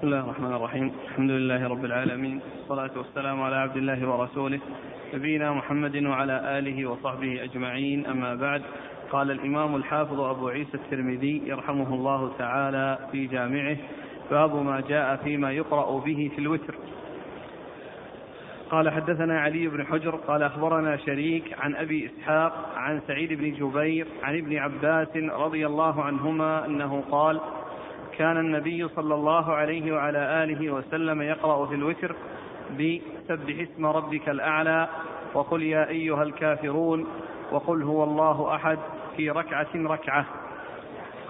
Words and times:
بسم 0.00 0.08
الله 0.08 0.20
الرحمن 0.20 0.52
الرحيم. 0.52 0.92
الحمد 1.08 1.30
لله 1.30 1.68
رب 1.68 1.84
العالمين. 1.84 2.40
والصلاة 2.58 2.90
والسلام 2.98 3.42
على 3.42 3.56
عبد 3.56 3.76
الله 3.76 4.08
ورسوله 4.08 4.60
نبينا 5.14 5.52
محمد 5.52 5.96
وعلى 5.96 6.58
آله 6.58 6.86
وصحبه 6.86 7.44
أجمعين. 7.44 8.06
أما 8.06 8.34
بعد 8.34 8.62
قال 9.12 9.30
الإمام 9.30 9.76
الحافظ 9.76 10.20
أبو 10.20 10.48
عيسى 10.48 10.74
الترمذي 10.74 11.42
يرحمه 11.46 11.94
الله 11.94 12.32
تعالى 12.38 12.98
في 13.12 13.26
جامعه 13.26 13.76
باب 14.30 14.56
ما 14.64 14.80
جاء 14.88 15.16
فيما 15.16 15.52
يقرأ 15.52 16.00
به 16.00 16.30
في 16.36 16.38
الوتر. 16.38 16.74
قال 18.70 18.90
حدثنا 18.90 19.40
علي 19.40 19.68
بن 19.68 19.86
حجر 19.86 20.16
قال 20.16 20.42
أخبرنا 20.42 20.96
شريك 20.96 21.56
عن 21.60 21.74
أبي 21.74 22.06
إسحاق 22.06 22.72
عن 22.76 23.00
سعيد 23.06 23.32
بن 23.32 23.52
جبير 23.52 24.06
عن 24.22 24.38
ابن 24.38 24.56
عباس 24.56 25.16
رضي 25.16 25.66
الله 25.66 26.02
عنهما 26.02 26.66
أنه 26.66 27.04
قال 27.10 27.40
كان 28.20 28.36
النبي 28.36 28.88
صلى 28.88 29.14
الله 29.14 29.54
عليه 29.54 29.92
وعلى 29.92 30.44
آله 30.44 30.70
وسلم 30.70 31.22
يقرأ 31.22 31.66
في 31.66 31.74
الوتر 31.74 32.14
بسبح 32.72 33.60
اسم 33.60 33.86
ربك 33.86 34.28
الأعلى 34.28 34.88
وقل 35.34 35.62
يا 35.62 35.88
أيها 35.88 36.22
الكافرون 36.22 37.06
وقل 37.52 37.82
هو 37.82 38.04
الله 38.04 38.54
أحد 38.54 38.78
في 39.16 39.30
ركعة 39.30 39.68
ركعة. 39.74 40.24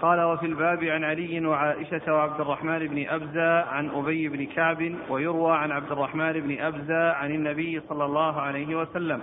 قال 0.01 0.21
وفي 0.21 0.45
الباب 0.45 0.83
عن 0.83 1.03
علي 1.03 1.45
وعائشة 1.45 2.13
وعبد 2.13 2.41
الرحمن 2.41 2.87
بن 2.87 3.05
أبزة 3.09 3.61
عن 3.61 3.89
أبي 3.89 4.27
بن 4.27 4.45
كعب 4.45 4.91
ويروى 5.09 5.55
عن 5.57 5.71
عبد 5.71 5.91
الرحمن 5.91 6.33
بن 6.33 6.59
أبزة 6.59 7.11
عن 7.11 7.31
النبي 7.31 7.81
صلى 7.89 8.05
الله 8.05 8.41
عليه 8.41 8.75
وسلم. 8.75 9.21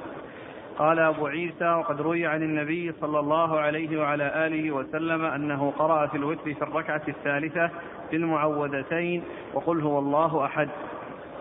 قال 0.79 0.99
أبو 0.99 1.27
عيسى 1.27 1.69
وقد 1.69 2.01
روي 2.01 2.27
عن 2.27 2.43
النبي 2.43 2.93
صلى 3.01 3.19
الله 3.19 3.61
عليه 3.61 4.01
وعلى 4.01 4.47
آله 4.47 4.71
وسلم 4.71 5.25
أنه 5.25 5.73
قرأ 5.79 6.07
في 6.07 6.17
الوتر 6.17 6.55
في 6.55 6.63
الركعة 6.63 7.03
الثالثة 7.09 7.71
في 8.11 8.17
المعوذتين 8.17 9.23
وقل 9.55 9.81
هو 9.81 9.99
الله 9.99 10.45
أحد. 10.45 10.69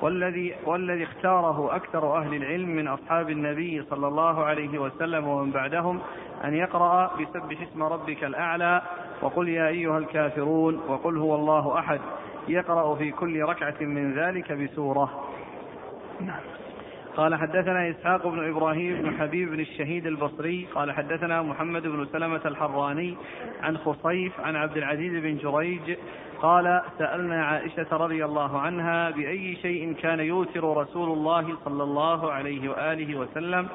والذي 0.01 0.55
والذي 0.65 1.03
اختاره 1.03 1.75
أكثر 1.75 2.17
أهل 2.17 2.33
العلم 2.35 2.69
من 2.69 2.87
أصحاب 2.87 3.29
النبي 3.29 3.83
صلى 3.89 4.07
الله 4.07 4.43
عليه 4.43 4.79
وسلم 4.79 5.27
ومن 5.27 5.51
بعدهم 5.51 5.99
أن 6.43 6.53
يقرأ 6.53 7.11
بسبح 7.15 7.61
اسم 7.61 7.83
ربك 7.83 8.23
الأعلى 8.23 8.81
وقل 9.21 9.49
يا 9.49 9.67
أيها 9.67 9.97
الكافرون 9.97 10.81
وقل 10.87 11.17
هو 11.17 11.35
الله 11.35 11.79
أحد 11.79 11.99
يقرأ 12.47 12.95
في 12.95 13.11
كل 13.11 13.41
ركعة 13.41 13.75
من 13.81 14.13
ذلك 14.13 14.51
بسورة. 14.51 15.23
نعم. 16.21 16.56
قال 17.17 17.35
حدثنا 17.35 17.89
إسحاق 17.89 18.27
بن 18.27 18.49
إبراهيم 18.49 19.01
بن 19.01 19.17
حبيب 19.19 19.49
بن 19.49 19.59
الشهيد 19.59 20.07
البصري 20.07 20.67
قال 20.75 20.91
حدثنا 20.91 21.41
محمد 21.41 21.87
بن 21.87 22.05
سلمة 22.05 22.41
الحراني 22.45 23.17
عن 23.61 23.77
خصيف 23.77 24.39
عن 24.39 24.55
عبد 24.55 24.77
العزيز 24.77 25.23
بن 25.23 25.37
جريج 25.37 25.97
قال 26.41 26.81
سألنا 26.97 27.45
عائشة 27.45 27.87
رضي 27.91 28.25
الله 28.25 28.59
عنها 28.59 29.09
بأي 29.09 29.55
شيء 29.55 29.93
كان 29.93 30.19
يوتر 30.19 30.77
رسول 30.77 31.11
الله 31.11 31.57
صلى 31.65 31.83
الله 31.83 32.31
عليه 32.31 32.69
وآله 32.69 33.19
وسلم. 33.19 33.67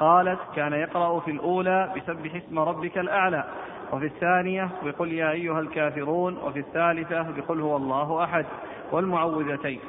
قالت 0.00 0.40
كان 0.56 0.72
يقرأ 0.72 1.20
في 1.20 1.30
الأولى 1.30 1.92
بسبح 1.96 2.34
اسم 2.34 2.58
ربك 2.58 2.98
الأعلى 2.98 3.44
وفي 3.92 4.06
الثانية 4.06 4.68
بقل 4.84 5.12
يا 5.12 5.30
أيها 5.30 5.60
الكافرون 5.60 6.36
وفي 6.36 6.58
الثالثة 6.58 7.22
بقل 7.22 7.60
هو 7.60 7.76
الله 7.76 8.24
أحد 8.24 8.46
والمعوذتين. 8.92 9.80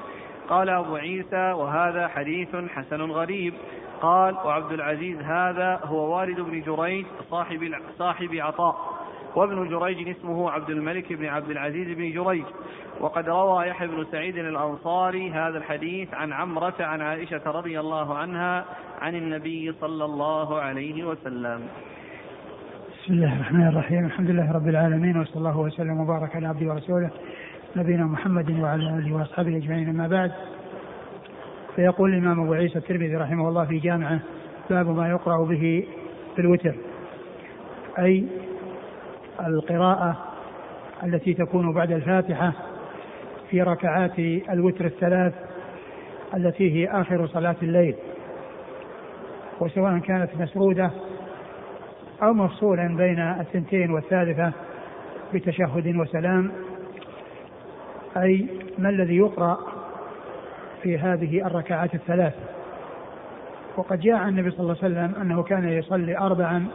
قال 0.50 0.70
أبو 0.70 0.96
عيسى 0.96 1.52
وهذا 1.52 2.08
حديث 2.08 2.56
حسن 2.56 3.02
غريب. 3.02 3.54
قال 4.02 4.36
وعبد 4.36 4.72
العزيز 4.72 5.18
هذا 5.22 5.80
هو 5.84 6.18
والد 6.18 6.40
بن 6.40 6.62
جريج 6.62 7.06
صاحب 7.30 7.72
صاحب 7.98 8.30
عطاء. 8.34 8.76
وابن 9.36 9.70
جريج 9.70 10.10
اسمه 10.10 10.52
عبد 10.52 10.70
الملك 10.70 11.14
بن 11.14 11.26
عبد 11.26 11.50
العزيز 11.50 11.98
بن 11.98 12.12
جريج. 12.12 12.46
وقد 13.00 13.30
روى 13.30 13.68
يحيى 13.68 13.88
بن 13.88 14.06
سعيد 14.12 14.38
الأنصاري 14.38 15.32
هذا 15.32 15.58
الحديث 15.58 16.14
عن 16.14 16.34
عمرة 16.34 16.76
عن 16.80 17.02
عائشة 17.02 17.42
رضي 17.46 17.80
الله 17.80 18.18
عنها 18.18 18.66
عن 19.02 19.16
النبي 19.16 19.74
صلى 19.82 20.06
الله 20.06 20.60
عليه 20.62 21.04
وسلم. 21.04 21.68
بسم 22.92 23.14
الله 23.14 23.36
الرحمن 23.36 23.68
الرحيم. 23.68 24.06
الحمد 24.06 24.30
لله 24.30 24.52
رب 24.52 24.68
العالمين 24.68 25.18
وصلى 25.18 25.36
الله 25.36 25.58
وسلم 25.60 26.00
وبارك 26.00 26.36
على 26.36 26.48
عبده 26.48 26.74
ورسوله 26.74 27.10
نبينا 27.78 28.06
محمد 28.06 28.60
وعلى 28.60 28.84
آله 28.84 29.16
وأصحابه 29.16 29.58
أجمعين 29.58 29.90
أما 29.90 30.08
بعد 30.08 30.32
فيقول 31.76 32.14
الإمام 32.14 32.40
أبو 32.40 32.54
عيسى 32.54 32.78
الترمذي 32.80 33.16
رحمه 33.16 33.50
الله 33.50 33.66
في 33.66 33.80
جامعه 33.80 34.20
باب 34.70 34.88
ما 34.90 35.10
يقرأ 35.10 35.46
به 35.46 35.88
في 36.36 36.42
الوتر 36.42 36.76
أي 38.00 38.26
القراءة 39.48 40.18
التي 41.04 41.34
تكون 41.34 41.74
بعد 41.74 41.92
الفاتحة 41.92 42.54
في 43.50 43.62
ركعات 43.62 44.20
الوتر 44.50 44.86
الثلاث 44.86 45.34
التي 46.34 46.72
هي 46.76 46.88
آخر 47.02 47.28
صلاة 47.28 47.56
الليل 47.62 47.96
وسواء 49.60 50.00
كانت 50.00 50.30
مسرودة 50.40 50.92
أو 52.24 52.34
مفصولا 52.34 52.96
بين 52.98 53.20
الثنتين 53.20 53.92
والثالثة 53.92 54.52
بتشهد 55.34 55.96
وسلام 55.96 56.52
أي 58.22 58.48
ما 58.78 58.90
الذي 58.90 59.18
يقرأ 59.18 59.58
في 60.84 60.98
هذه 60.98 61.48
الركعات 61.48 61.96
الثلاث. 61.96 62.34
وقد 63.78 64.00
جاء 64.00 64.16
عن 64.16 64.30
النبي 64.30 64.52
صلى 64.52 64.60
الله 64.60 64.76
عليه 64.84 64.94
وسلم 64.94 65.22
أنه 65.22 65.44
كان 65.44 65.70
يصلي 65.70 66.18
أربعا 66.18 66.66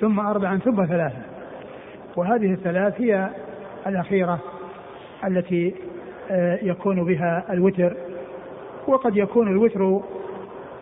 ثم 0.00 0.20
أربعا 0.20 0.58
ثم 0.58 0.86
ثلاثا. 0.86 1.22
وهذه 2.16 2.52
الثلاث 2.52 3.00
هي 3.00 3.28
الأخيرة 3.86 4.38
التي 5.24 5.74
آه، 6.30 6.58
يكون 6.62 7.04
بها 7.04 7.44
الوتر. 7.50 7.96
وقد 8.86 9.16
يكون 9.16 9.48
الوتر 9.48 9.82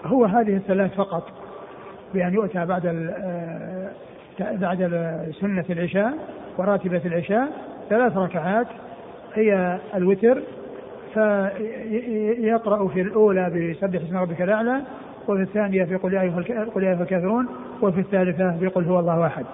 هو 0.05 0.25
هذه 0.25 0.56
الثلاث 0.56 0.95
فقط 0.95 1.28
بأن 2.15 2.34
يؤتى 2.34 2.65
بعد 2.66 2.87
آه، 2.87 3.91
بعد 4.39 4.78
سنة 5.41 5.65
العشاء 5.71 6.15
وراتبة 6.59 7.00
العشاء 7.05 7.49
ثلاث 7.91 8.16
ركعات 8.16 8.66
هي 9.37 9.79
الوتر 9.95 10.43
فيقرأ 11.15 12.89
في 12.89 13.01
الأولى 13.01 13.51
بسبح 13.51 14.03
اسم 14.03 14.17
ربك 14.17 14.43
الأعلى 14.43 14.83
وفي 15.29 15.43
الثانية 15.43 15.85
في 15.85 15.97
قل 15.97 16.15
يا 16.15 16.21
أيها 16.21 17.03
الكافرون 17.03 17.47
وفي 17.83 18.01
الثالثة 18.01 18.57
بقل 18.61 18.85
هو 18.85 19.01
الله 19.01 19.27
أحد. 19.27 19.45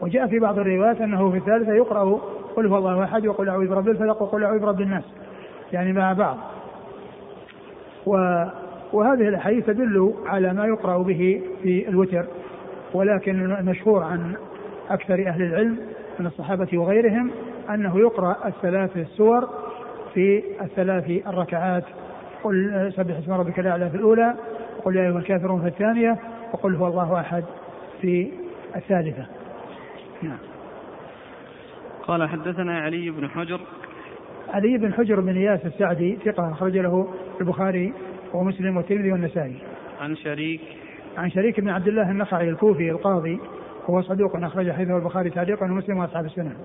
وجاء 0.00 0.26
في 0.26 0.38
بعض 0.38 0.58
الروايات 0.58 1.00
أنه 1.00 1.30
في 1.30 1.36
الثالثة 1.36 1.72
يقرأ 1.72 2.20
قل 2.56 2.66
هو 2.66 2.78
الله 2.78 3.04
أحد 3.04 3.26
وقل 3.26 3.48
أعوذ 3.48 3.68
برب 3.68 3.88
الفلق 3.88 4.22
وقل 4.22 4.44
أعوذ 4.44 4.58
برب 4.58 4.80
الناس 4.80 5.04
يعني 5.72 5.92
مع 5.92 6.12
بعض. 6.12 6.36
و 8.06 8.44
وهذه 8.92 9.28
الأحاديث 9.28 9.66
تدل 9.66 10.14
على 10.26 10.52
ما 10.52 10.66
يقرأ 10.66 10.98
به 10.98 11.42
في 11.62 11.88
الوتر 11.88 12.24
ولكن 12.94 13.52
المشهور 13.52 14.02
عن 14.02 14.34
أكثر 14.90 15.14
أهل 15.26 15.42
العلم 15.42 15.76
من 16.20 16.26
الصحابة 16.26 16.78
وغيرهم 16.78 17.30
أنه 17.74 17.98
يقرأ 17.98 18.36
الثلاث 18.46 18.96
السور 18.96 19.48
في 20.14 20.42
الثلاث 20.60 21.26
الركعات. 21.26 21.84
قل 22.44 22.92
سبح 22.96 23.16
اسم 23.16 23.32
ربك 23.32 23.58
الأعلى 23.58 23.90
في 23.90 23.96
الأولى 23.96 24.34
وقل 24.78 24.96
يا 24.96 25.02
أيها 25.02 25.18
الكافرون 25.18 25.60
في 25.60 25.68
الثانية 25.68 26.18
وقل 26.52 26.74
هو 26.74 26.86
الله 26.86 27.20
أحد 27.20 27.44
في 28.00 28.30
الثالثة. 28.76 29.26
نعم. 30.22 30.38
قال 32.02 32.28
حدثنا 32.28 32.78
علي 32.78 33.10
بن 33.10 33.28
حجر. 33.28 33.60
علي 34.48 34.78
بن 34.78 34.92
حجر 34.92 35.20
بن 35.20 35.36
اياس 35.36 35.66
السعدي 35.66 36.18
ثقة 36.24 36.52
أخرج 36.52 36.78
له 36.78 37.08
البخاري 37.40 37.92
ومسلم 38.34 38.76
والترمذي 38.76 39.12
والنسائي. 39.12 39.56
عن 40.00 40.16
شريك. 40.16 40.60
عن 41.18 41.30
شريك 41.30 41.60
بن 41.60 41.68
عبد 41.68 41.88
الله 41.88 42.10
النخعي 42.10 42.48
الكوفي 42.48 42.90
القاضي 42.90 43.40
هو 43.86 44.02
صدوق 44.02 44.36
أخرج 44.36 44.70
حديثه 44.70 44.96
البخاري 44.96 45.30
تعليقا 45.30 45.66
ومسلم 45.66 45.98
وأصحاب 45.98 46.24
السنن. 46.24 46.56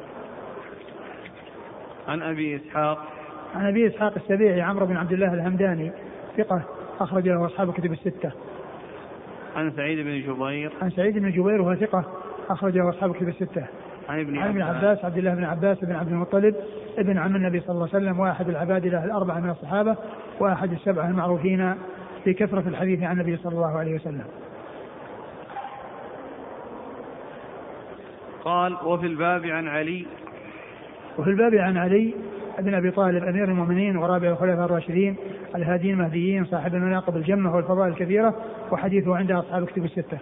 عن 2.07 2.21
أبي 2.21 2.55
إسحاق 2.55 3.05
عن 3.55 3.65
أبي 3.65 3.87
إسحاق 3.87 4.13
السبيعي 4.15 4.61
عمرو 4.61 4.85
بن 4.85 4.97
عبد 4.97 5.11
الله 5.11 5.33
الهمداني 5.33 5.91
ثقة 6.37 6.61
أخرج 6.99 7.27
له 7.27 7.45
أصحاب 7.45 7.69
الكتب 7.69 7.91
الستة. 7.91 8.31
عن 9.55 9.71
سعيد 9.71 9.99
بن 9.99 10.33
جبير 10.33 10.71
عن 10.81 10.89
سعيد 10.89 11.17
بن 11.17 11.31
جبير 11.31 11.61
وهو 11.61 11.75
ثقة 11.75 12.05
أخرج 12.49 12.77
له 12.77 12.89
أصحاب 12.89 13.11
الكتب 13.11 13.27
الستة. 13.27 13.65
عن 14.09 14.19
ابن 14.19 14.37
عن 14.37 14.49
ابن 14.49 14.61
عباس 14.61 15.05
عبد 15.05 15.17
الله 15.17 15.35
بن 15.35 15.43
عباس 15.43 15.79
بن 15.79 15.95
عبد 15.95 16.11
المطلب 16.11 16.55
ابن 16.97 17.17
عم 17.17 17.35
النبي 17.35 17.59
صلى 17.59 17.69
الله 17.69 17.89
عليه 17.93 18.05
وسلم 18.05 18.19
واحد 18.19 18.49
العباد 18.49 18.85
له 18.85 19.05
الأربعة 19.05 19.39
من 19.39 19.49
الصحابة 19.49 19.95
واحد 20.39 20.71
السبعة 20.71 21.07
المعروفين 21.07 21.75
بكثره 22.25 22.63
الحديث 22.67 23.03
عن 23.03 23.19
النبي 23.19 23.37
صلى 23.37 23.53
الله 23.53 23.77
عليه 23.79 23.95
وسلم. 23.95 24.25
قال 28.43 28.77
وفي 28.85 29.05
الباب 29.05 29.45
عن 29.45 29.67
علي 29.67 30.05
وفي 31.17 31.29
الباب 31.29 31.55
عن 31.55 31.77
علي 31.77 32.13
بن 32.59 32.73
أبي 32.73 32.91
طالب 32.91 33.23
أمير 33.23 33.43
المؤمنين 33.43 33.97
ورابع 33.97 34.27
الخلفاء 34.27 34.65
الراشدين 34.65 35.15
الهاديين 35.55 35.93
المهديين 35.93 36.45
صاحب 36.45 36.75
المناقب 36.75 37.17
الجمة 37.17 37.55
والفضائل 37.55 37.91
الكثيره 37.91 38.35
وحديثه 38.71 39.15
عند 39.15 39.31
أصحاب 39.31 39.63
الكتب 39.63 39.85
الستة. 39.85 40.17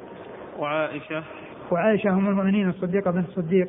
وعائشة. 0.59 1.23
وعائشة 1.71 2.09
أم 2.09 2.29
المؤمنين 2.29 2.69
الصديقة 2.69 3.11
بنت 3.11 3.29
الصديق 3.29 3.67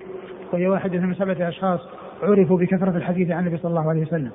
وهي 0.53 0.69
واحدة 0.69 0.99
من 0.99 1.15
سبعة 1.15 1.49
أشخاص 1.49 1.81
عرفوا 2.23 2.59
بكثرة 2.59 2.97
الحديث 2.97 3.31
عن 3.31 3.47
النبي 3.47 3.57
صلى 3.57 3.71
الله 3.71 3.89
عليه 3.89 4.03
وسلم. 4.03 4.31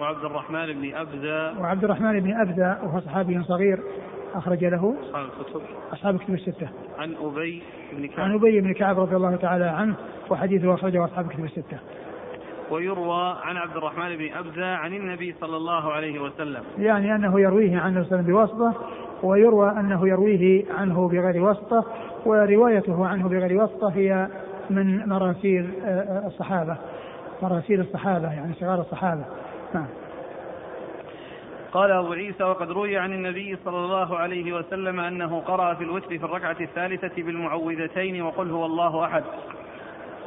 وعبد 0.00 0.24
الرحمن 0.24 0.72
بن 0.72 0.94
أبزة. 0.94 1.60
وعبد 1.60 1.84
الرحمن 1.84 2.20
بن 2.20 2.32
أبزة 2.32 2.78
وهو 2.84 3.00
صحابي 3.00 3.42
صغير 3.42 3.80
أخرج 4.34 4.64
له 4.64 4.94
أصحاب 5.02 5.24
الكتب. 5.24 5.60
أصحاب 5.92 6.14
الكتب 6.14 6.34
الستة. 6.34 6.68
عن 6.98 7.14
أبي 7.14 7.62
بن 7.92 8.06
كعب. 8.06 8.20
عن 8.20 8.34
أبي 8.34 8.60
بن 8.60 8.72
كعب 8.72 9.00
رضي 9.00 9.16
الله 9.16 9.36
تعالى 9.36 9.64
عنه 9.64 9.94
وحديثه 10.30 10.74
أخرجه 10.74 11.04
أصحاب 11.04 11.26
الكتب 11.26 11.44
الستة. 11.44 11.78
ويروى 12.72 13.36
عن 13.42 13.56
عبد 13.56 13.76
الرحمن 13.76 14.16
بن 14.16 14.32
أبزة 14.32 14.66
عن 14.66 14.94
النبي 14.94 15.34
صلى 15.40 15.56
الله 15.56 15.92
عليه 15.92 16.18
وسلم. 16.18 16.62
يعني 16.78 17.14
أنه 17.14 17.40
يرويه 17.40 17.78
عن 17.78 17.88
النبي 17.88 18.08
صلى 18.08 18.20
الله 18.20 18.32
عليه 18.32 18.44
وسلم 18.44 18.56
بواسطة 18.62 18.86
ويروى 19.22 19.70
أنه 19.70 20.08
يرويه 20.08 20.64
عنه 20.78 21.08
بغير 21.08 21.42
واسطة 21.42 21.84
وروايته 22.26 23.06
عنه 23.06 23.28
بغير 23.28 23.60
واسطة 23.62 23.92
هي 23.94 24.28
من 24.70 25.08
مراسيل 25.08 25.70
آه، 25.84 26.26
الصحابة. 26.26 26.76
مراسيل 27.42 27.80
الصحابة 27.80 28.32
يعني 28.32 28.54
صغار 28.54 28.80
الصحابة. 28.80 29.24
نعم. 29.74 29.86
قال 31.72 31.90
أبو 31.90 32.12
عيسى 32.12 32.44
وقد 32.44 32.70
روي 32.70 32.96
عن 32.96 33.12
النبي 33.12 33.58
صلى 33.64 33.76
الله 33.76 34.18
عليه 34.18 34.52
وسلم 34.52 35.00
أنه 35.00 35.40
قرأ 35.40 35.74
في 35.74 35.84
الوتر 35.84 36.08
في 36.18 36.24
الركعة 36.24 36.56
الثالثة 36.60 37.22
بالمعوذتين 37.22 38.22
وقل 38.22 38.50
هو 38.50 38.66
الله 38.66 39.04
أحد. 39.04 39.22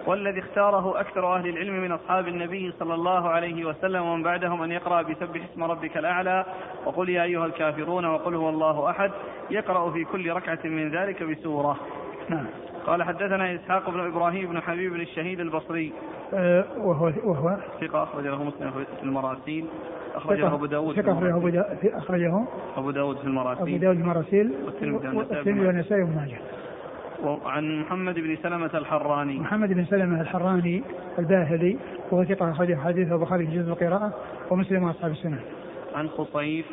والذي 0.07 0.40
اختاره 0.40 1.00
أكثر 1.00 1.36
أهل 1.36 1.50
العلم 1.50 1.74
من 1.74 1.92
أصحاب 1.92 2.28
النبي 2.28 2.74
صلى 2.80 2.94
الله 2.94 3.30
عليه 3.30 3.66
وسلم 3.66 4.04
ومن 4.04 4.24
بعدهم 4.24 4.62
أن 4.62 4.72
يقرأ 4.72 5.02
بسبح 5.02 5.42
اسم 5.54 5.63
ربك 5.63 5.98
الأعلى 5.98 6.46
وقل 6.86 7.10
يا 7.10 7.24
أيها 7.24 7.46
الكافرون 7.46 8.06
وقل 8.06 8.36
هو 8.36 8.50
الله 8.50 8.90
أحد 8.90 9.12
يقرأ 9.50 9.92
في 9.92 10.04
كل 10.04 10.31
ركعة 10.31 10.60
من 10.63 10.92
ذلك 10.92 11.24
بسورة. 11.24 11.78
نعم. 12.30 12.46
قال 12.86 13.04
حدثنا 13.04 13.56
إسحاق 13.56 13.90
بن 13.90 14.00
إبراهيم 14.00 14.50
بن 14.50 14.62
حبيب 14.62 14.94
بن 14.94 15.02
الشهيد 15.02 15.40
البصري. 15.40 15.94
أه 16.34 16.66
وهو 16.78 17.12
وهو؟ 17.24 17.58
ثقة 17.81 18.04
أخرج 18.04 18.28
له 18.28 18.44
مسلم 18.44 18.72
في 18.72 19.04
المراسيل. 19.04 19.66
أخرجه 20.16 20.54
أبو 20.54 20.66
داود 20.66 20.96
ثقة 20.96 21.12
أخرجه 21.12 21.36
أبو 21.36 21.50
داود 21.50 21.68
أخرجه 21.84 22.46
أبو 22.78 22.92
داود 22.92 23.18
في 23.18 23.24
المراسيل. 23.24 23.68
أبو 23.68 23.78
داود 23.78 23.98
في 23.98 24.01
المراسيل. 24.04 24.54
والترمذي 24.66 25.68
والنسائي 25.68 26.04
وابن 26.04 26.16
ماجه 26.16 26.38
وعن 27.24 27.80
محمد 27.80 28.16
بن 28.16 28.38
سلمة 28.44 28.70
الحراني 28.74 29.40
محمد 29.40 29.74
بن 29.74 29.86
سلمة 29.86 30.22
الحراني 30.22 30.84
الباهلي 31.20 31.78
وهو 32.12 32.24
ثقة 32.24 32.52
أخرجه 32.52 32.76
حديثه 32.76 33.16
البخاري 33.16 33.48
في 33.48 33.58
جزء 33.58 33.70
القراءة 33.70 34.14
ومسلم 34.52 34.84
وأصحاب 34.84 35.12
السنة. 35.12 35.40
عن 35.96 36.08
خصيف 36.08 36.66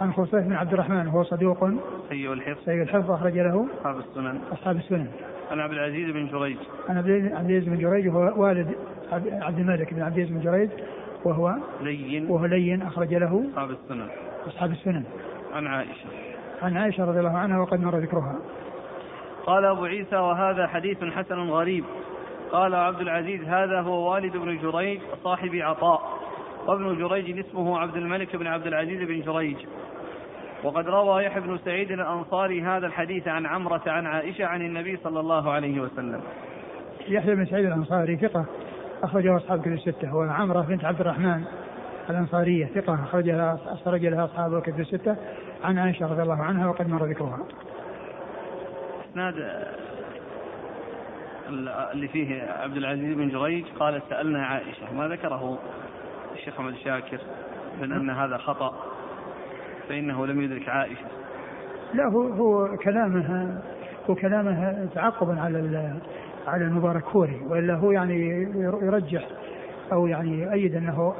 عن 0.00 0.12
خصيف 0.12 0.34
بن 0.34 0.52
عبد 0.52 0.72
الرحمن 0.72 1.06
وهو 1.06 1.22
صدوق 1.22 1.70
سيء 2.08 2.32
الحفظ 2.32 2.64
سيء 2.64 2.82
الحفظ 2.82 3.10
أخرج 3.10 3.38
له 3.38 3.66
أصحاب 3.78 3.98
السنن 3.98 4.40
أصحاب 4.52 4.76
السنن. 4.76 5.06
عن 5.50 5.60
عبد 5.60 5.72
العزيز 5.72 6.10
بن 6.10 6.26
جريج 6.26 6.56
عن 6.88 6.98
عبد 6.98 7.08
العزيز 7.08 7.64
بن 7.64 7.78
جريج 7.78 8.08
وهو 8.08 8.42
والد 8.42 8.68
عبد 9.12 9.58
الملك 9.58 9.94
بن 9.94 10.02
عبد 10.02 10.18
العزيز 10.18 10.36
بن 10.36 10.40
جريج 10.40 10.70
وهو 11.24 11.54
لين 11.80 12.30
وهو 12.30 12.46
لين 12.46 12.82
أخرج 12.82 13.14
له 13.14 13.44
أصحاب 13.50 13.70
السنن 13.70 14.08
أصحاب 14.46 14.70
السنن. 14.70 15.04
عن 15.52 15.66
عائشة 15.66 16.08
عن 16.62 16.76
عائشة 16.76 17.04
رضي 17.04 17.18
الله 17.18 17.38
عنها 17.38 17.60
وقد 17.60 17.80
مر 17.80 17.98
ذكرها. 17.98 18.36
قال 19.46 19.64
أبو 19.64 19.84
عيسى 19.84 20.16
وهذا 20.16 20.66
حديث 20.66 21.04
حسن 21.04 21.50
غريب. 21.50 21.84
قال 22.52 22.74
عبد 22.74 23.00
العزيز 23.00 23.44
هذا 23.44 23.80
هو 23.80 24.12
والد 24.12 24.36
بن 24.36 24.58
جريج 24.58 25.00
صاحب 25.24 25.54
عطاء. 25.54 26.00
وابن 26.66 26.98
جريج 26.98 27.38
اسمه 27.38 27.78
عبد 27.78 27.96
الملك 27.96 28.36
بن 28.36 28.46
عبد 28.46 28.66
العزيز 28.66 29.08
بن 29.08 29.20
جريج. 29.20 29.56
وقد 30.64 30.88
روى 30.88 31.24
يحيى 31.24 31.40
بن 31.40 31.58
سعيد 31.58 31.90
الأنصاري 31.90 32.62
هذا 32.62 32.86
الحديث 32.86 33.28
عن 33.28 33.46
عمرة 33.46 33.82
عن 33.86 34.06
عائشة 34.06 34.46
عن 34.46 34.62
النبي 34.62 34.96
صلى 34.96 35.20
الله 35.20 35.50
عليه 35.52 35.80
وسلم. 35.80 36.20
يحيى 37.08 37.34
بن 37.34 37.46
سعيد 37.46 37.66
الأنصاري 37.66 38.16
ثقة 38.16 38.44
أخرجه 39.02 39.36
أصحاب 39.36 39.60
كتب 39.60 39.72
الستة. 39.72 40.16
وعمرة 40.16 40.60
بنت 40.60 40.84
عبد 40.84 41.00
الرحمن 41.00 41.44
الأنصارية 42.10 42.66
ثقة 42.66 42.94
أخرجها 42.94 43.58
أخرج 43.66 44.06
لها 44.06 44.24
أصحاب 44.24 44.54
الكتب 44.54 44.80
الستة. 44.80 45.16
عن 45.64 45.78
عائشة 45.78 46.06
رضي 46.06 46.22
الله 46.22 46.42
عنها 46.42 46.68
وقد 46.68 46.88
مر 46.88 47.04
ذكرها. 47.04 47.38
اسناد 49.10 49.34
اللي 51.92 52.08
فيه 52.08 52.42
عبد 52.42 52.76
العزيز 52.76 53.14
بن 53.14 53.28
جريج 53.28 53.64
قال 53.78 54.02
سألنا 54.10 54.46
عائشة 54.46 54.94
ما 54.94 55.08
ذكره 55.08 55.58
الشيخ 56.34 56.54
أحمد 56.54 56.74
شاكر 56.74 57.18
من 57.80 57.92
أن 57.92 58.10
هذا 58.10 58.36
خطأ 58.36 58.74
فإنه 59.88 60.26
لم 60.26 60.42
يدرك 60.42 60.68
عائشة. 60.68 61.06
لا 61.94 62.06
هو 62.06 62.22
هو 62.22 62.76
كلامه 62.76 63.60
هو 64.10 64.14
كلامه 64.14 64.88
تعقبا 64.94 65.40
على 65.40 65.94
على 66.46 66.64
المبارك 66.64 67.02
كوري 67.02 67.40
وإلا 67.48 67.74
هو 67.74 67.90
يعني 67.90 68.48
يرجح 68.82 69.26
أو 69.92 70.06
يعني 70.06 70.42
يؤيد 70.42 70.74
أنه 70.74 71.14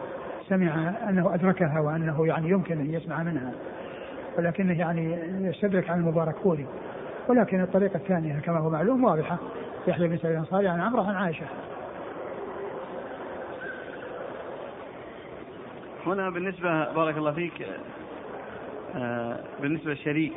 سمع 0.49 0.93
أنه 1.09 1.35
أدركها 1.35 1.81
وأنه 1.81 2.27
يعني 2.27 2.51
يمكن 2.51 2.81
أن 2.81 2.95
يسمع 2.95 3.23
منها 3.23 3.53
ولكنه 4.39 4.79
يعني 4.79 5.19
يستدرك 5.49 5.91
على 5.91 6.01
المبارك 6.01 6.35
كوري 6.35 6.67
ولكن 7.29 7.61
الطريقة 7.61 7.97
الثانية 7.97 8.41
كما 8.41 8.59
هو 8.59 8.71
معلوم 8.71 9.05
واضحة. 9.05 9.39
يحيى 9.87 10.09
بن 10.09 10.17
سعيد 10.17 10.35
الأنصاري 10.35 10.69
عن 10.69 10.81
عمرو 10.81 11.03
عن 11.03 11.15
عائشة. 11.15 11.47
هنا 16.07 16.31
بالنسبة 16.31 16.93
بارك 16.93 17.17
الله 17.17 17.33
فيك 17.33 17.67
آه، 18.95 19.41
بالنسبة 19.63 19.93
لشريك 19.93 20.35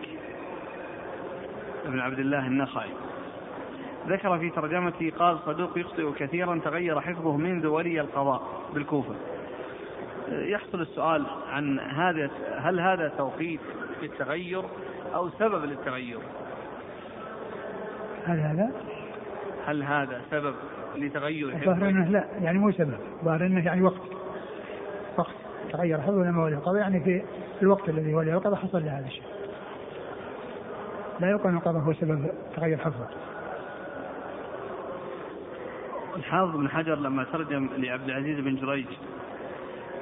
ابن 1.85 2.00
عبد 2.00 2.19
الله 2.19 2.47
النخعي. 2.47 2.89
ذكر 4.07 4.39
في 4.39 4.50
ترجمته 4.50 5.12
قال 5.19 5.39
صدوق 5.45 5.77
يخطئ 5.77 6.12
كثيرا 6.12 6.62
تغير 6.65 7.01
حفظه 7.01 7.38
منذ 7.38 7.68
ولي 7.68 8.01
القضاء 8.01 8.41
بالكوفة. 8.74 9.15
يحصل 10.31 10.81
السؤال 10.81 11.25
عن 11.50 11.79
هذا 11.79 12.29
هل 12.57 12.79
هذا 12.79 13.07
توقيت 13.18 13.59
في 14.00 14.06
التغير 14.06 14.63
أو 15.15 15.29
سبب 15.29 15.65
للتغير؟ 15.65 16.19
هل 18.25 18.40
هذا؟ 18.40 18.72
هل 19.66 19.84
هذا 19.84 20.22
سبب 20.31 20.56
لتغير 20.96 21.50
الظاهر 21.50 21.90
أنه 21.90 22.06
لا 22.06 22.25
يعني 22.42 22.60
مو 22.60 22.72
سبب. 22.72 22.98
الظاهر 23.20 23.46
أنه 23.46 23.66
يعني 23.66 23.81
وقت. 23.81 24.02
وقت. 25.18 25.36
تغير. 25.72 26.02
حفظه 26.02 26.24
لما 26.24 26.44
ولي 26.44 26.56
القضاء 26.56 26.81
يعني 26.81 27.00
في 27.00 27.24
الوقت 27.62 27.90
الذي 27.90 28.16
ولي 28.16 28.34
القضاء 28.34 28.56
حصل 28.56 28.86
له 28.86 29.00
هذا 29.00 29.06
الشيء. 29.06 29.24
لا 31.20 31.30
يقال 31.30 31.54
القضاء 31.54 31.81
هو 31.81 31.94
سبب 31.94 32.31
تغير 32.56 32.78
حفظه 32.78 33.08
الحافظ 36.16 36.56
بن 36.56 36.70
حجر 36.70 36.96
لما 36.96 37.24
ترجم 37.24 37.70
لعبد 37.78 38.10
العزيز 38.10 38.40
بن 38.40 38.56
جريج 38.56 38.86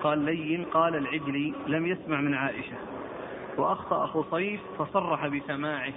قال 0.04 0.20
لين 0.20 0.64
قال 0.64 0.96
العجلي 0.96 1.54
لم 1.68 1.86
يسمع 1.86 2.22
من 2.22 2.34
عائشة. 2.34 2.75
وأخطأ 3.58 4.06
خصيف 4.06 4.62
فصرح 4.78 5.28
بسماعه. 5.28 5.94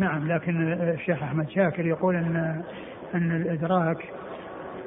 نعم 0.00 0.32
لكن 0.32 0.72
الشيخ 0.72 1.22
أحمد 1.22 1.50
شاكر 1.50 1.86
يقول 1.86 2.16
أن 2.16 2.62
أن 3.14 3.36
الإدراك 3.36 4.04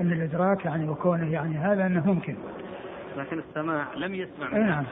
أن 0.02 0.12
الإدراك 0.12 0.66
يعني 0.66 0.90
وكونه 0.90 1.32
يعني 1.32 1.58
هذا 1.58 1.86
أنه 1.86 2.08
ممكن. 2.08 2.36
لكن 3.18 3.40
السماع 3.40 3.86
لم 3.96 4.16
يسمع 4.16 4.56
اي 4.56 4.64
نعم. 4.64 4.84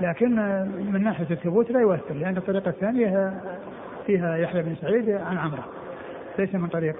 لكن 0.00 0.30
من 0.92 1.04
ناحية 1.04 1.26
الثبوت 1.30 1.70
لا 1.70 1.80
يؤثر 1.80 2.14
لأن 2.14 2.36
الطريقة 2.36 2.68
الثانية 2.68 3.40
فيها 4.06 4.36
يحيى 4.36 4.62
بن 4.62 4.76
سعيد 4.80 5.10
عن 5.10 5.38
عمره 5.38 5.64
ليس 6.38 6.54
من 6.54 6.68
طريق 6.68 6.96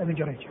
ابن 0.00 0.14
جريج 0.14 0.46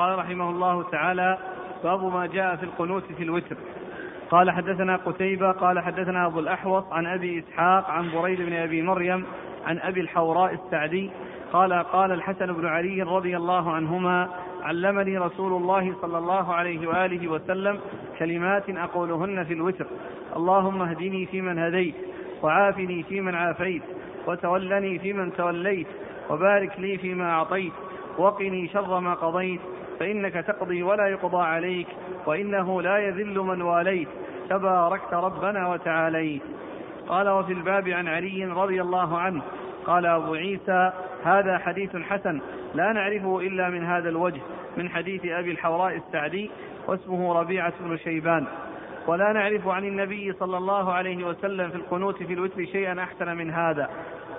قال 0.00 0.16
رحمه 0.30 0.50
الله 0.50 0.82
تعالى 0.82 1.38
باب 1.84 2.12
ما 2.12 2.26
جاء 2.26 2.56
في 2.56 2.62
القنوت 2.62 3.04
في 3.12 3.22
الوتر. 3.22 3.56
قال 4.30 4.50
حدثنا 4.50 4.96
قتيبة 4.96 5.52
قال 5.52 5.80
حدثنا 5.80 6.26
أبو 6.26 6.40
الأحوص 6.40 6.84
عن 6.92 7.06
أبي 7.06 7.38
إسحاق 7.38 7.90
عن 7.90 8.10
بريد 8.10 8.40
بن 8.40 8.52
أبي 8.52 8.82
مريم 8.82 9.24
عن 9.66 9.78
أبي 9.78 10.00
الحوراء 10.00 10.54
السعدي. 10.54 11.10
قال 11.52 11.72
قال 11.72 12.12
الحسن 12.12 12.52
بن 12.52 12.66
علي 12.66 13.02
رضي 13.02 13.36
الله 13.36 13.72
عنهما 13.72 14.28
علمني 14.62 15.18
رسول 15.18 15.62
الله 15.62 15.94
صلى 16.02 16.18
الله 16.18 16.54
عليه 16.54 16.88
وآله 16.88 17.28
وسلم 17.28 17.80
كلمات 18.18 18.70
أقولهن 18.70 19.44
في 19.44 19.54
الوتر. 19.54 19.86
اللهم 20.36 20.82
اهدني 20.82 21.26
فيمن 21.26 21.58
هديت 21.58 21.94
وعافني 22.42 23.02
فيمن 23.02 23.34
عافيت 23.34 23.82
وتولني 24.26 24.98
فيمن 24.98 25.32
توليت 25.32 25.86
وبارك 26.30 26.80
لي 26.80 26.98
فيما 26.98 27.30
أعطيت 27.30 27.72
وقني 28.18 28.68
شر 28.68 29.00
ما 29.00 29.14
قضيت 29.14 29.60
فإنك 30.00 30.32
تقضي 30.32 30.82
ولا 30.82 31.06
يقضى 31.06 31.42
عليك 31.42 31.86
وإنه 32.26 32.82
لا 32.82 32.98
يذل 32.98 33.38
من 33.38 33.62
واليت. 33.62 34.08
تباركت 34.50 35.14
ربنا 35.14 35.68
وتعاليت. 35.68 36.42
قال 37.08 37.28
وفي 37.28 37.52
الباب 37.52 37.88
عن 37.88 38.08
علي 38.08 38.44
رضي 38.44 38.80
الله 38.80 39.18
عنه. 39.18 39.42
قال 39.86 40.06
أبو 40.06 40.34
عيسى 40.34 40.92
هذا 41.24 41.58
حديث 41.58 41.96
حسن 41.96 42.40
لا 42.74 42.92
نعرفه 42.92 43.40
إلا 43.40 43.70
من 43.70 43.84
هذا 43.84 44.08
الوجه 44.08 44.40
من 44.76 44.88
حديث 44.88 45.24
أبي 45.24 45.50
الحوراء 45.50 45.96
السعدي 45.96 46.50
واسمه 46.86 47.40
ربيعة 47.40 47.72
بن 47.80 47.96
شيبان. 47.96 48.46
ولا 49.06 49.32
نعرف 49.32 49.68
عن 49.68 49.84
النبي 49.84 50.32
صلى 50.32 50.56
الله 50.56 50.92
عليه 50.92 51.24
وسلم 51.24 51.70
في 51.70 51.76
القنوت 51.76 52.22
في 52.22 52.32
الوتر 52.32 52.64
شيئا 52.64 53.02
أحسن 53.02 53.36
من 53.36 53.50
هذا. 53.50 53.90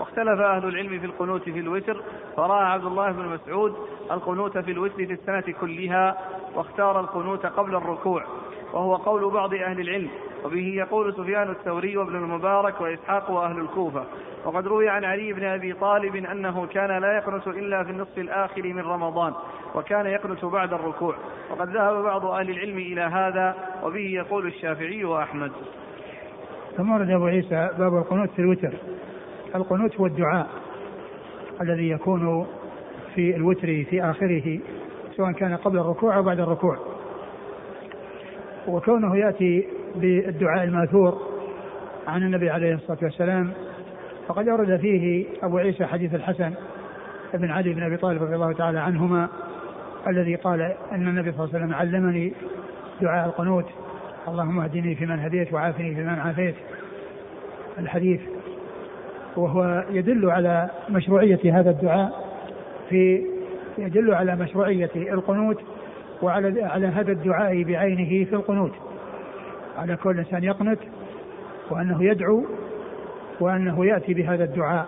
واختلف 0.02 0.40
أهل 0.40 0.68
العلم 0.68 1.00
في 1.00 1.06
القنوت 1.06 1.44
في 1.44 1.60
الوتر 1.60 2.02
فرأى 2.38 2.66
عبد 2.66 2.86
الله 2.86 3.12
بن 3.12 3.26
مسعود 3.26 3.76
القنوت 4.12 4.58
في 4.58 4.72
الوتر 4.72 4.96
في 4.96 5.14
السنة 5.14 5.54
كلها 5.62 6.18
واختار 6.56 7.00
القنوت 7.00 7.46
قبل 7.46 7.76
الركوع 7.76 8.24
وهو 8.74 8.96
قول 8.96 9.34
بعض 9.34 9.54
أهل 9.54 9.80
العلم 9.80 10.10
وبه 10.46 10.74
يقول 10.76 11.14
سفيان 11.14 11.50
الثوري 11.50 11.98
وابن 11.98 12.16
المبارك 12.16 12.82
وإسحاق 12.82 13.32
وأهل 13.32 13.60
الكوفة 13.60 14.06
وقد 14.46 14.68
روي 14.68 14.90
عن 14.90 15.04
علي 15.06 15.34
بن 15.34 15.44
أبي 15.44 15.74
طالب 15.74 16.16
أنه 16.16 16.66
كان 16.66 17.02
لا 17.02 17.18
يقنت 17.18 17.48
إلا 17.48 17.84
في 17.84 17.92
النصف 17.92 18.18
الآخر 18.18 18.64
من 18.64 18.82
رمضان 18.82 19.34
وكان 19.76 20.06
يقنت 20.06 20.46
بعد 20.46 20.74
الركوع 20.74 21.16
وقد 21.52 21.70
ذهب 21.70 22.04
بعض 22.04 22.26
أهل 22.26 22.50
العلم 22.50 22.78
إلى 22.78 23.02
هذا 23.02 23.56
وبه 23.84 24.10
يقول 24.14 24.48
الشافعي 24.48 25.04
وأحمد. 25.04 25.52
ثم 26.78 26.92
ورد 26.92 27.10
أبو 27.10 27.26
عيسى 27.26 27.70
باب 27.78 27.94
القنوت 27.94 28.30
في 28.30 28.40
الوتر. 28.40 28.74
القنوت 29.56 29.96
هو 29.96 30.06
الدعاء 30.06 30.48
الذي 31.62 31.90
يكون 31.90 32.48
في 33.16 33.36
الوتر 33.36 33.84
في 33.90 34.04
آخره 34.04 34.60
سواء 35.18 35.32
كان 35.32 35.56
قبل 35.56 35.80
الركوع 35.80 36.18
أو 36.18 36.24
بعد 36.24 36.40
الركوع. 36.40 36.78
وكونه 38.68 39.18
يأتي 39.18 39.68
بالدعاء 39.96 40.64
الماثور 40.64 41.22
عن 42.08 42.24
النبي 42.24 42.50
عليه 42.50 42.74
الصلاة 42.74 42.98
والسلام 43.02 43.52
فقد 44.28 44.48
أورد 44.48 44.80
فيه 44.80 45.26
أبو 45.44 45.58
عيسى 45.58 45.86
حديث 45.86 46.16
الحسن 46.16 46.54
بن 47.34 47.52
علي 47.52 47.74
بن 47.74 47.84
أبي 47.84 47.98
طالب 47.98 48.24
رضي 48.24 48.36
الله 48.36 48.54
تعالى 48.54 48.80
عنهما 48.80 49.30
الذي 50.08 50.36
قال 50.36 50.62
أن 50.92 51.08
النبي 51.08 51.32
صلى 51.32 51.44
الله 51.44 51.56
عليه 51.56 51.66
وسلم 51.66 51.74
علمني 51.74 52.34
دعاء 53.02 53.26
القنوت 53.26 53.66
اللهم 54.28 54.60
اهدني 54.60 54.96
فيمن 54.96 55.20
هديت 55.20 55.54
وعافني 55.54 55.96
فيمن 55.96 56.20
عافيت. 56.20 56.56
الحديث 57.80 58.22
وهو 59.38 59.84
يدل 59.90 60.30
على 60.30 60.70
مشروعية 60.90 61.60
هذا 61.60 61.70
الدعاء 61.70 62.12
في 62.90 63.26
يدل 63.78 64.14
على 64.14 64.36
مشروعية 64.36 64.90
القنوت 64.96 65.58
وعلى 66.22 66.64
على 66.64 66.88
هذا 66.88 67.12
الدعاء 67.12 67.64
بعينه 67.64 68.26
في 68.26 68.36
القنوت 68.36 68.72
على 69.78 69.96
كل 69.96 70.20
إنسان 70.20 70.44
يقنت 70.44 70.80
وأنه 71.70 72.04
يدعو 72.04 72.46
وأنه 73.40 73.86
يأتي 73.86 74.14
بهذا 74.14 74.44
الدعاء 74.44 74.88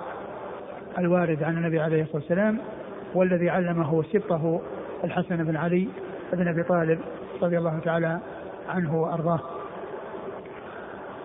الوارد 0.98 1.44
عن 1.44 1.58
النبي 1.58 1.80
عليه 1.80 2.02
الصلاة 2.02 2.16
والسلام 2.16 2.58
والذي 3.16 3.50
علمه 3.50 4.04
سبطه 4.04 4.62
الحسن 5.04 5.44
بن 5.44 5.56
علي 5.56 5.88
بن 6.34 6.48
أبي 6.48 6.64
طالب 6.64 7.00
رضي 7.42 7.58
الله 7.58 7.80
تعالى 7.80 8.20
عنه 8.70 9.02
وأرضاه. 9.02 9.40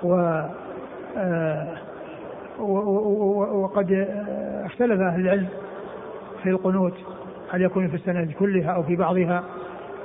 و 0.02 0.42
آه، 1.16 1.76
وقد 2.58 4.08
اختلف 4.64 5.00
أهل 5.00 5.20
العلم 5.20 5.48
في 6.42 6.50
القنوت 6.50 6.94
هل 7.50 7.62
يكون 7.62 7.88
في 7.88 7.94
السنة 7.94 8.32
كلها 8.38 8.70
أو 8.70 8.82
في 8.82 8.96
بعضها؟ 8.96 9.44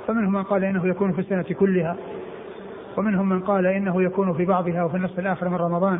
فمنهم 0.06 0.32
من 0.32 0.42
قال 0.42 0.64
إنه 0.64 0.86
يكون 0.86 1.12
في 1.12 1.18
السنة 1.18 1.42
كلها 1.42 1.96
ومنهم 2.96 3.28
من 3.28 3.40
قال 3.40 3.66
إنه 3.66 4.02
يكون 4.02 4.32
في 4.34 4.44
بعضها 4.44 4.84
وفي 4.84 4.96
النصف 4.96 5.18
الآخر 5.18 5.48
من 5.48 5.56
رمضان 5.56 5.98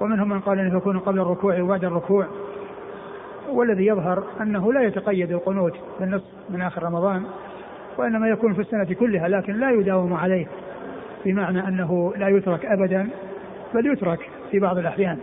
ومنهم 0.00 0.28
من 0.28 0.40
قال 0.40 0.58
إنه 0.58 0.76
يكون 0.76 0.98
قبل 0.98 1.20
الركوع 1.20 1.60
وبعد 1.60 1.84
الركوع. 1.84 2.26
والذي 3.48 3.86
يظهر 3.86 4.24
أنه 4.40 4.72
لا 4.72 4.82
يتقيد 4.82 5.30
القنوت 5.30 5.72
بالنصف 6.00 6.26
من 6.50 6.62
آخر 6.62 6.82
رمضان 6.82 7.22
وإنما 7.98 8.28
يكون 8.28 8.54
في 8.54 8.60
السنة 8.60 8.94
كلها 8.94 9.28
لكن 9.28 9.52
لا 9.52 9.70
يداوم 9.70 10.14
عليه 10.14 10.46
بمعنى 11.24 11.68
أنه 11.68 12.12
لا 12.16 12.28
يترك 12.28 12.66
ابدا 12.66 13.08
بل 13.74 13.86
يترك 13.86 14.30
في 14.50 14.58
بعض 14.58 14.78
الأحيان. 14.78 15.18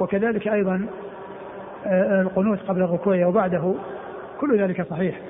وكذلك 0.00 0.48
أيضا 0.48 0.86
آه، 1.86 2.22
القنوت 2.22 2.58
قبل 2.68 2.82
الركوع 2.82 3.26
وبعده 3.26 3.74
كل 4.40 4.58
ذلك 4.58 4.86
صحيح. 4.90 5.20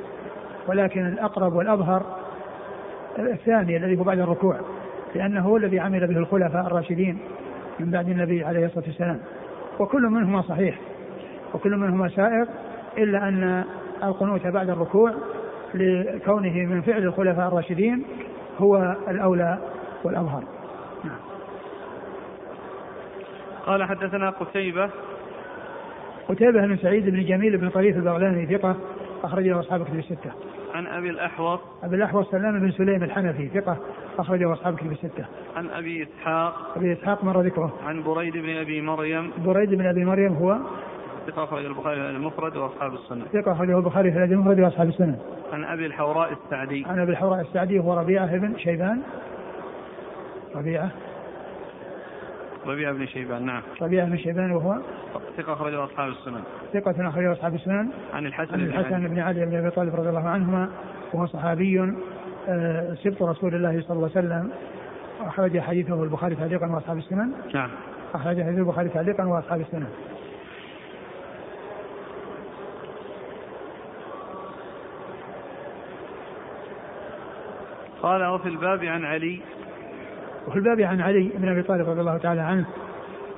ولكن 0.68 1.06
الأقرب 1.06 1.52
والأظهر 1.52 2.02
الثاني 3.18 3.76
الذي 3.76 3.98
هو 3.98 4.02
بعد 4.02 4.18
الركوع 4.18 4.56
لأنه 5.14 5.40
هو 5.40 5.56
الذي 5.56 5.80
عمل 5.80 6.06
به 6.06 6.16
الخلفاء 6.18 6.66
الراشدين 6.66 7.18
من 7.80 7.90
بعد 7.90 8.08
النبي 8.08 8.44
عليه 8.44 8.66
الصلاة 8.66 8.84
والسلام. 8.86 9.18
وكل 9.80 10.02
منهما 10.02 10.42
صحيح 10.42 10.78
وكل 11.54 11.76
منهما 11.76 12.08
سائر 12.08 12.46
إلا 12.98 13.28
أن 13.28 13.64
القنوت 14.02 14.46
بعد 14.46 14.70
الركوع 14.70 15.14
لكونه 15.74 16.66
من 16.66 16.82
فعل 16.82 17.02
الخلفاء 17.02 17.48
الراشدين 17.48 18.04
هو 18.58 18.96
الأولى 19.08 19.58
والأظهر. 20.04 20.44
نعم. 21.04 21.31
قال 23.66 23.84
حدثنا 23.84 24.30
قتيبة 24.30 24.90
قتيبة 26.28 26.66
بن 26.66 26.76
سعيد 26.76 27.10
بن 27.10 27.24
جميل 27.24 27.56
بن 27.56 27.68
طريف 27.68 27.96
البغلاني 27.96 28.46
ثقة 28.46 28.76
أخرجه 29.24 29.60
أصحاب 29.60 29.84
كتب 29.84 29.98
الستة. 29.98 30.32
عن 30.74 30.86
أبي 30.86 31.10
الأحوص 31.10 31.60
أبي 31.82 31.96
الأحوص 31.96 32.30
سلام 32.30 32.60
بن 32.60 32.70
سليم 32.70 33.02
الحنفي 33.02 33.48
ثقة 33.48 33.76
أخرجه 34.18 34.52
أصحاب 34.52 34.76
كتب 34.76 34.92
الستة. 34.92 35.24
عن 35.56 35.70
أبي 35.70 36.02
إسحاق 36.02 36.72
أبي 36.76 36.92
إسحاق 36.92 37.24
مر 37.24 37.40
ذكره. 37.40 37.72
عن 37.86 38.02
بريد 38.02 38.36
بن 38.36 38.56
أبي 38.56 38.80
مريم 38.80 39.30
بريد 39.44 39.74
بن 39.74 39.86
أبي 39.86 40.04
مريم 40.04 40.32
هو 40.34 40.58
ثقة 41.26 41.44
أخرج 41.44 41.64
البخاري 41.64 42.10
المفرد 42.10 42.56
وأصحاب 42.56 42.94
السنة. 42.94 43.24
ثقة 43.32 43.52
أخرجه 43.52 43.78
البخاري 43.78 44.12
في 44.12 44.24
المفرد 44.24 44.60
وأصحاب 44.60 44.88
السنة. 44.88 45.18
عن 45.52 45.64
أبي 45.64 45.86
الحوراء 45.86 46.32
السعدي. 46.32 46.84
عن 46.88 46.98
أبي 46.98 47.12
الحوراء 47.12 47.40
السعدي 47.40 47.78
هو 47.78 47.94
ربيعة 47.94 48.36
بن 48.36 48.58
شيبان. 48.58 49.02
ربيعة 50.54 50.90
ربيعة 52.66 52.92
بن 52.92 53.06
شيبان 53.06 53.46
نعم. 53.46 53.62
ربيعة 53.82 54.06
بن 54.06 54.16
شيبان 54.16 54.52
وهو؟ 54.52 54.78
ثقة 55.36 55.52
أخرجه 55.52 55.84
أصحاب 55.84 56.08
السنن. 56.08 56.42
ثقة 56.72 57.08
أخرجه 57.08 57.32
أصحاب 57.32 57.54
السنن. 57.54 57.88
عن 58.14 58.26
الحسن 58.26 58.54
عن 58.54 58.60
الحسن 58.60 59.08
بن 59.08 59.18
علي 59.18 59.46
بن 59.46 59.56
أبي 59.56 59.70
طالب 59.70 59.94
رضي 59.94 60.08
الله 60.08 60.28
عنهما 60.28 60.68
وهو 61.12 61.26
صحابي 61.26 61.94
آه، 62.48 62.94
سبط 62.94 63.22
رسول 63.22 63.54
الله 63.54 63.80
صلى 63.80 63.96
الله 63.96 64.10
عليه 64.16 64.26
وسلم. 64.26 64.50
أخرج 65.20 65.60
حديثه 65.60 66.02
البخاري 66.02 66.34
تعليقا 66.34 66.66
وأصحاب 66.66 66.98
السنن. 66.98 67.32
نعم. 67.54 67.70
أخرج 68.14 68.42
حديثه 68.42 68.58
البخاري 68.58 68.88
تعليقا 68.88 69.24
وأصحاب 69.24 69.60
السنن. 69.60 69.88
قال 78.02 78.24
وفي 78.24 78.48
الباب 78.48 78.84
عن 78.84 79.04
علي 79.04 79.40
وفي 80.48 80.56
الباب 80.56 80.80
عن 80.80 81.00
علي 81.00 81.30
بن 81.34 81.48
أبي 81.48 81.62
طالب 81.62 81.88
رضي 81.88 82.00
الله 82.00 82.18
تعالى 82.18 82.40
عنه 82.40 82.66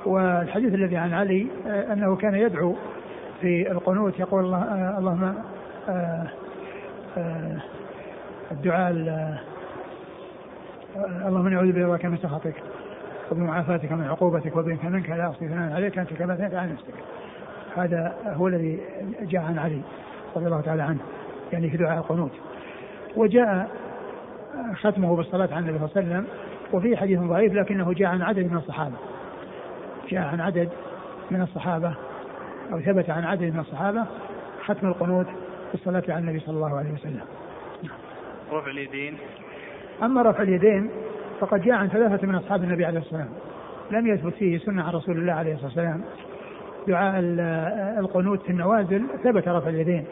والحديث 0.06 0.75
الذي 0.75 0.96
عن 0.96 1.12
علي 1.12 1.46
آه، 1.66 1.92
أنه 1.92 2.16
كان 2.16 2.34
يدعو 2.34 2.75
في 3.40 3.70
القنوت 3.70 4.18
يقول 4.18 4.44
الله 4.44 4.62
آه، 4.62 4.99
اللهم 4.99 5.34
آه، 5.88 6.26
الدعاء 8.52 8.90
اللهم 11.26 11.49
نعوذ 11.49 11.73
برضاك 11.73 12.04
من 12.04 12.16
سخطك 12.16 12.54
وبمعافاتك 13.32 13.92
من 13.92 14.04
عقوبتك 14.04 14.56
وبك 14.56 14.84
منك 14.84 15.11
لا 15.11 15.30
اصلي 15.30 15.49
ثناء 15.49 15.73
عليك 15.73 15.99
أنت 15.99 16.12
كما 16.12 16.37
ثنيت 16.37 16.54
عن 16.54 16.73
نفسك. 16.73 16.94
هذا 17.76 18.14
هو 18.26 18.49
الذي 18.49 18.80
جاء 19.23 19.42
عن 19.42 19.58
علي 19.58 19.80
رضي 20.37 20.46
الله 20.46 20.61
تعالى 20.61 20.82
عنه 20.82 20.99
يعني 21.52 21.70
في 21.70 21.76
دعاء 21.76 21.99
القنوت. 21.99 22.32
وجاء 23.16 23.70
ختمه 24.75 25.16
بالصلاة 25.16 25.49
على 25.52 25.58
النبي 25.58 25.78
صلى 25.78 25.87
الله 25.87 25.96
عليه 25.96 26.06
وسلم 26.06 26.26
وفيه 26.73 26.97
حديث 26.97 27.21
ضعيف 27.21 27.54
لكنه 27.54 27.92
جاء 27.92 28.09
عن 28.09 28.23
عدد 28.23 28.52
من 28.52 28.56
الصحابة. 28.56 28.97
جاء 30.09 30.23
عن 30.23 30.40
عدد 30.40 30.68
من 31.30 31.42
الصحابة 31.42 31.94
أو 32.73 32.80
ثبت 32.80 33.11
عن 33.11 33.25
عدد 33.25 33.42
من 33.54 33.61
الصحابة 33.61 34.04
ختم 34.64 34.88
القنوت 34.88 35.26
في 35.68 35.75
الصلاة 35.75 36.02
على 36.09 36.18
النبي 36.18 36.40
صلى 36.40 36.54
الله 36.56 36.78
عليه 36.78 36.92
وسلم. 36.92 37.21
رفع 38.52 38.71
اليدين. 38.71 39.16
أما 40.02 40.23
رفع 40.23 40.42
اليدين 40.42 40.90
فقد 41.40 41.62
جاء 41.62 41.75
عن 41.75 41.88
ثلاثة 41.88 42.26
من 42.26 42.35
أصحاب 42.35 42.64
النبي 42.64 42.85
عليه 42.85 42.99
الصلاة 42.99 43.21
والسلام. 43.21 43.38
لم 43.90 44.06
يثبت 44.06 44.35
فيه 44.35 44.59
سنة 44.59 44.83
عن 44.83 44.92
رسول 44.92 45.18
الله 45.18 45.33
عليه 45.33 45.52
الصلاة 45.52 45.66
والسلام. 45.66 46.04
دعاء 46.88 47.21
القنوت 47.99 48.42
في 48.42 48.50
النوازل 48.50 49.02
ثبت 49.25 49.49
رفع 49.49 49.68
اليدين 49.68 50.04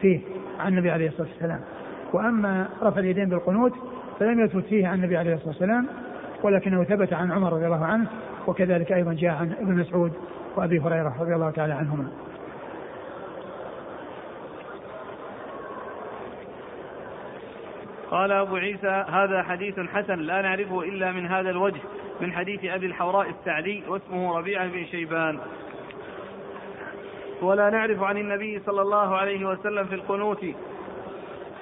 فيه 0.00 0.20
عن 0.60 0.72
النبي 0.72 0.90
عليه 0.90 1.08
الصلاة 1.08 1.28
والسلام. 1.28 1.60
وأما 2.12 2.68
رفع 2.82 3.00
اليدين 3.00 3.28
بالقنوت 3.28 3.72
فلم 4.20 4.44
يثبت 4.44 4.64
فيه 4.64 4.86
عن 4.86 4.94
النبي 4.94 5.16
عليه 5.16 5.34
الصلاة 5.34 5.48
والسلام 5.48 5.86
ولكنه 6.42 6.84
ثبت 6.84 7.12
عن 7.12 7.32
عمر 7.32 7.52
رضي 7.52 7.66
الله 7.66 7.84
عنه 7.84 8.06
وكذلك 8.46 8.92
أيضا 8.92 9.12
جاء 9.12 9.30
عن 9.30 9.52
ابن 9.52 9.74
مسعود 9.74 10.12
وأبي 10.56 10.80
هريرة 10.80 11.16
رضي 11.20 11.34
الله 11.34 11.50
تعالى 11.50 11.74
عنهما. 11.74 12.08
قال 18.10 18.32
أبو 18.32 18.56
عيسى 18.56 19.04
هذا 19.08 19.42
حديث 19.42 19.80
حسن 19.80 20.18
لا 20.18 20.42
نعرفه 20.42 20.82
إلا 20.82 21.12
من 21.12 21.26
هذا 21.26 21.50
الوجه 21.50 21.80
من 22.20 22.32
حديث 22.32 22.64
أبي 22.64 22.86
الحوراء 22.86 23.28
السعدي 23.30 23.82
واسمه 23.88 24.38
ربيعة 24.38 24.68
بن 24.68 24.84
شيبان 24.84 25.38
ولا 27.42 27.70
نعرف 27.70 28.02
عن 28.02 28.16
النبي 28.16 28.60
صلى 28.66 28.82
الله 28.82 29.16
عليه 29.16 29.48
وسلم 29.48 29.84
في 29.84 29.94
القنوت 29.94 30.44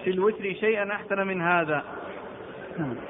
في 0.04 0.10
الوتر 0.10 0.52
شيئا 0.60 0.92
أحسن 0.92 1.26
من 1.26 1.42
هذا. 1.42 1.97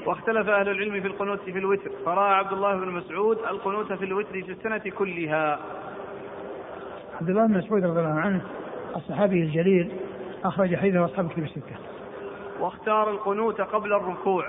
واختلف 0.06 0.48
أهل 0.48 0.68
العلم 0.68 1.00
في 1.00 1.06
القنوت 1.06 1.40
في 1.40 1.58
الوتر. 1.58 1.90
فرأى 2.04 2.34
عبد 2.34 2.52
الله 2.52 2.74
بن 2.76 2.88
مسعود 2.88 3.38
القنوت 3.38 3.92
في 3.92 4.04
الوتر 4.04 4.42
في 4.42 4.52
السنة 4.52 4.92
كلها. 4.98 5.58
عبد 7.20 7.28
الله 7.28 7.46
بن 7.46 7.58
مسعود 7.58 7.84
رضي 7.84 8.00
الله 8.00 8.20
عنه 8.20 8.42
الصحابي 8.96 9.42
الجليل 9.42 9.92
أخرج 10.44 10.76
حديثه 10.76 11.04
أصحاب 11.04 11.28
كتب 11.28 11.42
الستة. 11.42 11.76
واختار 12.60 13.10
القنوت 13.10 13.60
قبل 13.60 13.92
الركوع. 13.92 14.46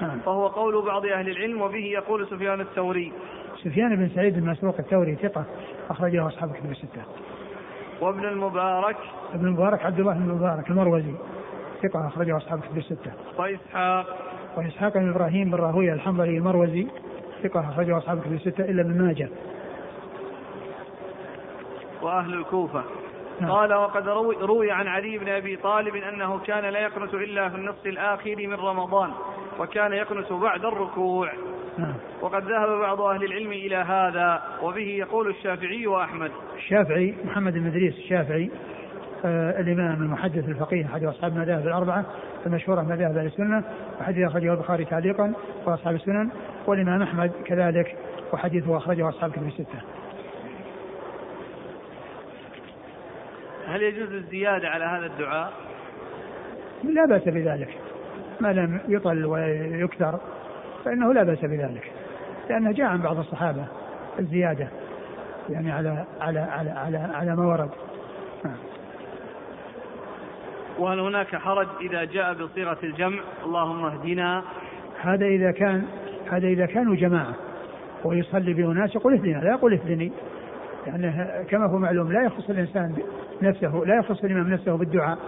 نعم. 0.00 0.18
فهو 0.18 0.46
قول 0.46 0.86
بعض 0.86 1.06
أهل 1.06 1.28
العلم 1.28 1.62
وبه 1.62 1.84
يقول 1.84 2.26
سفيان 2.26 2.60
الثوري. 2.60 3.12
سفيان 3.64 3.96
بن 3.96 4.08
سعيد 4.08 4.36
المسروق 4.36 4.74
الثوري 4.78 5.14
ثقة 5.14 5.44
أخرجه 5.90 6.26
أصحاب 6.26 6.52
كتب 6.52 6.70
الستة. 6.70 7.02
وابن 8.00 8.24
المبارك. 8.24 8.96
ابن 9.34 9.46
المبارك 9.46 9.86
عبد 9.86 10.00
الله 10.00 10.12
بن 10.12 10.30
المبارك 10.30 10.70
المروزي 10.70 11.14
ثقة 11.82 12.06
أخرجه 12.06 12.36
أصحاب 12.36 12.60
كتب 12.60 12.78
الستة. 12.78 13.12
وإسحاق. 13.38 14.06
وإسحاق 14.56 14.94
بن 14.94 15.10
إبراهيم 15.10 15.50
بن 15.50 15.54
راهوية 15.54 15.92
الحنظلي 15.92 16.38
المروزي 16.38 16.86
ثقة 17.42 17.60
أخرجه 17.60 17.98
أصحاب 17.98 18.20
كتب 18.20 18.32
الستة 18.32 18.64
إلا 18.64 18.82
ابن 18.82 19.02
ماجه 19.02 19.28
وأهل 22.02 22.34
الكوفة 22.34 22.84
نعم. 23.40 23.50
قال 23.50 23.74
وقد 23.74 24.08
روي, 24.08 24.36
روي 24.36 24.70
عن 24.70 24.86
علي 24.86 25.18
بن 25.18 25.28
أبي 25.28 25.56
طالب 25.56 25.94
أنه 25.96 26.38
كان 26.38 26.64
لا 26.64 26.80
يقنت 26.80 27.14
إلا 27.14 27.48
في 27.48 27.56
النصف 27.56 27.86
الاخير 27.86 28.48
من 28.48 28.54
رمضان 28.54 29.10
وكان 29.58 29.92
يقنت 29.92 30.32
بعد 30.32 30.64
الركوع 30.64 31.32
نعم. 31.78 31.94
وقد 32.20 32.44
ذهب 32.44 32.68
بعض 32.80 33.00
أهل 33.00 33.24
العلم 33.24 33.52
إلى 33.52 33.76
هذا 33.76 34.42
وبه 34.62 34.88
يقول 34.88 35.30
الشافعي 35.30 35.86
وأحمد 35.86 36.30
الشافعي 36.56 37.14
محمد 37.24 37.52
بن 37.52 37.66
إدريس 37.66 37.94
الشافعي 37.94 38.50
الإمام 39.24 40.02
المحدث 40.02 40.48
الفقيه 40.48 40.86
أحد 40.86 41.04
أصحاب 41.04 41.32
المذاهب 41.32 41.66
الأربعة 41.66 42.04
المشهورة 42.46 42.82
مذاهب 42.82 43.16
أهل 43.16 43.26
السنة 43.26 43.64
وحديث 44.00 44.26
أخرجه 44.26 44.52
البخاري 44.52 44.84
تعليقا 44.84 45.32
واصحاب 45.66 45.94
السنن 45.94 46.30
والإمام 46.66 47.02
أحمد 47.02 47.32
كذلك 47.44 47.96
وحديثه 48.32 48.76
أخرجه 48.76 49.08
أصحاب 49.08 49.30
كتب 49.32 49.46
الستة. 49.46 49.80
هل 53.66 53.82
يجوز 53.82 54.12
الزيادة 54.12 54.68
على 54.68 54.84
هذا 54.84 55.06
الدعاء؟ 55.06 55.52
لا 56.84 57.06
بأس 57.06 57.22
بذلك 57.22 57.68
ما 58.40 58.52
لم 58.52 58.80
يطل 58.88 59.24
ويكثر 59.24 60.20
فإنه 60.84 61.12
لا 61.12 61.22
بأس 61.22 61.40
بذلك 61.40 61.92
لأنه 62.50 62.72
جاء 62.72 62.86
عن 62.86 63.02
بعض 63.02 63.18
الصحابة 63.18 63.64
الزيادة 64.18 64.68
يعني 65.50 65.72
على 65.72 66.04
على 66.20 66.38
على 66.38 66.70
على, 66.70 66.98
على 66.98 67.36
ما 67.36 67.46
ورد. 67.46 67.70
وهل 70.78 71.00
هناك 71.00 71.36
حرج 71.36 71.66
إذا 71.80 72.04
جاء 72.04 72.34
بصيغة 72.34 72.78
الجمع؟ 72.82 73.18
اللهم 73.44 73.84
اهدنا. 73.84 74.42
هذا 75.00 75.26
إذا 75.26 75.50
كان 75.50 75.82
هذا 76.30 76.46
إذا 76.46 76.66
كانوا 76.66 76.96
جماعة 76.96 77.34
ويصلي 78.04 78.54
بأناس 78.54 78.94
يقول 78.94 79.12
اهدنا 79.12 79.38
لا 79.38 79.50
يقول 79.50 79.72
اهدني. 79.72 80.12
لأنه 80.86 81.44
كما 81.48 81.66
هو 81.66 81.78
معلوم 81.78 82.12
لا 82.12 82.24
يخص 82.24 82.50
الإنسان 82.50 82.94
نفسه 83.42 83.82
لا 83.86 83.96
يخص 83.96 84.24
الإمام 84.24 84.50
نفسه 84.50 84.76
بالدعاء 84.76 85.18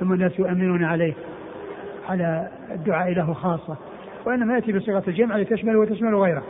ثم 0.00 0.12
الناس 0.12 0.38
يؤمنون 0.38 0.84
عليه 0.84 1.14
على 2.08 2.48
الدعاء 2.70 3.12
له 3.12 3.32
خاصة. 3.32 3.76
وإنما 4.26 4.54
يأتي 4.54 4.72
بصيغة 4.72 5.02
الجمع 5.08 5.36
لتشمله 5.36 5.78
وتشمل 5.78 6.14
غيره. 6.14 6.42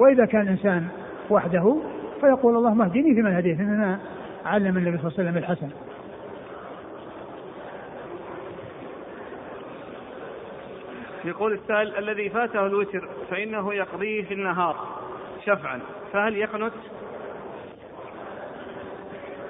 وإذا 0.00 0.24
كان 0.24 0.42
الإنسان 0.42 0.86
وحده 1.30 1.76
فيقول 2.20 2.56
اللهم 2.56 2.82
اهدني 2.82 3.14
فيمن 3.14 3.36
هديت 3.36 3.60
إننا 3.60 3.98
علم 4.44 4.76
النبي 4.76 4.98
صلى 4.98 5.06
الله 5.06 5.18
عليه 5.18 5.30
وسلم 5.30 5.36
الحسن. 5.36 5.68
يقول 11.24 11.52
السائل 11.52 11.96
الذي 11.98 12.28
فاته 12.28 12.66
الوتر 12.66 13.08
فإنه 13.30 13.74
يقضيه 13.74 14.24
في 14.24 14.34
النهار 14.34 14.76
شفعا 15.44 15.80
فهل 16.12 16.36
يقنت؟ 16.36 16.72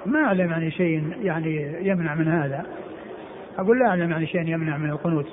ما 0.05 0.23
أعلم 0.25 0.51
يعني 0.51 0.71
شيء 0.71 1.13
يعني 1.21 1.77
يمنع 1.87 2.15
من 2.15 2.27
هذا. 2.27 2.65
أقول 3.57 3.79
لا 3.79 3.87
أعلم 3.87 4.11
يعني 4.11 4.27
شيء 4.27 4.41
يمنع 4.41 4.77
من 4.77 4.89
القنوت 4.89 5.27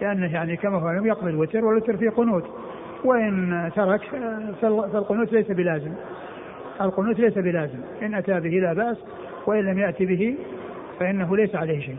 لأنه 0.00 0.34
يعني 0.34 0.56
كما 0.56 0.78
هو 0.78 1.04
يقضي 1.04 1.30
الوتر 1.30 1.64
والوتر 1.64 1.96
فيه 1.96 2.10
قنوت. 2.10 2.44
وإن 3.04 3.70
ترك 3.76 4.00
فالقنوت 4.62 5.32
ليس 5.32 5.50
بلازم. 5.50 5.94
القنوت 6.80 7.20
ليس 7.20 7.38
بلازم. 7.38 7.80
إن 8.02 8.14
أتى 8.14 8.40
به 8.40 8.50
لا 8.50 8.72
بأس 8.72 8.96
وإن 9.46 9.64
لم 9.64 9.78
يأتي 9.78 10.06
به 10.06 10.36
فإنه 11.00 11.36
ليس 11.36 11.54
عليه 11.54 11.80
شيء. 11.80 11.96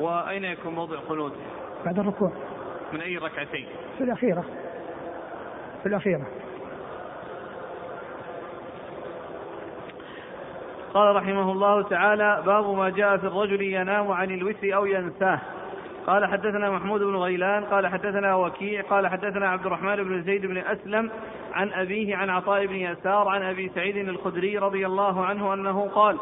وأين 0.00 0.44
يكون 0.44 0.74
موضع 0.74 0.94
القنوت؟ 0.94 1.32
بعد 1.84 1.98
الركوع 1.98 2.32
من 2.92 3.00
أي 3.00 3.16
ركعتين؟ 3.16 3.66
في 3.98 4.04
الأخيرة 4.04 4.44
في 5.82 5.88
الأخيرة 5.88 6.26
قال 10.94 11.16
رحمه 11.16 11.52
الله 11.52 11.82
تعالى 11.82 12.42
باب 12.46 12.76
ما 12.76 12.90
جاء 12.90 13.16
في 13.16 13.26
الرجل 13.26 13.62
ينام 13.62 14.12
عن 14.12 14.30
الوتر 14.30 14.74
أو 14.74 14.86
ينساه 14.86 15.40
قال 16.06 16.26
حدثنا 16.26 16.70
محمود 16.70 17.00
بن 17.00 17.16
غيلان 17.16 17.64
قال 17.64 17.86
حدثنا 17.86 18.34
وكيع 18.34 18.82
قال 18.82 19.08
حدثنا 19.08 19.48
عبد 19.48 19.66
الرحمن 19.66 19.96
بن 19.96 20.22
زيد 20.22 20.46
بن 20.46 20.58
أسلم 20.58 21.10
عن 21.52 21.72
أبيه 21.72 22.16
عن 22.16 22.30
عطاء 22.30 22.66
بن 22.66 22.74
يسار 22.74 23.28
عن 23.28 23.42
أبي 23.42 23.70
سعيد 23.74 23.96
الخدري 23.96 24.58
رضي 24.58 24.86
الله 24.86 25.24
عنه 25.24 25.54
أنه 25.54 25.88
قال 25.94 26.18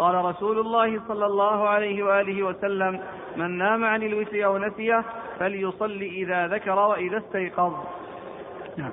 قال 0.00 0.14
رسول 0.14 0.58
الله 0.58 1.00
صلى 1.08 1.26
الله 1.26 1.68
عليه 1.68 2.02
وآله 2.02 2.42
وسلم 2.42 3.00
من 3.36 3.58
نام 3.58 3.84
عن 3.84 4.02
الوتر 4.02 4.44
أو 4.44 4.58
نسيه 4.58 5.04
فليصلي 5.38 6.06
إذا 6.06 6.46
ذكر 6.46 6.78
وإذا 6.78 7.18
استيقظ. 7.18 7.72
نعم. 8.76 8.92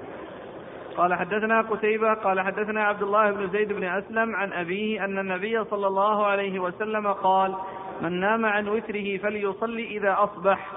قال 0.97 1.13
حدثنا 1.13 1.61
قتيبة 1.61 2.13
قال 2.13 2.41
حدثنا 2.41 2.83
عبد 2.83 3.01
الله 3.01 3.31
بن 3.31 3.49
زيد 3.49 3.73
بن 3.73 3.83
أسلم 3.83 4.35
عن 4.35 4.53
أبيه 4.53 5.05
أن 5.05 5.19
النبي 5.19 5.63
صلى 5.63 5.87
الله 5.87 6.25
عليه 6.25 6.59
وسلم 6.59 7.07
قال 7.07 7.55
من 8.01 8.19
نام 8.19 8.45
عن 8.45 8.67
وتره 8.67 9.17
فليصلي 9.17 9.97
إذا 9.97 10.15
أصبح. 10.19 10.71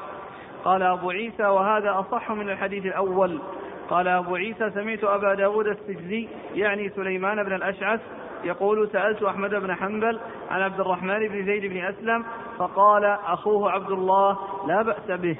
قال 0.64 0.82
أبو 0.82 1.10
عيسى 1.10 1.46
وهذا 1.46 2.00
أصح 2.00 2.30
من 2.30 2.50
الحديث 2.50 2.86
الأول. 2.86 3.40
قال 3.88 4.08
أبو 4.08 4.34
عيسى 4.34 4.70
سمعت 4.70 5.04
أبا 5.04 5.34
داود 5.34 5.66
السجزي 5.66 6.28
يعني 6.54 6.88
سليمان 6.88 7.42
بن 7.42 7.52
الأشعث 7.52 8.00
يقول 8.44 8.88
سألت 8.92 9.22
أحمد 9.22 9.54
بن 9.54 9.74
حنبل 9.74 10.20
عن 10.50 10.62
عبد 10.62 10.80
الرحمن 10.80 11.28
بن 11.28 11.44
زيد 11.44 11.66
بن 11.66 11.84
أسلم 11.84 12.24
فقال 12.58 13.04
أخوه 13.04 13.70
عبد 13.70 13.90
الله 13.90 14.38
لا 14.66 14.82
بأس 14.82 15.10
به. 15.10 15.36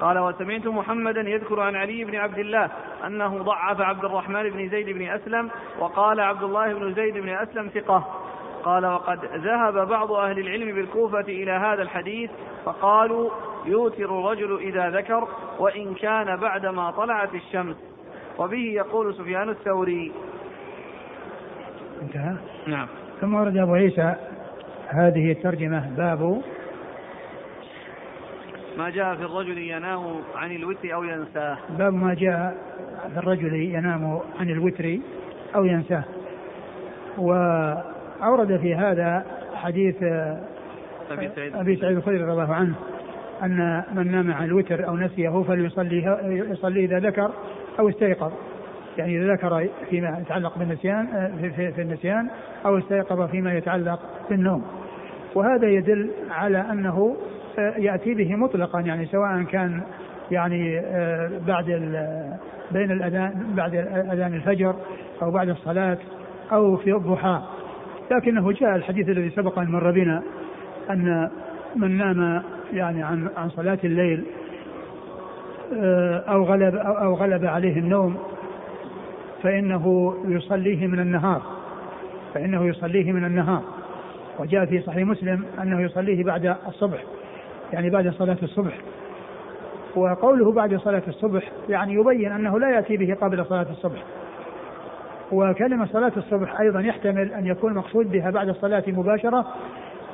قال 0.00 0.18
وسمعت 0.18 0.66
محمدا 0.66 1.20
يذكر 1.20 1.60
عن 1.60 1.76
علي 1.76 2.04
بن 2.04 2.16
عبد 2.16 2.38
الله 2.38 2.70
أنه 3.06 3.42
ضعف 3.42 3.80
عبد 3.80 4.04
الرحمن 4.04 4.50
بن 4.50 4.68
زيد 4.68 4.90
بن 4.90 5.08
أسلم 5.08 5.50
وقال 5.78 6.20
عبد 6.20 6.42
الله 6.42 6.74
بن 6.74 6.94
زيد 6.94 7.18
بن 7.18 7.28
أسلم 7.28 7.68
ثقة. 7.68 8.04
قال 8.64 8.86
وقد 8.86 9.24
ذهب 9.24 9.88
بعض 9.88 10.12
أهل 10.12 10.38
العلم 10.38 10.74
بالكوفة 10.74 11.20
إلى 11.20 11.50
هذا 11.50 11.82
الحديث 11.82 12.30
فقالوا 12.64 13.30
يوتر 13.64 14.04
الرجل 14.04 14.58
إذا 14.58 14.90
ذكر 14.90 15.28
وإن 15.58 15.94
كان 15.94 16.36
بعدما 16.36 16.90
طلعت 16.90 17.34
الشمس. 17.34 17.76
وبه 18.38 18.72
يقول 18.74 19.14
سفيان 19.14 19.48
الثوري 19.48 20.12
انتهى. 22.02 22.34
نعم. 22.66 22.86
ثم 23.20 23.34
ورد 23.34 23.56
أبو 23.56 23.74
عيسى 23.74 24.14
هذه 24.88 25.32
الترجمة 25.32 25.90
باب 25.96 26.42
ما 28.78 28.90
جاء 28.90 29.14
في 29.14 29.22
الرجل 29.22 29.58
ينام 29.58 30.20
عن 30.34 30.56
الوتر 30.56 30.94
أو 30.94 31.04
ينساه. 31.04 31.58
باب 31.78 31.94
ما 31.94 32.14
جاء 32.14 32.56
في 33.12 33.18
الرجل 33.18 33.54
ينام 33.54 34.20
عن 34.40 34.50
الوتر 34.50 34.98
أو 35.54 35.64
ينساه. 35.64 36.04
وأورد 37.18 38.56
في 38.56 38.74
هذا 38.74 39.24
حديث 39.54 40.02
أبي 41.10 41.30
سعيد 41.36 41.56
أبي 41.56 41.76
سعيد 41.76 41.96
الخدري 41.96 42.16
رضي 42.16 42.32
الله 42.32 42.54
عنه 42.54 42.74
أن 43.42 43.82
من 43.94 44.12
نام 44.12 44.32
عن 44.32 44.44
الوتر 44.44 44.88
أو 44.88 44.96
نسيه 44.96 45.42
فليصلي 45.42 46.18
يصلي 46.50 46.84
إذا 46.84 46.98
ذكر 46.98 47.30
أو 47.78 47.88
استيقظ. 47.88 48.32
يعني 48.98 49.18
إذا 49.18 49.32
ذكر 49.32 49.68
فيما 49.90 50.18
يتعلق 50.20 50.58
بالنسيان 50.58 51.06
في, 51.40 51.50
في, 51.50 51.72
في 51.72 51.82
النسيان 51.82 52.28
أو 52.66 52.78
استيقظ 52.78 53.30
فيما 53.30 53.54
يتعلق 53.54 54.00
بالنوم. 54.30 54.64
وهذا 55.34 55.68
يدل 55.68 56.10
على 56.30 56.58
أنه 56.58 57.16
يأتي 57.58 58.14
به 58.14 58.36
مطلقا 58.36 58.80
يعني 58.80 59.06
سواء 59.06 59.42
كان 59.42 59.80
يعني 60.30 60.78
آه، 60.78 61.30
بعد 61.46 61.66
بين 62.70 62.90
الأذان 62.90 63.54
بعد 63.56 63.74
أذان 64.12 64.34
الفجر 64.34 64.74
أو 65.22 65.30
بعد 65.30 65.48
الصلاة 65.48 65.98
أو 66.52 66.76
في 66.76 66.92
الضحى. 66.92 67.42
لكنه 68.10 68.52
جاء 68.52 68.76
الحديث 68.76 69.08
الذي 69.08 69.30
سبق 69.30 69.58
أن 69.58 69.68
مر 69.68 69.90
بنا 69.90 70.22
أن 70.90 71.30
من 71.76 71.96
نام 71.96 72.42
يعني 72.72 73.02
عن 73.02 73.28
عن 73.36 73.50
صلاة 73.50 73.78
الليل 73.84 74.24
آه، 75.76 76.24
أو 76.28 76.44
غلب 76.44 76.74
أو 76.76 77.14
غلب 77.14 77.44
عليه 77.44 77.78
النوم 77.78 78.16
فإنه 79.42 80.14
يصليه 80.24 80.86
من 80.86 81.00
النهار. 81.00 81.42
فإنه 82.34 82.66
يصليه 82.66 83.12
من 83.12 83.24
النهار. 83.24 83.62
وجاء 84.38 84.66
في 84.66 84.80
صحيح 84.80 85.06
مسلم 85.06 85.44
أنه 85.62 85.80
يصليه 85.80 86.24
بعد 86.24 86.56
الصبح 86.68 86.98
يعني 87.72 87.90
بعد 87.90 88.08
صلاة 88.08 88.36
الصبح. 88.42 88.78
وقوله 89.96 90.52
بعد 90.52 90.76
صلاة 90.76 91.02
الصبح 91.08 91.42
يعني 91.68 91.94
يبين 91.94 92.32
أنه 92.32 92.58
لا 92.58 92.70
يأتي 92.70 92.96
به 92.96 93.14
قبل 93.20 93.46
صلاة 93.46 93.66
الصبح. 93.70 94.02
وكلمة 95.32 95.86
صلاة 95.86 96.12
الصبح 96.16 96.60
أيضا 96.60 96.80
يحتمل 96.80 97.32
أن 97.32 97.46
يكون 97.46 97.74
مقصود 97.74 98.12
بها 98.12 98.30
بعد 98.30 98.48
الصلاة 98.48 98.84
مباشرة 98.86 99.46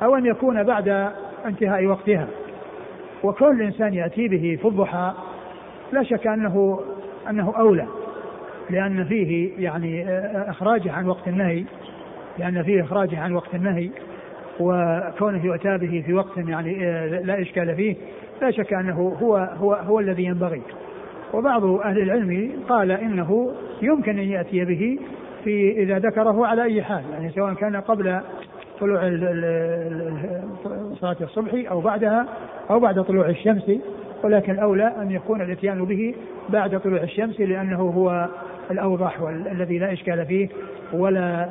أو 0.03 0.15
أن 0.15 0.25
يكون 0.25 0.63
بعد 0.63 1.11
انتهاء 1.45 1.85
وقتها. 1.85 2.27
وكل 3.23 3.61
الإنسان 3.61 3.93
يأتي 3.93 4.27
به 4.27 4.57
في 4.61 4.67
الضحى 4.67 5.13
لا 5.91 6.03
شك 6.03 6.27
أنه 6.27 6.79
أنه 7.29 7.53
أولى. 7.57 7.87
لأن 8.69 9.05
فيه 9.05 9.51
يعني 9.59 10.05
إخراجه 10.49 10.91
عن 10.91 11.07
وقت 11.07 11.27
النهي 11.27 11.63
لأن 12.37 12.63
فيه 12.63 12.83
إخراجه 12.83 13.19
عن 13.19 13.33
وقت 13.33 13.55
النهي 13.55 13.89
وكونه 14.59 15.45
يؤتى 15.45 15.77
به 15.77 16.03
في 16.05 16.13
وقت 16.13 16.37
يعني 16.37 16.75
لا 17.23 17.41
إشكال 17.41 17.75
فيه 17.75 17.95
لا 18.41 18.51
شك 18.51 18.73
أنه 18.73 19.17
هو 19.21 19.37
هو 19.37 19.73
هو 19.73 19.99
الذي 19.99 20.23
ينبغي. 20.23 20.61
وبعض 21.33 21.63
أهل 21.65 22.01
العلم 22.01 22.51
قال 22.69 22.91
إنه 22.91 23.51
يمكن 23.81 24.19
أن 24.19 24.29
يأتي 24.29 24.65
به 24.65 24.99
في 25.43 25.83
إذا 25.83 25.99
ذكره 25.99 26.45
على 26.47 26.63
أي 26.63 26.83
حال 26.83 27.03
يعني 27.11 27.31
سواء 27.31 27.53
كان 27.53 27.75
قبل 27.75 28.19
طلوع 28.79 28.99
صلاة 31.01 31.17
الصبح 31.21 31.71
أو 31.71 31.81
بعدها 31.81 32.25
أو 32.69 32.79
بعد 32.79 33.03
طلوع 33.03 33.29
الشمس 33.29 33.71
ولكن 34.23 34.51
الأولى 34.51 34.93
أن 35.01 35.11
يكون 35.11 35.41
الإتيان 35.41 35.85
به 35.85 36.15
بعد 36.49 36.79
طلوع 36.79 37.03
الشمس 37.03 37.39
لأنه 37.39 37.81
هو 37.81 38.27
الأوضح 38.71 39.21
والذي 39.21 39.77
لا 39.79 39.93
إشكال 39.93 40.25
فيه 40.25 40.49
ولا 40.93 41.47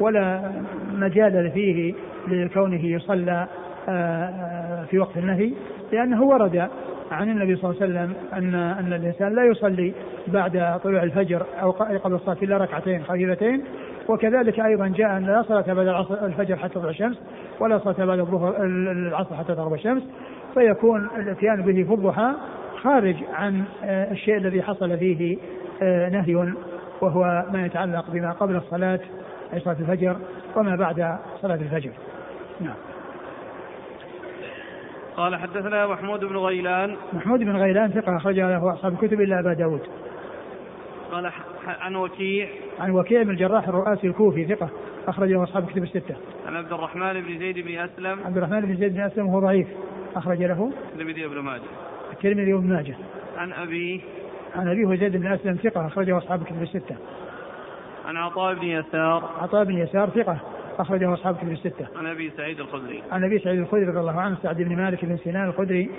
ولا 0.00 0.52
مجال 0.92 1.50
فيه 1.50 1.94
لكونه 2.28 2.86
يصلى 2.86 3.46
آه، 3.88 4.84
في 4.90 4.98
وقت 4.98 5.16
النهي 5.16 5.52
لأنه 5.92 6.22
ورد 6.22 6.68
عن 7.12 7.30
النبي 7.30 7.56
صلى 7.56 7.70
الله 7.70 7.82
عليه 7.82 7.92
وسلم 7.92 8.14
أن 8.32 8.54
أن 8.54 8.92
الإنسان 8.92 9.34
لا 9.34 9.44
يصلي 9.44 9.92
بعد 10.26 10.80
طلوع 10.84 11.02
الفجر 11.02 11.42
أو 11.62 11.70
قبل 11.70 12.14
الصلاة 12.14 12.36
إلا 12.42 12.56
ركعتين 12.56 13.04
خفيفتين 13.04 13.64
وكذلك 14.08 14.60
أيضا 14.60 14.88
جاء 14.88 15.16
أن 15.16 15.26
لا 15.26 15.42
صلاة 15.42 15.74
بعد 15.74 16.06
الفجر 16.22 16.56
حتى 16.56 16.74
تطلع 16.74 16.90
الشمس 16.90 17.16
ولا 17.60 17.78
صلاة 17.78 18.06
بعد 18.06 18.18
الظهر 18.18 18.64
العصر 18.64 19.36
حتى 19.36 19.54
تغرب 19.54 19.74
الشمس 19.74 20.02
فيكون 20.54 21.08
الاتيان 21.16 21.62
به 21.62 21.84
في 21.84 21.94
الضحى 21.94 22.34
خارج 22.82 23.16
عن 23.32 23.64
آه، 23.84 24.12
الشيء 24.12 24.36
الذي 24.36 24.62
حصل 24.62 24.98
فيه 24.98 25.38
آه، 25.82 26.08
نهي 26.08 26.54
وهو 27.00 27.44
ما 27.52 27.66
يتعلق 27.66 28.10
بما 28.10 28.32
قبل 28.32 28.56
الصلاة 28.56 29.00
أي 29.54 29.60
صلاة 29.60 29.76
الفجر 29.80 30.16
وما 30.56 30.76
بعد 30.76 31.18
صلاة 31.42 31.54
الفجر. 31.54 31.90
نعم. 32.60 32.74
قال 35.16 35.36
حدثنا 35.36 35.86
محمود 35.86 36.24
بن 36.24 36.36
غيلان. 36.36 36.96
محمود 37.12 37.40
بن 37.40 37.56
غيلان 37.56 37.90
ثقة 37.90 38.16
أخرج 38.16 38.40
له 38.40 38.72
أصحاب 38.72 38.92
الكتب 38.92 39.20
إلا 39.20 39.40
أبا 39.40 39.52
داود. 39.52 39.80
قال 41.12 41.30
عن 41.66 41.96
وكيع. 41.96 42.48
عن 42.80 42.90
وكيع 42.90 43.22
بن 43.22 43.30
الجراح 43.30 43.68
الرؤاسي 43.68 44.06
الكوفي 44.06 44.44
ثقة 44.44 44.68
أخرج 45.08 45.28
له 45.28 45.42
أصحاب 45.42 45.64
الكتب 45.64 45.82
الستة. 45.82 46.14
عن 46.46 46.56
عبد 46.56 46.72
الرحمن 46.72 47.20
بن 47.20 47.38
زيد 47.38 47.58
بن 47.58 47.78
أسلم. 47.78 48.18
عبد 48.24 48.36
الرحمن 48.36 48.60
بن 48.60 48.76
زيد 48.76 48.94
بن 48.94 49.00
أسلم 49.00 49.26
وهو 49.26 49.40
ضعيف. 49.40 49.68
أخرج 50.16 50.42
له 50.42 50.72
الترمذي 50.92 51.26
وابن 51.26 51.38
ماجه 51.38 51.62
الترمذي 52.12 52.52
وابن 52.52 52.68
ماجه 52.68 52.94
عن 53.36 53.52
أبيه 53.52 54.00
عن 54.56 54.68
أبيه 54.68 54.96
زيد 54.96 55.16
بن 55.16 55.26
أسلم 55.26 55.54
ثقة 55.54 55.86
أخرجه 55.86 56.18
أصحاب 56.18 56.42
الكتب 56.42 56.62
الستة 56.62 56.96
عن 58.04 58.16
عطاء 58.16 58.54
بن 58.54 58.66
يسار 58.66 59.30
عطاء 59.40 59.64
بن 59.64 59.78
يسار 59.78 60.10
ثقة 60.10 60.38
أخرجه 60.78 61.14
أصحاب 61.14 61.36
كتب 61.36 61.52
الستة. 61.52 61.86
عن 61.96 62.06
أبي 62.06 62.30
سعيد 62.36 62.60
الخدري. 62.60 63.02
عن 63.12 63.24
أبي 63.24 63.38
سعيد 63.38 63.58
الخدري 63.58 63.84
رضي 63.84 64.00
الله 64.00 64.20
عنه 64.20 64.36
سعد 64.42 64.56
بن 64.56 64.76
مالك 64.76 65.04
بن 65.04 65.16
سنان 65.16 65.48
الخدري 65.48 65.90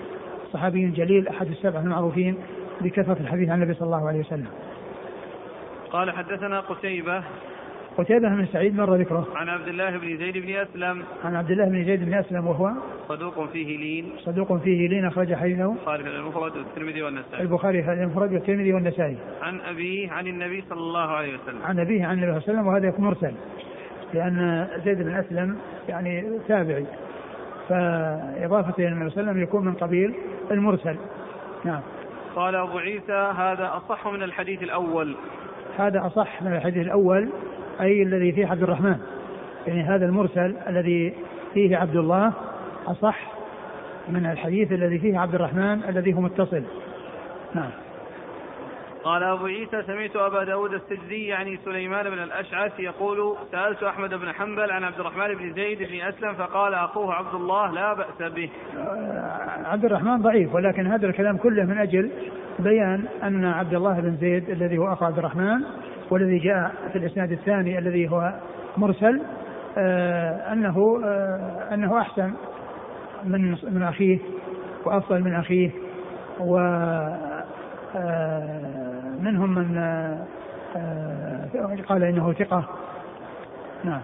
صحابي 0.53 0.89
جليل 0.89 1.27
أحد 1.27 1.47
السبعة 1.47 1.81
المعروفين 1.81 2.37
بكثرة 2.81 3.17
الحديث 3.19 3.49
عن 3.49 3.61
النبي 3.61 3.73
صلى 3.73 3.85
الله 3.85 4.07
عليه 4.07 4.19
وسلم. 4.19 4.47
قال 5.91 6.11
حدثنا 6.11 6.59
قتيبة 6.59 7.23
قتيبة 7.97 8.29
بن 8.29 8.45
سعيد 8.53 8.75
مر 8.75 8.95
ذكره. 8.95 9.27
عن 9.35 9.49
عبد 9.49 9.67
الله 9.67 9.97
بن 9.97 10.17
زيد 10.17 10.37
بن 10.37 10.55
أسلم. 10.55 11.03
عن 11.23 11.35
عبد 11.35 11.51
الله 11.51 11.65
بن 11.65 11.85
زيد 11.85 12.05
بن 12.05 12.13
أسلم 12.13 12.47
وهو 12.47 12.71
صدوق 13.09 13.49
فيه 13.49 13.77
لين. 13.77 14.09
صدوق 14.17 14.57
فيه 14.57 14.87
لين 14.87 15.05
أخرج 15.05 15.33
حديثه. 15.33 15.71
البخاري 15.71 16.03
المفرد 16.03 16.57
والترمذي 16.57 17.01
والنسائي. 17.01 17.41
البخاري 17.41 17.79
المفرد 17.79 18.33
والترمذي 18.33 18.73
والنسائي. 18.73 19.17
عن 19.41 19.59
أبيه 19.59 20.11
عن 20.11 20.27
النبي 20.27 20.63
صلى 20.69 20.79
الله 20.79 21.07
عليه 21.07 21.33
وسلم. 21.33 21.63
عن 21.63 21.79
أبيه 21.79 22.05
عن 22.05 22.23
النبي 22.23 22.31
صلى 22.31 22.37
الله 22.37 22.43
عليه 22.47 22.59
وسلم 22.59 22.67
وهذا 22.67 22.87
يكون 22.87 23.05
مرسل. 23.05 23.33
لأن 24.13 24.67
زيد 24.85 25.01
بن 25.01 25.13
أسلم 25.13 25.57
يعني 25.89 26.39
تابعي 26.47 26.85
فإضافته 27.69 28.79
إلى 28.79 28.87
النبي 28.87 29.09
صلى 29.09 29.21
الله 29.21 29.31
عليه 29.31 29.31
وسلم 29.31 29.43
يكون 29.43 29.65
من 29.65 29.73
قبيل 29.73 30.13
المرسل 30.51 30.95
نعم 31.65 31.81
قال 32.35 32.55
أبو 32.55 32.77
عيسى 32.77 33.31
هذا 33.37 33.71
أصح 33.73 34.07
من 34.07 34.23
الحديث 34.23 34.63
الأول 34.63 35.15
هذا 35.77 36.05
أصح 36.05 36.41
من 36.41 36.55
الحديث 36.55 36.85
الأول 36.85 37.29
أي 37.81 38.03
الذي 38.03 38.31
فيه 38.31 38.47
عبد 38.47 38.63
الرحمن. 38.63 38.97
يعني 39.67 39.83
هذا 39.83 40.05
المرسل 40.05 40.55
الذي 40.67 41.13
فيه 41.53 41.77
عبد 41.77 41.95
الله 41.95 42.33
أصح 42.87 43.31
من 44.09 44.25
الحديث 44.25 44.71
الذي 44.71 44.99
فيه 44.99 45.19
عبد 45.19 45.35
الرحمن 45.35 45.83
الذي 45.83 46.13
هو 46.13 46.21
متصل. 46.21 46.63
نعم. 47.55 47.69
قال 49.05 49.23
أبو 49.23 49.45
عيسى 49.45 49.83
سمعت 49.87 50.15
أبا 50.15 50.43
داود 50.43 50.73
السجدي 50.73 51.27
يعني 51.27 51.59
سليمان 51.65 52.09
بن 52.09 52.23
الأشعث 52.23 52.79
يقول 52.79 53.37
سألت 53.51 53.83
أحمد 53.83 54.09
بن 54.09 54.31
حنبل 54.31 54.71
عن 54.71 54.83
عبد 54.83 54.99
الرحمن 54.99 55.35
بن 55.35 55.53
زيد 55.53 55.77
بن 55.77 56.01
أسلم 56.01 56.33
فقال 56.33 56.73
أخوه 56.73 57.13
عبد 57.13 57.35
الله 57.35 57.71
لا 57.71 57.93
بأس 57.93 58.31
به. 58.31 58.49
آه، 58.77 59.67
عبد 59.67 59.85
الرحمن 59.85 60.21
ضعيف 60.21 60.55
ولكن 60.55 60.87
هذا 60.87 61.07
الكلام 61.07 61.37
كله 61.37 61.63
من 61.63 61.77
أجل 61.77 62.11
بيان 62.59 63.05
أن 63.23 63.45
عبد 63.45 63.73
الله 63.73 63.99
بن 63.99 64.17
زيد 64.17 64.49
الذي 64.49 64.77
هو 64.77 64.93
أخو 64.93 65.05
عبد 65.05 65.17
الرحمن 65.17 65.61
والذي 66.09 66.37
جاء 66.37 66.71
في 66.91 66.97
الإسناد 66.97 67.31
الثاني 67.31 67.79
الذي 67.79 68.09
هو 68.09 68.33
مرسل 68.77 69.21
آه 69.77 70.53
أنه 70.53 71.01
آه 71.05 71.73
أنه 71.73 72.01
أحسن 72.01 72.33
من 73.23 73.57
من 73.63 73.83
أخيه 73.83 74.19
وأفضل 74.85 75.21
من 75.21 75.33
أخيه 75.33 75.71
و 76.39 76.57
آه 77.95 78.85
منهم 79.19 79.55
من 79.55 79.77
قال 81.89 82.03
إنه 82.03 82.33
ثقة. 82.33 82.69
نعم. 83.83 84.01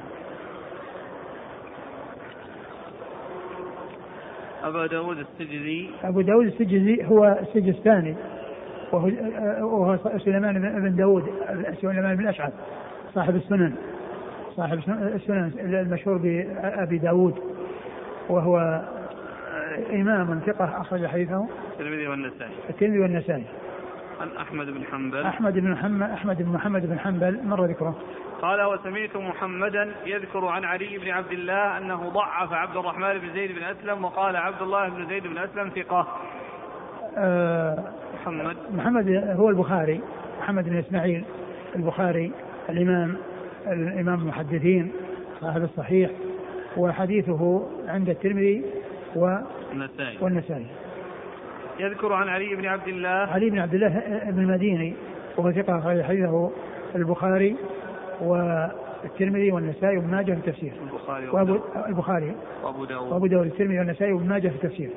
أبا 4.64 4.88
داود 4.88 5.18
السجزي. 5.18 5.90
أبو 6.04 6.22
داود 6.22 6.46
السجزي 6.46 7.06
هو 7.06 7.38
السجستاني 7.42 8.16
وهو, 8.92 9.12
وهو 9.62 9.98
سليمان 10.18 10.62
بن 10.62 10.96
داود 10.96 11.24
سليمان 11.82 12.16
بن 12.16 12.24
الأشعث 12.24 12.54
صاحب 13.16 13.36
السنن. 13.36 13.76
صاحب 14.56 14.80
السنن 14.90 15.52
المشهور 15.60 16.18
بأبي 16.18 16.98
داود 16.98 17.36
وهو 18.30 18.82
إمام 19.94 20.40
ثقة 20.46 20.82
أخرج 20.82 21.06
حديثه. 21.06 21.48
الترمذي 21.72 22.08
والنسائي. 22.08 22.52
الترمذي 22.70 23.00
والنسائي. 23.00 23.46
عن 24.22 24.28
أحمد 24.42 24.66
بن 24.66 24.84
حنبل. 24.92 25.26
أحمد 25.26 25.54
بن 25.54 25.72
محمد 25.72 26.10
أحمد 26.10 26.42
بن 26.42 26.50
محمد 26.50 26.86
بن 26.90 27.00
حنبل 27.00 27.40
مر 27.44 27.66
ذكره. 27.66 27.96
قال 28.42 28.62
وسمعت 28.62 29.16
محمدا 29.16 29.92
يذكر 30.06 30.46
عن 30.46 30.66
علي 30.66 30.98
بن 30.98 31.10
عبد 31.10 31.32
الله 31.32 31.78
أنه 31.78 32.10
ضعف 32.10 32.54
عبد 32.54 32.78
الرحمن 32.78 33.18
بن 33.18 33.34
زيد 33.34 33.52
بن 33.52 33.64
أسلم 33.64 34.06
وقال 34.06 34.36
عبد 34.36 34.62
الله 34.62 34.90
بن 34.90 35.08
زيد 35.08 35.28
بن 35.28 35.38
أسلم 35.38 35.70
ثقة. 35.70 36.08
آه 37.18 37.84
محمد. 38.22 38.58
محمد 38.74 39.10
هو 39.38 39.50
البخاري 39.50 40.02
محمد 40.40 40.70
بن 40.70 40.78
إسماعيل 40.78 41.24
البخاري 41.76 42.32
الإمام 42.70 43.16
الإمام 43.68 44.22
المحدثين 44.22 44.92
صاحب 45.42 45.64
الصحيح 45.64 46.12
وحديثه 46.78 47.68
عند 47.88 48.10
الترمذي 48.10 48.66
والنسائي. 49.16 50.18
والنسائي. 50.22 50.66
يذكر 51.80 52.14
عن 52.14 52.28
علي 52.28 52.56
بن 52.56 52.66
عبد 52.66 52.88
الله. 52.88 53.10
علي 53.10 53.50
بن 53.50 53.60
عبد 53.60 53.74
الله 53.74 54.22
بن 54.26 54.42
المديني 54.42 54.94
وهو 55.38 55.52
ثقة 55.52 55.80
أخرج 55.80 56.02
حديثه 56.02 56.52
البخاري 56.96 57.56
والترمذي 58.22 59.52
والنسائي 59.52 59.98
وابن 59.98 60.12
ماجه 60.12 60.32
في 60.32 60.48
التفسير. 60.48 60.74
البخاري 60.92 61.30
وأبو 61.30 61.60
البخاري. 61.88 62.36
وأبو 62.64 62.86
داود. 62.86 63.12
وأبو 63.12 63.28
داود 63.28 63.46
الترمذي 63.46 63.80
والنسائي 63.80 64.14
وابن 64.14 64.28
ماجه 64.28 64.48
في 64.48 64.56
التفسير. 64.56 64.90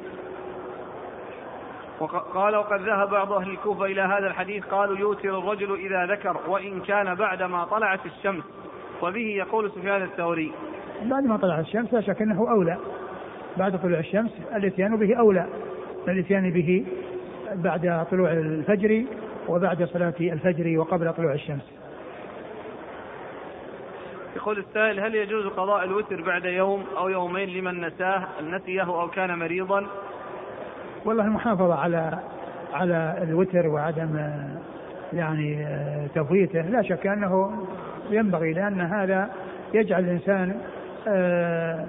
قال 2.35 2.57
وقد 2.57 2.81
ذهب 2.81 3.11
بعض 3.11 3.33
أهل 3.33 3.51
الكوفة 3.51 3.85
إلى 3.85 4.01
هذا 4.01 4.27
الحديث 4.27 4.65
قالوا 4.65 4.99
يوتر 4.99 5.39
الرجل 5.39 5.75
إذا 5.75 6.07
ذكر 6.07 6.37
وإن 6.49 6.81
كان 6.81 7.15
بعدما 7.15 7.65
طلعت 7.65 8.07
الشمس 8.07 8.45
وبه 9.03 9.37
يقول 9.37 9.71
سفيان 9.71 10.03
الثوري. 10.03 10.53
بعد 11.03 11.25
ما 11.25 11.37
طلعت 11.37 11.65
الشمس 11.65 11.95
لا 11.95 12.01
شك 12.01 12.23
أنه 12.23 12.51
أولى. 12.51 12.77
بعد 13.57 13.83
طلوع 13.83 13.99
الشمس 13.99 14.31
الإتيان 14.55 14.97
به 14.97 15.19
أولى. 15.19 15.47
الإتيان 16.09 16.51
به 16.51 16.87
بعد 17.55 18.07
طلوع 18.11 18.33
الفجر 18.33 19.05
وبعد 19.49 19.85
صلاة 19.85 20.15
الفجر 20.21 20.79
وقبل 20.79 21.13
طلوع 21.13 21.33
الشمس. 21.33 21.75
يقول 24.37 24.59
السائل 24.59 25.01
هل 25.01 25.15
يجوز 25.15 25.47
قضاء 25.47 25.85
الوتر 25.85 26.23
بعد 26.23 26.45
يوم 26.45 26.85
أو 26.97 27.09
يومين 27.09 27.49
لمن 27.49 27.81
نساه 27.81 28.27
نسيه 28.43 28.83
أو 28.83 29.09
كان 29.09 29.39
مريضا؟ 29.39 29.87
والله 31.05 31.25
المحافظة 31.25 31.75
على 31.75 32.19
على 32.73 33.19
الوتر 33.23 33.69
وعدم 33.69 34.31
يعني 35.13 35.67
تفويته 36.15 36.61
لا 36.61 36.83
شك 36.83 37.07
أنه 37.07 37.53
ينبغي 38.11 38.53
لأن 38.53 38.81
هذا 38.81 39.31
يجعل 39.75 40.05
الإنسان 40.05 40.61
آه، 41.09 41.87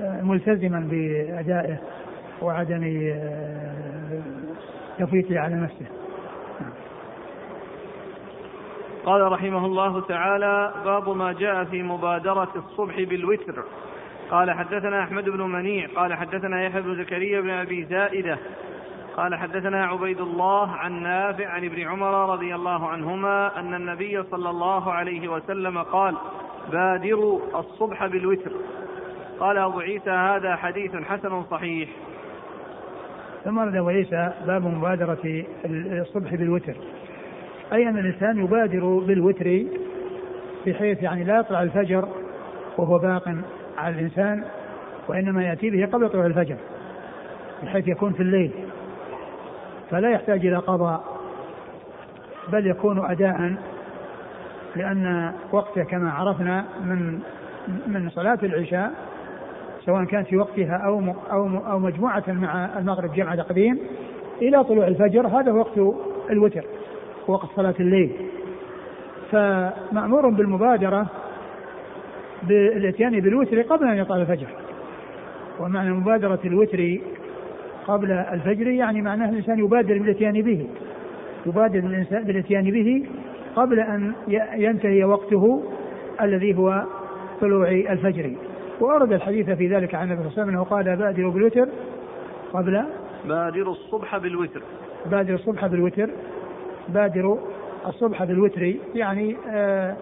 آه، 0.00 0.22
ملتزما 0.22 0.88
بأدائه 0.90 1.78
وعدم 2.42 3.10
آه، 3.14 4.22
تفويته 4.98 5.40
على 5.40 5.54
نفسه. 5.54 5.86
قال 9.04 9.32
رحمه 9.32 9.66
الله 9.66 10.00
تعالى 10.00 10.72
باب 10.84 11.08
ما 11.08 11.32
جاء 11.32 11.64
في 11.64 11.82
مبادرة 11.82 12.52
الصبح 12.56 12.96
بالوتر. 13.02 13.64
قال 14.30 14.50
حدثنا 14.50 15.02
أحمد 15.02 15.24
بن 15.24 15.40
منيع 15.42 15.88
قال 15.96 16.14
حدثنا 16.14 16.62
يحيى 16.62 16.82
بن 16.82 16.94
زكريا 16.96 17.40
بن 17.40 17.50
أبي 17.50 17.84
زائدة 17.84 18.38
قال 19.16 19.34
حدثنا 19.34 19.86
عبيد 19.86 20.20
الله 20.20 20.70
عن 20.70 21.02
نافع 21.02 21.48
عن 21.48 21.64
ابن 21.64 21.82
عمر 21.82 22.32
رضي 22.32 22.54
الله 22.54 22.88
عنهما 22.88 23.60
أن 23.60 23.74
النبي 23.74 24.22
صلى 24.22 24.50
الله 24.50 24.92
عليه 24.92 25.28
وسلم 25.28 25.78
قال 25.78 26.16
بادروا 26.72 27.40
الصبح 27.54 28.06
بالوتر 28.06 28.52
قال 29.40 29.58
أبو 29.58 29.80
عيسى 29.80 30.10
هذا 30.10 30.56
حديث 30.56 30.96
حسن 30.96 31.42
صحيح 31.42 31.88
ثم 33.44 33.58
ورد 33.58 33.76
أبو 33.76 33.88
عيسى 33.88 34.32
باب 34.46 34.64
مبادرة 34.64 35.44
الصبح 35.66 36.34
بالوتر. 36.34 36.74
أي 37.72 37.88
أن 37.88 37.98
الإنسان 37.98 38.44
يبادر 38.44 38.84
بالوتر 38.84 39.64
بحيث 40.66 41.02
يعني 41.02 41.24
لا 41.24 41.38
يطلع 41.38 41.62
الفجر 41.62 42.08
وهو 42.78 42.98
باق؟ 42.98 43.34
على 43.78 43.94
الإنسان 43.94 44.44
وإنما 45.08 45.42
يأتي 45.42 45.70
به 45.70 45.86
قبل 45.86 46.08
طلوع 46.08 46.26
الفجر 46.26 46.56
بحيث 47.62 47.88
يكون 47.88 48.12
في 48.12 48.20
الليل. 48.22 48.50
فلا 49.90 50.10
يحتاج 50.10 50.46
إلى 50.46 50.56
قضاء 50.56 51.04
بل 52.52 52.66
يكون 52.66 53.10
أداء 53.10 53.54
لأن 54.76 55.32
وقته 55.52 55.82
كما 55.82 56.10
عرفنا 56.10 56.64
من 56.84 57.20
من 57.86 58.10
صلاة 58.10 58.38
العشاء 58.42 58.92
سواء 59.84 60.04
كانت 60.04 60.28
في 60.28 60.36
وقتها 60.36 60.76
أو 60.76 61.14
أو 61.30 61.46
أو 61.70 61.78
مجموعة 61.78 62.24
مع 62.28 62.78
المغرب 62.78 63.12
جمع 63.12 63.34
تقديم 63.34 63.78
إلى 64.42 64.64
طلوع 64.64 64.86
الفجر 64.86 65.26
هذا 65.26 65.52
وقت 65.52 65.78
الوتر 66.30 66.64
وقت 67.26 67.48
صلاة 67.56 67.74
الليل. 67.80 68.12
فمأمور 69.32 70.28
بالمبادرة 70.28 71.06
بالإتيان 72.42 73.20
بالوتر 73.20 73.62
قبل 73.62 73.88
أن 73.88 73.96
يطلع 73.96 74.16
الفجر. 74.16 74.46
ومعنى 75.60 75.92
مبادرة 75.92 76.40
الوتر 76.44 76.98
قبل 77.86 78.12
الفجر 78.12 78.66
يعني 78.66 79.02
معناه 79.02 79.30
الإنسان 79.30 79.58
يبادر 79.58 79.98
بالإتيان 79.98 80.42
به. 80.42 80.66
يبادر 81.46 81.80
بالإتيان 82.10 82.70
به 82.70 83.06
قبل 83.56 83.80
أن 83.80 84.12
ينتهي 84.56 85.04
وقته 85.04 85.62
الذي 86.22 86.56
هو 86.56 86.84
طلوع 87.40 87.68
الفجر. 87.68 88.32
وأورد 88.80 89.12
الحديث 89.12 89.50
في 89.50 89.68
ذلك 89.68 89.94
عن 89.94 90.12
النبي 90.12 90.22
صلى 90.22 90.30
الله 90.30 90.42
عليه 90.42 90.42
وسلم 90.42 90.48
أنه 90.48 90.62
قال 90.64 90.96
بادروا 90.96 91.32
بالوتر 91.32 91.68
قبل 92.52 92.82
بادروا 93.28 93.72
الصبح 93.72 94.18
بالوتر. 94.18 94.62
بادروا 95.10 95.38
الصبح 95.38 95.66
بالوتر 95.66 96.10
بادروا 96.88 97.38
الصبح 97.86 98.24
بالوتر 98.24 98.74
يعني 98.94 99.36
آه 99.50 99.96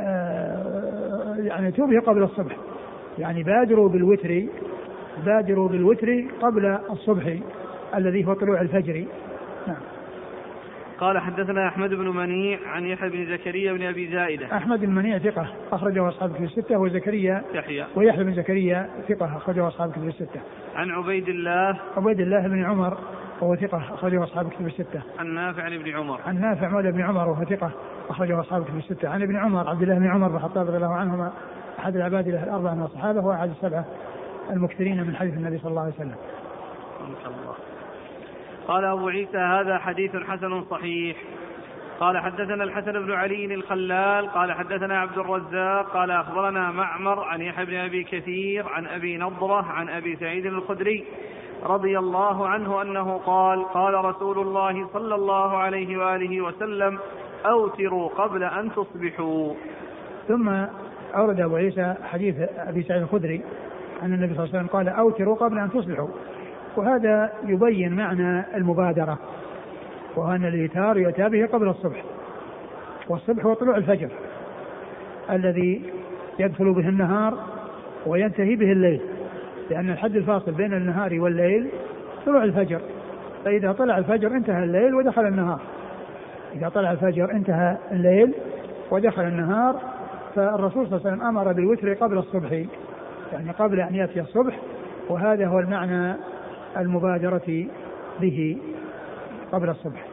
آه 0.00 1.34
يعني 1.38 1.72
توبة 1.72 2.00
قبل 2.00 2.22
الصبح 2.22 2.56
يعني 3.18 3.42
بادروا 3.42 3.88
بالوتر 3.88 4.46
بادروا 5.24 5.68
بالوتر 5.68 6.24
قبل 6.42 6.78
الصبح 6.90 7.38
الذي 7.94 8.26
هو 8.26 8.34
طلوع 8.34 8.60
الفجر 8.60 9.04
نعم 9.66 9.80
قال 11.00 11.18
حدثنا 11.18 11.68
أحمد 11.68 11.90
بن 11.90 12.08
منيع 12.08 12.58
عن 12.66 12.84
يحيى 12.84 13.10
بن 13.10 13.26
زكريا 13.26 13.72
بن 13.72 13.82
أبي 13.82 14.12
زائدة. 14.12 14.56
أحمد 14.56 14.80
بن 14.80 14.94
منيع 14.94 15.18
ثقة 15.18 15.46
أخرجه 15.72 16.08
أصحاب 16.08 16.32
في 16.32 16.44
الستة 16.44 16.78
وزكريا 16.78 17.42
يحيى 17.54 17.86
ويحيى 17.96 18.24
بن 18.24 18.34
زكريا 18.34 18.90
ثقة 19.08 19.36
أخرجه 19.36 19.68
أصحاب 19.68 19.92
في 19.92 19.98
الستة. 19.98 20.40
عن 20.74 20.90
عبيد 20.90 21.28
الله 21.28 21.80
عبيد 21.96 22.20
الله 22.20 22.48
بن 22.48 22.64
عمر 22.64 22.98
وهو 23.40 23.56
ثقة 23.56 23.78
أخرجه 23.78 24.24
أصحاب 24.24 24.50
كتب 24.50 24.66
الستة. 24.66 25.02
عن 25.18 25.34
نافع 25.34 25.62
عن 25.62 25.72
ابن 25.72 25.96
عمر. 25.96 26.20
عن 26.26 26.40
نافع 26.40 26.68
مولى 26.68 26.88
ابن 26.88 27.00
عمر 27.00 27.28
وهو 27.28 27.44
ثقة 27.44 27.70
أخرجه 28.10 28.40
أصحاب 28.40 28.64
كتب 28.64 28.76
الستة. 28.76 29.08
عن 29.08 29.22
ابن 29.22 29.36
عمر 29.36 29.68
عبد 29.68 29.82
الله 29.82 29.98
بن 29.98 30.10
عمر 30.10 30.28
بن 30.28 30.36
الخطاب 30.36 30.66
رضي 30.66 30.76
الله 30.76 30.94
عنهما 30.94 31.32
أحد 31.78 31.96
العباد 31.96 32.28
الأربعة 32.28 32.74
من 32.74 32.82
الصحابة 32.82 33.20
وأحد 33.20 33.50
السبعة 33.50 33.84
المكثرين 34.50 35.06
من 35.06 35.16
حديث 35.16 35.34
النبي 35.34 35.58
صلى 35.58 35.70
الله 35.70 35.82
عليه 35.82 35.94
وسلم. 35.94 36.14
الله. 37.26 37.54
قال 38.68 38.84
أبو 38.84 39.08
عيسى 39.08 39.38
هذا 39.38 39.78
حديث 39.78 40.16
حسن 40.16 40.64
صحيح. 40.70 41.16
قال 42.00 42.18
حدثنا 42.18 42.64
الحسن 42.64 42.92
بن 42.92 43.12
علي 43.12 43.54
الخلال 43.54 44.28
قال 44.28 44.52
حدثنا 44.52 45.00
عبد 45.00 45.18
الرزاق 45.18 45.86
قال 45.92 46.10
أخبرنا 46.10 46.70
معمر 46.70 47.24
عن 47.24 47.40
يحيى 47.40 47.64
بن 47.64 47.74
أبي 47.74 48.04
كثير 48.04 48.68
عن 48.68 48.86
أبي 48.86 49.16
نضرة 49.16 49.62
عن 49.62 49.88
أبي 49.88 50.16
سعيد 50.16 50.46
الخدري 50.46 51.04
رضي 51.62 51.98
الله 51.98 52.48
عنه 52.48 52.82
أنه 52.82 53.18
قال 53.18 53.64
قال 53.64 54.04
رسول 54.04 54.38
الله 54.38 54.88
صلى 54.92 55.14
الله 55.14 55.56
عليه 55.56 55.98
وآله 55.98 56.40
وسلم 56.40 56.98
أوتروا 57.46 58.08
قبل 58.08 58.44
أن 58.44 58.70
تصبحوا. 58.72 59.54
ثم 60.28 60.48
أورد 61.14 61.40
أبو 61.40 61.56
عيسى 61.56 61.94
حديث 62.02 62.36
أبي 62.58 62.82
سعيد 62.82 63.02
الخدري 63.02 63.42
أن 64.02 64.12
النبي 64.12 64.34
صلى 64.34 64.44
الله 64.44 64.56
عليه 64.56 64.58
وسلم 64.58 64.66
قال 64.66 64.88
أوتروا 64.88 65.34
قبل 65.34 65.58
أن 65.58 65.70
تصبحوا. 65.70 66.08
وهذا 66.76 67.32
يبين 67.46 67.92
معنى 67.92 68.56
المبادرة 68.56 69.18
وان 70.16 70.44
الايتار 70.44 70.98
يؤتى 70.98 71.28
به 71.28 71.46
قبل 71.46 71.68
الصبح 71.68 72.04
والصبح 73.08 73.44
هو 73.44 73.54
طلوع 73.54 73.76
الفجر 73.76 74.08
الذي 75.30 75.82
يدخل 76.38 76.72
به 76.72 76.88
النهار 76.88 77.38
وينتهي 78.06 78.56
به 78.56 78.72
الليل 78.72 79.00
لأن 79.70 79.90
الحد 79.90 80.16
الفاصل 80.16 80.52
بين 80.52 80.74
النهار 80.74 81.20
والليل 81.20 81.68
طلوع 82.26 82.44
الفجر 82.44 82.80
فإذا 83.44 83.72
طلع 83.72 83.98
الفجر 83.98 84.30
انتهى 84.36 84.64
الليل 84.64 84.94
ودخل 84.94 85.26
النهار. 85.26 85.60
إذا 86.58 86.68
طلع 86.68 86.92
الفجر 86.92 87.30
انتهى 87.32 87.76
الليل 87.92 88.34
ودخل 88.90 89.22
النهار 89.22 89.80
فالرسول 90.34 90.86
صلى 90.86 90.96
الله 90.96 91.06
عليه 91.06 91.16
وسلم 91.16 91.22
أمر 91.22 91.52
بالوتر 91.52 91.94
قبل 91.94 92.18
الصبح 92.18 92.52
يعني 93.32 93.50
قبل 93.50 93.80
أن 93.80 93.94
يأتي 93.94 94.20
الصبح 94.20 94.58
وهذا 95.08 95.46
هو 95.46 95.58
المعنى 95.58 96.16
المبادرة 96.76 97.66
به 98.20 98.58
قبل 99.52 99.70
الصبح. 99.70 100.04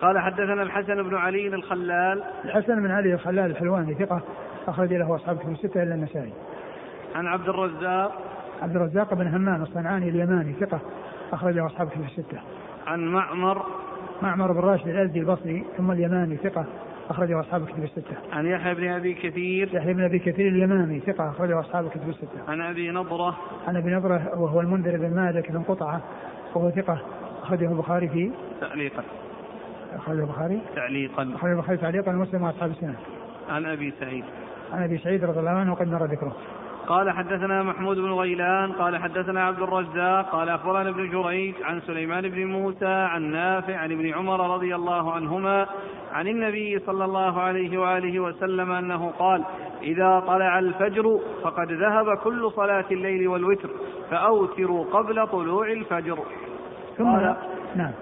قال 0.00 0.18
حدثنا 0.18 0.62
الحسن 0.62 1.02
بن 1.02 1.14
علي 1.14 1.46
الخلال. 1.46 2.22
الحسن 2.44 2.82
بن 2.82 2.90
علي 2.90 3.14
الخلال 3.14 3.50
الحلواني 3.50 3.94
ثقة 3.94 4.22
أخرج 4.68 4.92
له 4.92 5.14
أصحاب 5.14 5.38
كتب 5.38 5.52
الستة 5.52 5.82
إلا 5.82 5.94
النسائي. 5.94 6.32
عن 7.14 7.26
عبد 7.26 7.48
الرزاق 7.48 8.33
عبد 8.62 8.76
الرزاق 8.76 9.14
بن 9.14 9.26
همام 9.26 9.62
الصنعاني 9.62 10.08
اليماني 10.08 10.52
ثقة 10.52 10.80
أخرجه 11.32 11.66
أصحاب 11.66 11.88
كتب 11.88 12.04
الستة 12.04 12.38
عن 12.86 13.06
معمر 13.06 13.62
معمر 14.22 14.52
بن 14.52 14.60
راشد 14.60 14.88
الأزدي 14.88 15.20
البصري 15.20 15.64
ثم 15.76 15.90
اليماني 15.90 16.36
ثقة 16.36 16.64
أخرجه 17.10 17.40
أصحاب 17.40 17.62
الكتب 17.62 17.84
الستة. 17.84 18.16
عن 18.32 18.46
يحيى 18.46 18.74
بن 18.74 18.88
أبي 18.88 19.14
كثير. 19.14 19.74
يحيى 19.74 19.94
بن 19.94 20.04
أبي 20.04 20.18
كثير 20.18 20.48
اليمامي 20.48 21.00
ثقة 21.00 21.30
أخرجه 21.30 21.60
أصحاب 21.60 21.86
الكتب 21.86 22.08
الستة. 22.08 22.38
عن 22.48 22.60
أبي 22.60 22.90
نضرة. 22.90 23.36
عن 23.68 23.76
أبي 23.76 23.90
نضرة 23.90 24.40
وهو 24.40 24.60
المنذر 24.60 24.96
بن 24.96 25.16
مالك 25.16 25.52
بن 25.52 25.62
قطعة 25.62 26.00
وهو 26.54 26.70
ثقة 26.70 26.98
أخرجه 27.42 27.72
البخاري 27.72 28.08
في 28.08 28.30
تعليقا. 28.60 29.02
أخرج 29.96 30.18
البخاري 30.18 30.60
تعليقا 30.76 31.34
أخرج 31.34 31.50
البخاري 31.50 31.78
تعليقا 31.78 32.12
ومسلم 32.12 32.42
وأصحاب 32.42 32.70
السنة 32.70 32.94
عن 33.48 33.66
أبي 33.66 33.92
سعيد 34.00 34.24
عن 34.72 34.82
أبي 34.82 34.98
سعيد 34.98 35.24
رضي 35.24 35.40
الله 35.40 35.50
عنه 35.50 35.72
وقد 35.72 35.88
مر 35.88 36.04
ذكره 36.04 36.36
قال 36.86 37.10
حدثنا 37.10 37.62
محمود 37.62 37.96
بن 37.96 38.12
غيلان 38.12 38.72
قال 38.72 38.96
حدثنا 38.96 39.44
عبد 39.44 39.62
الرزاق 39.62 40.30
قال 40.30 40.48
أخبرنا 40.48 40.88
ابن 40.88 41.10
جريج 41.10 41.54
عن 41.62 41.80
سليمان 41.80 42.28
بن 42.28 42.44
موسى 42.44 42.86
عن 42.86 43.22
نافع 43.22 43.76
عن 43.76 43.92
ابن 43.92 44.14
عمر 44.14 44.54
رضي 44.54 44.74
الله 44.74 45.12
عنهما 45.12 45.66
عن 46.12 46.28
النبي 46.28 46.78
صلى 46.78 47.04
الله 47.04 47.40
عليه 47.40 47.78
وآله 47.78 48.20
وسلم 48.20 48.70
أنه 48.72 49.12
قال 49.18 49.44
إذا 49.82 50.20
طلع 50.26 50.58
الفجر 50.58 51.20
فقد 51.42 51.72
ذهب 51.72 52.16
كل 52.16 52.50
صلاة 52.56 52.84
الليل 52.90 53.28
والوتر 53.28 53.70
فأوتروا 54.10 54.84
قبل 54.84 55.26
طلوع 55.26 55.72
الفجر. 55.72 56.18
ثم 56.98 57.16
نعم. 57.74 57.92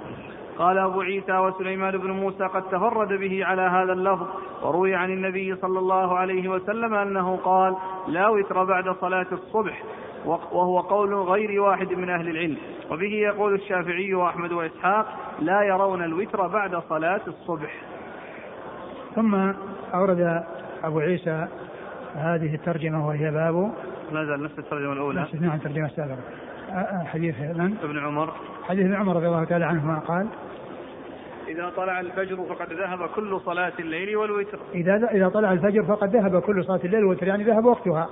قال 0.58 0.78
أبو 0.78 1.00
عيسى 1.00 1.38
وسليمان 1.38 1.98
بن 1.98 2.10
موسى 2.10 2.44
قد 2.44 2.62
تفرد 2.62 3.08
به 3.08 3.44
على 3.44 3.62
هذا 3.62 3.92
اللفظ 3.92 4.26
وروي 4.62 4.94
عن 4.94 5.10
النبي 5.10 5.56
صلى 5.56 5.78
الله 5.78 6.18
عليه 6.18 6.48
وسلم 6.48 6.94
أنه 6.94 7.36
قال 7.36 7.76
لا 8.08 8.28
وتر 8.28 8.64
بعد 8.64 8.96
صلاة 9.00 9.26
الصبح 9.32 9.82
وهو 10.26 10.80
قول 10.80 11.14
غير 11.14 11.60
واحد 11.60 11.92
من 11.92 12.10
أهل 12.10 12.28
العلم. 12.28 12.56
وبه 12.90 13.12
يقول 13.12 13.54
الشافعي 13.54 14.14
وأحمد 14.14 14.52
وإسحاق 14.52 15.06
لا 15.40 15.62
يرون 15.62 16.02
الوتر 16.02 16.46
بعد 16.46 16.82
صلاة 16.88 17.20
الصبح. 17.26 17.82
ثم 19.14 19.34
أورد 19.94 20.44
أبو 20.84 20.98
عيسى 20.98 21.46
هذه 22.14 22.54
الترجمة 22.54 23.06
وهي 23.06 23.30
باب 23.30 23.72
زال 24.12 24.42
نفس 24.42 24.58
الترجمة 24.58 24.92
الأولى. 24.92 25.20
نفس 25.20 25.34
الترجمة 25.34 25.86
السابقة. 25.86 26.18
حديث 27.06 27.40
من؟ 27.40 27.76
ابن 27.82 27.98
عمر. 27.98 28.32
حديث 28.64 28.84
ابن 28.84 28.94
عمر 28.94 29.16
رضي 29.16 29.26
الله 29.26 29.44
تعالى 29.44 29.64
عنهما 29.64 29.98
قال؟ 29.98 30.26
إذا 31.48 31.72
طلع 31.76 32.00
الفجر 32.00 32.36
فقد 32.36 32.72
ذهب 32.72 33.08
كل 33.08 33.40
صلاة 33.40 33.72
الليل 33.78 34.16
والوتر. 34.16 34.58
إذا 34.74 35.10
إذا 35.12 35.28
طلع 35.28 35.52
الفجر 35.52 35.82
فقد 35.82 36.16
ذهب 36.16 36.42
كل 36.42 36.64
صلاة 36.64 36.80
الليل 36.84 37.04
والوتر 37.04 37.26
يعني 37.26 37.44
ذهب 37.44 37.64
وقتها. 37.64 38.08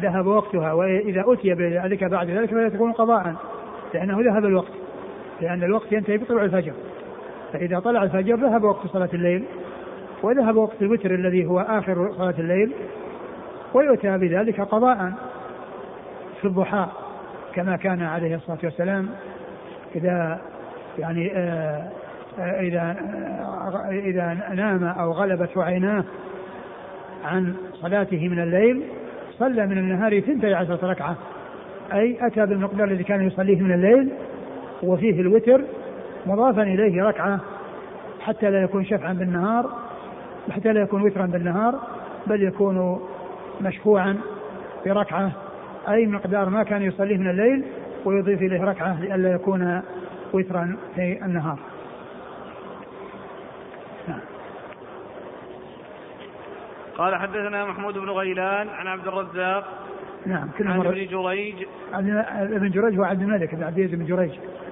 ذهب 0.00 0.26
وقتها 0.26 0.72
وإذا 0.72 1.24
أتي 1.26 1.54
بذلك 1.54 2.04
بعد 2.04 2.30
ذلك 2.30 2.50
فلا 2.50 2.68
تكون 2.68 2.92
قضاء 2.92 3.34
لأنه 3.94 4.20
ذهب 4.20 4.44
الوقت 4.44 4.72
لأن 5.40 5.62
الوقت 5.62 5.92
ينتهي 5.92 6.18
بطلوع 6.18 6.44
الفجر. 6.44 6.72
فإذا 7.52 7.78
طلع 7.78 8.02
الفجر 8.02 8.34
ذهب 8.34 8.64
وقت 8.64 8.86
صلاة 8.86 9.08
الليل 9.14 9.44
وذهب 10.22 10.56
وقت 10.56 10.82
الوتر 10.82 11.14
الذي 11.14 11.46
هو 11.46 11.60
آخر 11.60 12.12
صلاة 12.16 12.34
الليل 12.38 12.72
ويؤتى 13.74 14.18
بذلك 14.18 14.60
قضاء 14.60 15.12
في 16.40 16.44
الضحى. 16.44 16.86
كما 17.54 17.76
كان 17.76 18.02
عليه 18.02 18.34
الصلاة 18.34 18.58
والسلام 18.64 19.08
إذا 19.94 20.40
يعني 20.98 21.32
آه 21.36 21.90
إذا 22.38 22.96
إذا 23.90 24.38
نام 24.54 24.84
أو 24.84 25.12
غلبته 25.12 25.64
عيناه 25.64 26.04
عن 27.24 27.54
صلاته 27.72 28.28
من 28.28 28.42
الليل 28.42 28.82
صلى 29.38 29.66
من 29.66 29.78
النهار 29.78 30.20
ثنتي 30.20 30.54
عشرة 30.54 30.90
ركعة. 30.90 31.16
أي 31.92 32.26
أتى 32.26 32.46
بالمقدار 32.46 32.88
الذي 32.88 33.04
كان 33.04 33.26
يصليه 33.26 33.60
من 33.60 33.72
الليل 33.72 34.12
وفيه 34.82 35.20
الوتر 35.20 35.64
مضافا 36.26 36.62
إليه 36.62 37.02
ركعة 37.02 37.40
حتى 38.20 38.50
لا 38.50 38.62
يكون 38.62 38.84
شفعا 38.84 39.12
بالنهار 39.12 39.70
حتى 40.50 40.72
لا 40.72 40.80
يكون 40.80 41.02
وترا 41.02 41.26
بالنهار 41.26 41.80
بل 42.26 42.42
يكون 42.42 43.00
مشفوعا 43.60 44.16
بركعة 44.86 45.32
أي 45.88 46.06
مقدار 46.06 46.48
ما 46.48 46.62
كان 46.62 46.82
يصليه 46.82 47.16
من 47.16 47.30
الليل 47.30 47.64
ويضيف 48.04 48.42
إليه 48.42 48.64
ركعة 48.64 49.00
لئلا 49.00 49.32
يكون 49.32 49.82
وترا 50.32 50.76
في 50.94 51.24
النهار. 51.24 51.58
قال 56.98 57.16
حدثنا 57.16 57.64
محمود 57.64 57.98
بن 57.98 58.10
غيلان 58.10 58.68
عن 58.68 58.86
عبد 58.86 59.06
الرزاق 59.06 59.64
نعم 60.26 60.48
كل 60.58 60.68
عن 60.68 60.80
ابن 60.80 61.06
جريج. 61.06 61.66
ابن 62.54 62.70
جريج 62.70 62.98
هو 62.98 63.04
عبد 63.04 63.22
الملك 63.22 63.54
بن 63.54 63.62
عبد 63.62 63.78
العزيز 63.78 63.98
بن 63.98 64.06
جريج 64.06 64.30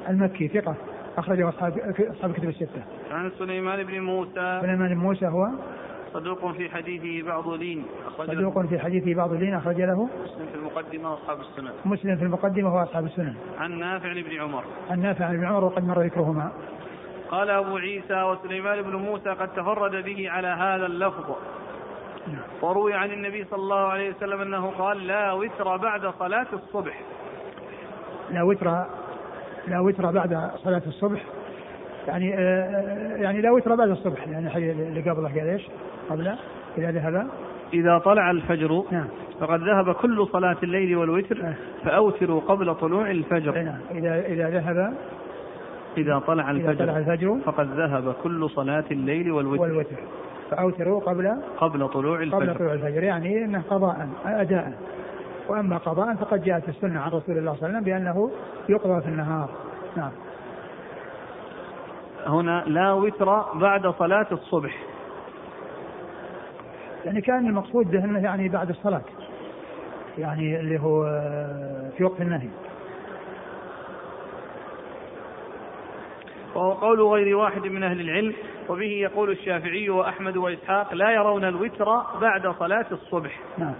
المكي 0.09 0.49
ثقة 0.49 0.75
أخرجه 1.17 1.49
أصحاب 1.49 1.79
أصحاب 1.99 2.33
كتب 2.33 2.49
الستة. 2.49 2.83
عن 3.11 3.31
سليمان 3.39 3.83
بن 3.83 4.01
موسى. 4.01 4.59
سليمان 4.63 4.89
بن 4.89 5.01
موسى 5.01 5.27
هو 5.27 5.49
صدوق 6.13 6.53
في 6.53 6.71
حديثه 6.71 7.29
بعض 7.29 7.49
لين 7.49 7.85
صدوق 8.19 8.67
في 8.67 8.79
حديثه 8.79 9.15
بعض 9.15 9.33
لين 9.33 9.55
أخرج 9.55 9.81
له 9.81 10.09
مسلم 10.25 10.47
في 10.47 10.55
المقدمة 10.55 11.13
وأصحاب 11.13 11.41
السنن. 11.41 11.73
مسلم 11.85 12.17
في 12.17 12.25
المقدمة 12.25 12.77
وأصحاب 12.77 13.05
السنن. 13.05 13.35
عن 13.59 13.79
نافع 13.79 14.13
بن 14.13 14.41
عمر. 14.41 14.65
عن 14.91 15.03
نافع 15.03 15.31
بن 15.31 15.45
عمر 15.45 15.65
وقد 15.65 15.85
مر 15.87 16.03
ذكرهما. 16.03 16.53
قال 17.31 17.51
أبو 17.51 17.77
عيسى 17.77 18.23
وسليمان 18.23 18.83
بن 18.83 18.97
موسى 18.97 19.31
قد 19.31 19.49
تفرد 19.49 20.05
به 20.05 20.31
على 20.31 20.49
هذا 20.49 20.87
اللفظ. 20.87 21.37
وروي 22.63 22.95
عن 22.95 23.11
النبي 23.11 23.45
صلى 23.45 23.59
الله 23.59 23.87
عليه 23.87 24.11
وسلم 24.11 24.41
أنه 24.41 24.67
قال 24.67 25.07
لا 25.07 25.33
وتر 25.33 25.77
بعد 25.77 26.07
صلاة 26.19 26.47
الصبح. 26.53 27.01
لا 28.31 28.43
وتر 28.43 28.85
لا 29.69 29.81
وتر 29.81 30.11
بعد 30.11 30.51
صلاة 30.57 30.83
الصبح. 30.87 31.25
يعني 32.09 32.35
آه 32.35 33.17
يعني 33.17 33.41
لا 33.41 33.51
وتر 33.51 33.75
بعد 33.75 33.89
الصبح 33.89 34.29
يعني 34.29 34.73
اللي 34.73 35.11
قبله 35.11 35.29
قال 35.29 35.49
إيش؟ 35.49 35.69
قبل 36.11 36.35
اذا 36.79 36.91
ذهب 36.91 37.29
إذا 37.75 37.99
طلع 37.99 38.31
الفجر 38.31 38.85
نعم. 38.91 39.07
فقد 39.41 39.61
ذهب 39.61 39.93
كل 39.93 40.27
صلاة 40.33 40.57
الليل 40.63 40.97
والوتر 40.97 41.43
نعم. 41.43 41.55
فأوتروا 41.85 42.41
قبل 42.41 42.75
طلوع 42.75 43.11
الفجر. 43.11 43.63
نعم. 43.63 43.79
إذا 43.91 44.27
إذا 44.27 44.51
ذهب 44.51 44.95
إذا 45.97 46.19
طلع 46.19 46.51
إذا 46.51 46.75
طلع 46.75 46.97
الفجر 46.97 46.97
الفجر 46.97 47.39
فقد 47.45 47.67
ذهب 47.67 48.15
كل 48.23 48.51
صلاة 48.51 48.85
الليل 48.91 49.33
والوتر. 49.33 49.63
والوتر. 49.63 49.97
فأوتروا 50.51 51.01
قبل 51.01 51.43
قبل 51.57 51.89
طلوع 51.89 52.17
قبل 52.17 52.23
الفجر. 52.23 52.55
طلوع 52.55 52.73
الفجر. 52.73 53.03
يعني 53.03 53.45
إنه 53.45 53.63
قضاء 53.71 54.09
أداء. 54.25 54.73
وأما 55.49 55.79
قضاء 55.79 56.15
فقد 56.15 56.45
جاءت 56.45 56.69
السنة 56.69 57.01
عن 57.01 57.11
رسول 57.11 57.39
الله 57.39 57.55
صلى 57.55 57.69
الله 57.69 57.79
عليه 57.79 57.79
وسلم 57.79 57.85
بأنه 57.85 58.31
يقضى 58.69 59.01
في 59.01 59.09
النهار. 59.09 59.51
نعم. 59.97 60.11
هنا 62.27 62.65
لا 62.67 62.93
وتر 62.93 63.43
بعد 63.55 63.87
صلاة 63.87 64.27
الصبح. 64.33 64.92
يعني 67.05 67.21
كان 67.21 67.47
المقصود 67.47 67.91
به 67.91 68.05
أنه 68.05 68.19
يعني 68.19 68.49
بعد 68.49 68.69
الصلاة 68.69 69.03
يعني 70.19 70.61
اللي 70.61 70.81
هو 70.81 71.05
آه، 71.05 71.91
في 71.99 72.05
وقت 72.05 72.21
النهي. 72.21 72.49
وهو 76.55 76.73
قول 76.73 77.03
غير 77.03 77.37
واحد 77.37 77.67
من 77.67 77.83
أهل 77.83 78.01
العلم 78.01 78.35
وبه 78.69 78.85
يقول 78.85 79.31
الشافعي 79.31 79.91
وأحمد 79.91 80.37
وإسحاق 80.37 80.95
لا 80.95 81.11
يرون 81.11 81.45
الوتر 81.45 82.03
بعد 82.21 82.55
صلاة 82.59 82.87
الصبح. 82.93 83.41
نعم. 83.59 83.75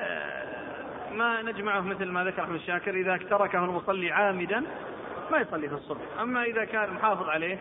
آه، 0.00 1.12
ما 1.12 1.42
نجمعه 1.42 1.80
مثل 1.80 2.04
ما 2.04 2.24
ذكر 2.24 2.42
أحمد 2.42 2.54
الشاكر 2.54 2.94
إذا 2.94 3.16
تركه 3.16 3.64
المصلي 3.64 4.12
عامدا 4.12 4.62
ما 5.30 5.38
يصلي 5.38 5.68
في 5.68 5.74
الصبح. 5.74 6.02
أما 6.20 6.44
إذا 6.44 6.64
كان 6.64 6.90
محافظ 6.90 7.28
عليه 7.28 7.58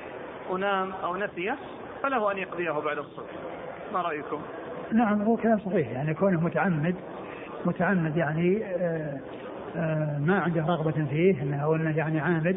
ونام 0.50 0.92
أو 1.04 1.18
نسيه 1.18 1.58
فله 2.04 2.32
أن 2.32 2.38
يقضيه 2.38 2.72
بعد 2.72 2.98
الصبح. 2.98 3.41
ما 3.94 4.02
رأيكم؟ 4.02 4.42
نعم 4.92 5.22
هو 5.22 5.38
كلام 5.38 5.60
صحيح 5.60 5.92
يعني 5.92 6.14
كونه 6.14 6.40
متعمد 6.40 6.96
متعمد 7.66 8.18
يعني 8.18 8.66
آه، 8.66 9.20
آه، 9.78 10.20
ما 10.20 10.40
عنده 10.40 10.62
رغبة 10.62 11.06
فيه 11.10 11.42
إنه 11.42 11.76
إنه 11.76 11.98
يعني 11.98 12.20
عامد 12.20 12.56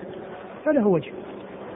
فله 0.64 0.86
وجه. 0.86 1.12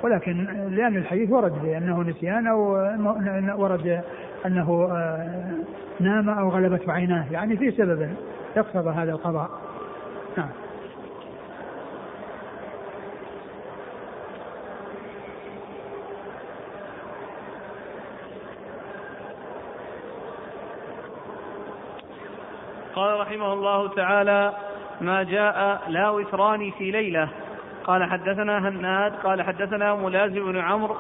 ولكن 0.03 0.45
لأن 0.71 0.97
الحديث 0.97 1.31
ورد 1.31 1.63
بانه 1.63 2.03
نسيان 2.03 2.47
إنه 2.47 3.57
ورد 3.57 4.03
أنه 4.47 4.89
آه، 4.93 5.53
نام 6.01 6.29
أو 6.29 6.49
غلبته 6.49 6.93
عيناه 6.93 7.25
يعني 7.33 7.57
في 7.57 7.71
سبب 7.71 8.11
يقتضى 8.57 8.91
هذا 8.91 9.13
القضاء. 9.13 9.51
نعم 10.37 10.51
قال 22.99 23.18
رحمه 23.29 23.53
الله 23.53 23.89
تعالى 23.89 24.53
ما 25.01 25.23
جاء 25.23 25.83
لا 25.89 26.11
وتران 26.11 26.71
في 26.71 26.91
ليلة. 26.91 27.29
قال 27.85 28.05
حدثنا 28.05 28.69
هناد 28.69 29.13
قال 29.17 29.43
حدثنا 29.43 29.95
ملازم 29.95 30.53
بن 30.53 30.59
عمرو 30.59 30.97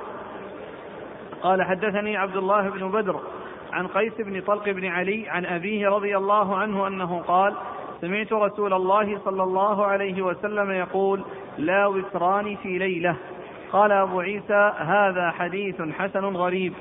قال 1.42 1.62
حدثني 1.62 2.16
عبد 2.16 2.36
الله 2.36 2.68
بن 2.70 2.90
بدر 2.90 3.20
عن 3.72 3.86
قيس 3.86 4.12
بن 4.18 4.40
طلق 4.40 4.64
بن 4.64 4.86
علي 4.86 5.28
عن 5.28 5.46
أبيه 5.46 5.88
رضي 5.88 6.16
الله 6.16 6.56
عنه 6.56 6.86
أنه 6.86 7.22
قال 7.28 7.54
سمعت 8.00 8.32
رسول 8.32 8.72
الله 8.72 9.18
صلى 9.24 9.42
الله 9.42 9.86
عليه 9.86 10.22
وسلم 10.22 10.70
يقول 10.70 11.24
لا 11.58 11.86
وتران 11.86 12.56
في 12.56 12.78
ليلة. 12.78 13.16
قال 13.72 13.92
أبو 13.92 14.20
عيسى 14.20 14.72
هذا 14.78 15.30
حديث 15.30 15.82
حسن 15.98 16.24
غريب. 16.24 16.72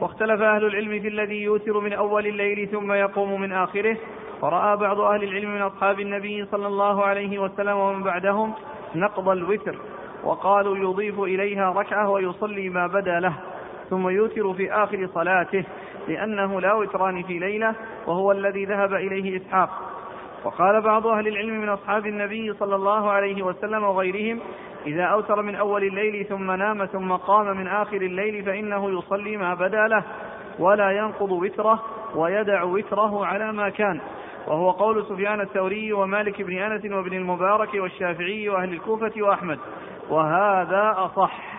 واختلف 0.00 0.42
أهل 0.42 0.64
العلم 0.64 1.00
في 1.00 1.08
الذي 1.08 1.42
يوتر 1.42 1.80
من 1.80 1.92
أول 1.92 2.26
الليل 2.26 2.68
ثم 2.68 2.92
يقوم 2.92 3.40
من 3.40 3.52
آخره. 3.52 3.96
فرأى 4.40 4.76
بعض 4.76 5.00
أهل 5.00 5.24
العلم 5.24 5.54
من 5.54 5.62
أصحاب 5.62 6.00
النبي 6.00 6.44
صلى 6.44 6.66
الله 6.66 7.04
عليه 7.04 7.38
وسلم 7.38 7.76
ومن 7.76 8.02
بعدهم 8.02 8.52
نقض 8.94 9.28
الوتر 9.28 9.76
وقالوا 10.24 10.76
يضيف 10.76 11.20
إليها 11.20 11.72
ركعة 11.72 12.10
ويصلي 12.10 12.68
ما 12.68 12.86
بدا 12.86 13.20
له. 13.20 13.34
ثم 13.90 14.08
يوتر 14.08 14.52
في 14.52 14.72
آخر 14.72 15.08
صلاته 15.14 15.64
لأنه 16.08 16.60
لا 16.60 16.74
وتران 16.74 17.22
في 17.22 17.38
ليلة 17.38 17.74
وهو 18.06 18.32
الذي 18.32 18.64
ذهب 18.64 18.94
إليه 18.94 19.36
إسحاق. 19.36 19.87
وقال 20.44 20.80
بعض 20.80 21.06
أهل 21.06 21.28
العلم 21.28 21.60
من 21.60 21.68
أصحاب 21.68 22.06
النبي 22.06 22.52
صلى 22.52 22.76
الله 22.76 23.10
عليه 23.10 23.42
وسلم 23.42 23.84
وغيرهم 23.84 24.40
إذا 24.86 25.04
أوتر 25.04 25.42
من 25.42 25.54
أول 25.54 25.84
الليل 25.84 26.26
ثم 26.26 26.50
نام 26.50 26.84
ثم 26.86 27.12
قام 27.12 27.56
من 27.56 27.66
آخر 27.66 27.96
الليل 27.96 28.44
فإنه 28.44 28.98
يصلي 28.98 29.36
ما 29.36 29.54
بدا 29.54 29.88
له 29.88 30.04
ولا 30.58 30.90
ينقض 30.90 31.32
وتره 31.32 31.82
ويدع 32.14 32.62
وتره 32.62 33.26
على 33.26 33.52
ما 33.52 33.68
كان. 33.68 34.00
وهو 34.46 34.70
قول 34.70 35.04
سفيان 35.06 35.40
الثوري 35.40 35.92
ومالك 35.92 36.42
بن 36.42 36.58
أنس 36.58 36.84
وابن 36.84 37.12
المبارك 37.16 37.74
والشافعي 37.74 38.48
وأهل 38.48 38.72
الكوفة 38.72 39.12
وأحمد 39.16 39.58
وهذا 40.10 40.94
أصح 40.96 41.58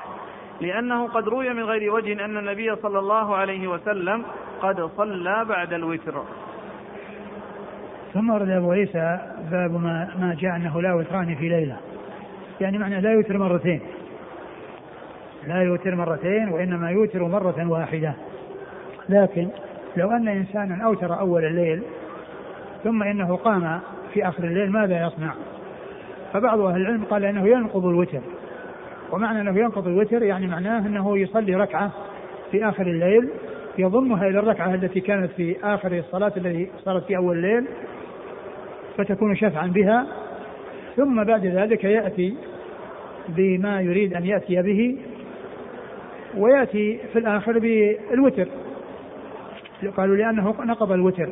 لأنه 0.62 1.08
قد 1.08 1.28
روي 1.28 1.54
من 1.54 1.64
غير 1.64 1.94
وجه 1.94 2.26
أن 2.26 2.38
النبي 2.38 2.76
صلى 2.76 3.00
الله 3.00 3.36
عليه 3.36 3.68
وسلم 3.68 4.26
قد 4.62 4.90
صلى 4.98 5.46
بعد 5.46 5.74
الوتر. 5.74 6.24
ثم 8.14 8.30
ورد 8.30 8.50
أبو 8.50 8.72
عيسى 8.72 9.20
باب 9.52 9.72
ما, 9.72 10.10
ما 10.20 10.36
جاء 10.40 10.56
أنه 10.56 10.82
لا 10.82 10.94
وتران 10.94 11.36
في 11.36 11.50
ليلة. 11.50 11.78
يعني 12.62 12.78
معنى 12.78 13.02
لا 13.02 13.12
يوتر 13.12 13.38
مرتين. 13.38 13.82
لا 15.48 15.62
يوتر 15.62 15.96
مرتين 15.96 16.50
وإنما 16.50 16.92
يوتر 16.92 17.24
مرة 17.28 17.70
واحدة. 17.70 18.14
لكن 19.10 19.48
لو 19.98 20.12
أن 20.12 20.28
إنسانا 20.28 20.86
أوتر 20.86 21.20
أول 21.20 21.46
الليل 21.46 21.84
ثم 22.84 23.04
إنه 23.04 23.36
قام 23.36 23.80
في 24.14 24.28
آخر 24.28 24.44
الليل 24.44 24.72
ماذا 24.72 25.08
يصنع؟ 25.08 25.34
فبعض 26.34 26.60
أهل 26.60 26.82
العلم 26.82 27.04
قال 27.04 27.26
إنه 27.26 27.48
ينقض 27.48 27.86
الوتر. 27.86 28.22
ومعنى 29.12 29.42
أنه 29.42 29.60
ينقض 29.60 29.88
الوتر 29.88 30.24
يعني 30.24 30.48
معناه 30.48 30.80
أنه 30.80 31.18
يصلي 31.18 31.56
ركعة 31.56 31.92
في 32.52 32.70
آخر 32.70 32.88
الليل 32.88 33.30
يضمها 33.78 34.28
إلى 34.28 34.40
الركعة 34.40 34.74
التي 34.74 35.00
كانت 35.00 35.32
في 35.32 35.56
آخر 35.64 35.98
الصلاة 35.98 36.34
التي 36.38 36.72
صارت 36.86 37.06
في 37.06 37.18
أول 37.18 37.38
الليل 37.38 37.68
فتكون 39.00 39.36
شفعا 39.36 39.68
بها 39.68 40.06
ثم 40.96 41.24
بعد 41.24 41.46
ذلك 41.46 41.84
يأتي 41.84 42.36
بما 43.30 43.82
يريد 43.82 44.14
أن 44.14 44.26
يأتي 44.26 44.62
به 44.62 44.98
ويأتي 46.38 47.00
في 47.14 47.20
الآخر 47.20 47.60
بالوتر. 47.60 48.48
قالوا 49.98 50.16
لأنه 50.16 50.56
نقض 50.60 50.92
الوتر. 50.92 51.30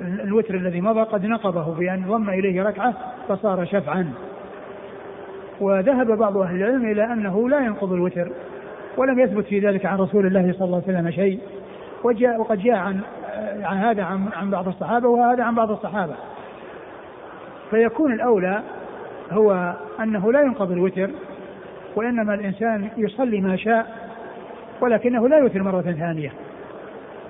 الوتر 0.00 0.54
الذي 0.54 0.80
مضى 0.80 1.00
قد 1.00 1.26
نقضه 1.26 1.74
بأن 1.74 2.04
ضم 2.08 2.30
إليه 2.30 2.62
ركعة 2.62 2.94
فصار 3.28 3.64
شفعا. 3.64 4.12
وذهب 5.60 6.18
بعض 6.18 6.36
أهل 6.36 6.56
العلم 6.56 6.90
إلى 6.90 7.12
أنه 7.12 7.48
لا 7.48 7.60
ينقض 7.60 7.92
الوتر 7.92 8.32
ولم 8.96 9.18
يثبت 9.18 9.44
في 9.44 9.58
ذلك 9.58 9.86
عن 9.86 9.98
رسول 9.98 10.26
الله 10.26 10.52
صلى 10.52 10.64
الله 10.64 10.82
عليه 10.88 10.98
وسلم 10.98 11.10
شيء. 11.10 11.40
وجاء 12.04 12.40
وقد 12.40 12.58
جاء 12.58 12.76
عن 12.76 13.00
عن 13.62 13.76
هذا 13.76 14.02
عن, 14.02 14.28
عن 14.32 14.50
بعض 14.50 14.68
الصحابة 14.68 15.08
وهذا 15.08 15.44
عن 15.44 15.54
بعض 15.54 15.70
الصحابة. 15.70 16.14
فيكون 17.72 18.12
الأولى 18.12 18.62
هو 19.30 19.74
أنه 20.00 20.32
لا 20.32 20.40
ينقض 20.40 20.70
الوتر 20.72 21.10
وإنما 21.96 22.34
الإنسان 22.34 22.88
يصلي 22.96 23.40
ما 23.40 23.56
شاء 23.56 23.86
ولكنه 24.80 25.28
لا 25.28 25.38
يوتر 25.38 25.62
مرة 25.62 25.82
ثانية. 25.82 26.32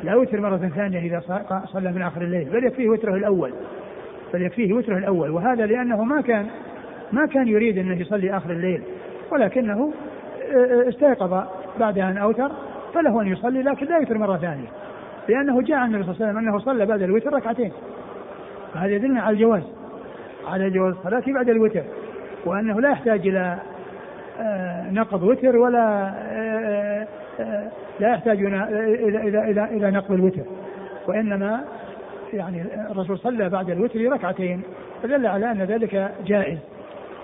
لا 0.05 0.13
يوتر 0.13 0.41
مرة 0.41 0.57
ثانية 0.57 0.99
إذا 0.99 1.45
صلى 1.65 1.93
من 1.93 2.03
آخر 2.03 2.23
الليل 2.23 2.45
بل 2.45 2.65
يكفيه 2.65 2.89
وتره 2.89 3.15
الأول. 3.15 3.53
بل 4.35 4.43
يكفيه 4.43 4.73
وتره 4.73 4.99
الأول. 4.99 5.31
وهذا 5.31 5.67
لأنه 5.67 6.05
ما 6.05 6.21
كان 6.21 6.47
ما 7.13 7.27
كان 7.27 7.49
يريد 7.49 7.79
أنه 7.79 8.01
يصلي 8.01 8.37
آخر 8.37 8.51
الليل 8.51 8.83
ولكنه 9.33 9.93
استيقظ 10.89 11.45
بعد 11.81 11.99
أن 11.99 12.17
أوتر 12.17 12.51
فله 12.95 13.23
أن 13.23 13.27
يصلي 13.27 13.63
لكن 13.63 13.87
لا 13.87 13.99
يوتر 13.99 14.19
مرة 14.19 14.37
ثانية. 14.37 14.69
لأنه 15.29 15.63
جاء 15.63 15.79
عن 15.79 15.95
النبي 15.95 16.05
صلى 16.05 16.15
الله 16.15 16.27
عليه 16.27 16.39
وسلم 16.39 16.49
أنه 16.49 16.59
صلى 16.59 16.87
بعد 16.87 17.03
الوتر 17.03 17.33
ركعتين. 17.33 17.73
فهذا 18.75 18.93
يدلنا 18.93 19.23
على 19.23 19.35
الجواز. 19.35 19.63
على 20.47 20.71
جواز 20.71 20.95
الصلاة 20.95 21.23
بعد 21.27 21.49
الوتر 21.49 21.83
وأنه 22.47 22.81
لا 22.81 22.91
يحتاج 22.91 23.29
إلى 23.29 23.59
آه، 24.41 24.91
نقض 24.91 25.23
وتر 25.23 25.57
ولا 25.57 26.15
آه، 26.31 27.07
آه، 27.41 27.71
لا 28.01 28.09
يحتاج 28.09 28.45
إلى 28.45 28.65
إلى 29.29 29.51
إلى 29.51 29.65
إلى 29.65 29.91
نقض 29.91 30.13
الوتر. 30.13 30.43
وإنما 31.09 31.65
يعني 32.33 32.63
الرسول 32.91 33.19
صلى 33.19 33.49
بعد 33.49 33.71
الوتر 33.71 34.13
ركعتين 34.13 34.63
فدل 35.03 35.27
على 35.27 35.51
أن 35.51 35.63
ذلك 35.63 36.13
جائز. 36.27 36.59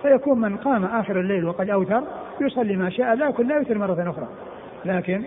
فيكون 0.02 0.40
من 0.40 0.56
قام 0.56 0.84
آخر 0.84 1.20
الليل 1.20 1.44
وقد 1.44 1.70
أوتر 1.70 2.02
يصلي 2.40 2.76
ما 2.76 2.90
شاء 2.90 3.14
لكن 3.14 3.48
لا 3.48 3.56
يوتر 3.56 3.78
مرة 3.78 4.10
أخرى. 4.10 4.28
لكن 4.84 5.22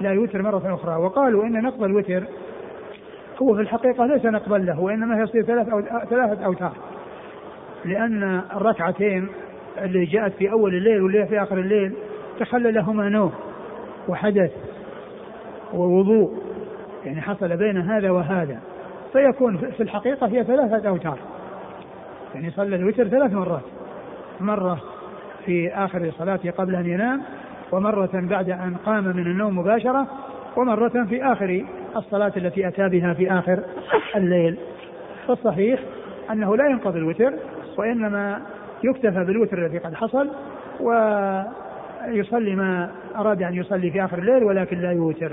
لا 0.00 0.12
يوتر 0.12 0.42
مرة 0.42 0.74
أخرى. 0.74 0.96
وقالوا 0.96 1.44
إن 1.44 1.62
نقض 1.62 1.82
الوتر 1.82 2.22
هو 3.42 3.54
في 3.54 3.60
الحقيقة 3.60 4.06
ليس 4.06 4.24
نقضا 4.24 4.58
له 4.58 4.80
وإنما 4.80 5.22
يصير 5.22 5.42
ثلاث 5.42 5.68
أو 5.68 5.80
ثلاثة 6.10 6.44
أوتار. 6.44 6.72
لأن 7.84 8.42
الركعتين 8.56 9.28
اللي 9.78 10.04
جاءت 10.04 10.32
في 10.32 10.50
أول 10.50 10.74
الليل 10.74 11.02
واللي 11.02 11.26
في 11.26 11.42
آخر 11.42 11.58
الليل 11.58 11.92
تخللهما 12.40 13.08
نوم 13.08 13.32
وحدث 14.08 14.50
ووضوء 15.74 16.42
يعني 17.04 17.20
حصل 17.20 17.56
بين 17.56 17.76
هذا 17.76 18.10
وهذا. 18.10 18.60
فيكون 19.12 19.56
في 19.56 19.82
الحقيقة 19.82 20.26
هي 20.26 20.44
ثلاثة 20.44 20.88
أوتار. 20.88 21.18
يعني 22.34 22.50
صلى 22.50 22.76
الوتر 22.76 23.08
ثلاث 23.08 23.32
مرات. 23.32 23.62
مرة 24.40 24.80
في 25.46 25.74
آخر 25.74 26.10
صلاته 26.18 26.50
قبل 26.50 26.74
أن 26.74 26.86
ينام 26.86 27.22
ومرة 27.72 28.10
بعد 28.14 28.50
أن 28.50 28.76
قام 28.86 29.04
من 29.04 29.26
النوم 29.26 29.58
مباشرة 29.58 30.06
ومرة 30.56 31.04
في 31.08 31.24
آخر 31.24 31.64
الصلاة 31.96 32.32
التي 32.36 32.68
أتى 32.68 32.88
بها 32.88 33.14
في 33.14 33.32
آخر 33.32 33.60
الليل. 34.16 34.58
فالصحيح 35.28 35.80
أنه 36.32 36.56
لا 36.56 36.66
ينقضي 36.66 36.98
الوتر 36.98 37.32
وإنما 37.76 38.42
يكتفى 38.84 39.24
بالوتر 39.24 39.58
الذي 39.58 39.78
قد 39.78 39.94
حصل 39.94 40.30
ويصلي 40.80 42.54
ما 42.54 42.90
أراد 43.16 43.42
أن 43.42 43.54
يصلي 43.54 43.90
في 43.90 44.04
آخر 44.04 44.18
الليل 44.18 44.44
ولكن 44.44 44.78
لا 44.78 44.92
يوتر 44.92 45.32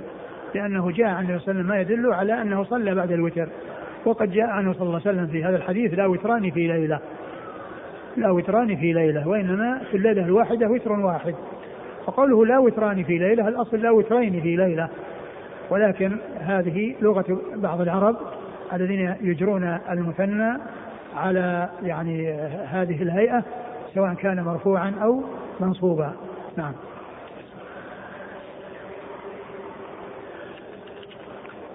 لأنه 0.56 0.92
جاء 0.92 1.08
عن 1.08 1.26
النبي 1.26 1.40
صلى 1.40 1.52
الله 1.52 1.60
عليه 1.60 1.60
وسلم 1.60 1.68
ما 1.68 1.80
يدل 1.82 2.14
على 2.14 2.42
أنه 2.42 2.64
صلى 2.64 2.96
بعد 2.96 3.12
الوتر. 3.12 3.50
وقد 4.06 4.32
جاء 4.32 4.46
عنه 4.46 4.74
صلى 4.74 4.82
الله 4.82 5.02
عليه 5.06 5.18
وسلم 5.18 5.28
في 5.28 5.44
هذا 5.44 5.56
الحديث 5.56 5.94
لا 5.94 6.06
وتران 6.06 6.52
في 6.52 6.68
ليلة. 6.68 7.00
لا 8.18 8.32
وتران 8.32 8.76
في 8.76 8.94
ليلة 8.94 9.28
وإنما 9.28 9.82
في 9.92 9.98
الليلة 9.98 10.26
الواحدة 10.26 10.68
وتر 10.68 10.92
واحد. 10.92 11.36
فقوله 12.06 12.46
لا 12.46 12.58
وتران 12.58 13.04
في 13.04 13.18
ليلة 13.18 13.48
الأصل 13.48 13.78
لا 13.78 13.92
وترين 13.92 14.42
في 14.42 14.56
ليلة. 14.56 14.90
ولكن 15.70 16.18
هذه 16.40 16.96
لغة 17.02 17.42
بعض 17.56 17.82
العرب 17.82 18.16
الذين 18.74 19.16
يجرون 19.22 19.78
المثنى 19.92 20.58
على 21.16 21.70
يعني 21.84 22.32
هذه 22.72 23.04
الهيئة 23.04 23.44
سواء 23.94 24.14
كان 24.14 24.44
مرفوعا 24.44 24.96
أو 25.04 25.24
منصوبا 25.60 26.14
نعم 26.58 26.74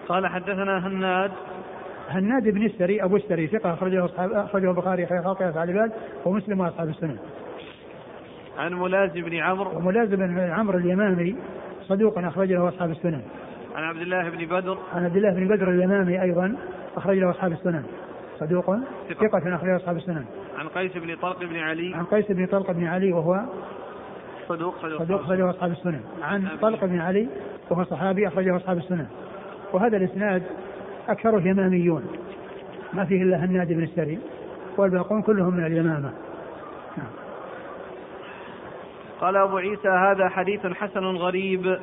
قال 0.08 0.26
حدثنا 0.26 0.86
هناد 0.86 1.30
هناد 2.08 2.48
بن 2.48 2.62
السري 2.66 3.04
أبو 3.04 3.16
السري 3.16 3.46
ثقة 3.46 3.72
أخرجه 3.72 4.04
اصحاب 4.04 4.32
أخرجه 4.32 4.70
البخاري 4.70 5.06
في 5.06 5.22
خلق 5.22 5.42
افعال 5.42 5.70
العباد 5.70 5.92
ومسلم 6.24 6.60
وأصحاب 6.60 6.88
السنن. 6.88 7.16
عن 8.58 8.74
ملازم 8.74 9.20
بن 9.20 9.36
عمرو 9.36 9.76
وملازم 9.76 10.16
بن 10.16 10.38
عمرو 10.38 10.78
اليمامي 10.78 11.36
صدوق 11.82 12.18
اخرج 12.18 12.52
له 12.52 12.68
أصحاب 12.68 12.90
السنن. 12.90 13.22
عن 13.76 13.84
عبد 13.84 14.00
الله 14.00 14.30
بن 14.30 14.46
بدر 14.46 14.78
عن 14.94 15.04
عبد 15.04 15.16
الله 15.16 15.34
بن 15.34 15.48
بدر 15.48 15.70
اليمامي 15.70 16.22
أيضا 16.22 16.56
اخرج 16.96 17.18
له 17.18 17.30
أصحاب 17.30 17.52
السنن. 17.52 17.84
صدوق 18.40 18.76
ثقة 19.08 19.54
أخرج 19.54 19.70
أصحاب 19.70 19.96
السنن. 19.96 20.24
عن 20.58 20.68
قيس 20.68 20.96
بن 20.96 21.16
طلق 21.16 21.38
بن 21.38 21.56
علي. 21.56 21.94
عن 21.94 22.04
قيس 22.04 22.32
بن 22.32 22.46
طلق 22.46 22.70
بن 22.70 22.86
علي 22.86 23.12
وهو 23.12 23.40
صدوق 24.48 24.74
صدوق 24.98 25.20
أخرجه 25.20 25.50
أصحاب 25.50 25.70
السنن. 25.70 26.00
عن 26.22 26.48
طلق 26.62 26.84
بن 26.84 26.98
علي 26.98 27.28
وهو 27.70 27.84
صحابي 27.84 28.28
أخرجه 28.28 28.56
أصحاب 28.56 28.78
السنن. 28.78 29.06
وهذا 29.72 29.96
الإسناد 29.96 30.42
أكثره 31.08 31.48
يماميون. 31.48 32.06
ما 32.92 33.04
فيه 33.04 33.22
إلا 33.22 33.36
هناد 33.36 33.72
بن 33.72 33.82
السري 33.82 34.18
والباقون 34.76 35.22
كلهم 35.22 35.54
من 35.54 35.66
اليمامة. 35.66 36.12
نعم. 36.96 37.10
قال 39.20 39.36
أبو 39.36 39.56
عيسى 39.56 39.88
هذا 39.88 40.28
حديث 40.28 40.66
حسن 40.66 41.04
غريب. 41.04 41.78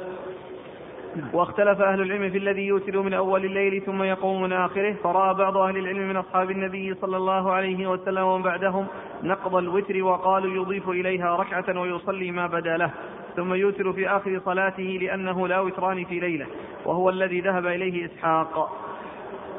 واختلف 1.34 1.82
أهل 1.82 2.01
العلم 2.01 2.30
في 2.30 2.38
الذي 2.38 2.68
يوتر 2.68 3.01
من 3.01 3.13
أول 3.13 3.45
الليل 3.45 3.82
ثم 3.82 4.03
يقوم 4.03 4.41
من 4.41 4.53
آخره 4.53 4.95
فرأى 5.03 5.34
بعض 5.34 5.57
أهل 5.57 5.78
العلم 5.78 6.09
من 6.09 6.18
أصحاب 6.18 6.51
النبي 6.51 6.93
صلى 6.93 7.18
الله 7.18 7.51
عليه 7.51 7.88
وسلم 7.88 8.24
ومن 8.24 8.43
بعدهم 8.43 8.88
نقض 9.24 9.55
الوتر 9.55 10.03
وقالوا 10.03 10.63
يضيف 10.63 10.89
إليها 10.89 11.36
ركعة 11.36 11.80
ويصلي 11.80 12.32
ما 12.32 12.47
بدا 12.47 12.78
له. 12.78 12.91
ثم 13.36 13.53
يوتر 13.53 13.93
في 13.93 14.09
آخر 14.09 14.41
صلاته 14.45 14.97
لأنه 15.01 15.47
لا 15.47 15.59
وتران 15.59 16.05
في 16.05 16.20
ليلة 16.20 16.45
وهو 16.86 17.09
الذي 17.09 17.41
ذهب 17.41 17.66
إليه 17.66 18.05
إسحاق. 18.05 18.72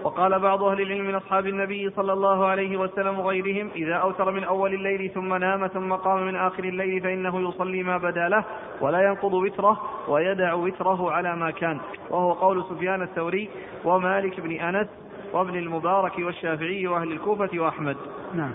وقال 0.07 0.39
بعض 0.39 0.63
أهل 0.63 0.81
العلم 0.81 1.07
من 1.07 1.15
أصحاب 1.15 1.47
النبي 1.47 1.91
صلى 1.91 2.13
الله 2.13 2.47
عليه 2.47 2.77
وسلم 2.77 3.19
وغيرهم 3.19 3.71
إذا 3.77 3.95
أوتر 3.95 4.31
من 4.31 4.45
أول 4.45 4.75
الليل 4.75 5.11
ثم 5.11 5.35
نام 5.35 5.67
ثم 5.67 5.93
قام 5.93 6.27
من 6.27 6.37
آخر 6.37 6.65
الليل 6.65 7.01
فإنه 7.01 7.49
يصلي 7.49 7.83
ما 7.83 7.97
بدا 7.97 8.29
له 8.29 8.45
ولا 8.81 9.03
ينقض 9.03 9.35
وتره 9.35 9.81
ويدع 10.09 10.55
وتره 10.55 11.11
على 11.13 11.37
ما 11.37 11.51
كان. 11.51 11.79
وهو 12.11 12.33
قول 12.33 12.65
سفيان 12.71 13.03
الثوري 13.03 13.49
ومالك 13.85 14.41
بن 14.41 14.53
أنس 14.53 14.89
وابن 15.33 15.57
المبارك 15.57 16.19
والشافعي 16.19 16.87
وأهل 16.87 17.13
الكوفة 17.13 17.51
وأحمد. 17.55 17.97
نعم. 18.35 18.55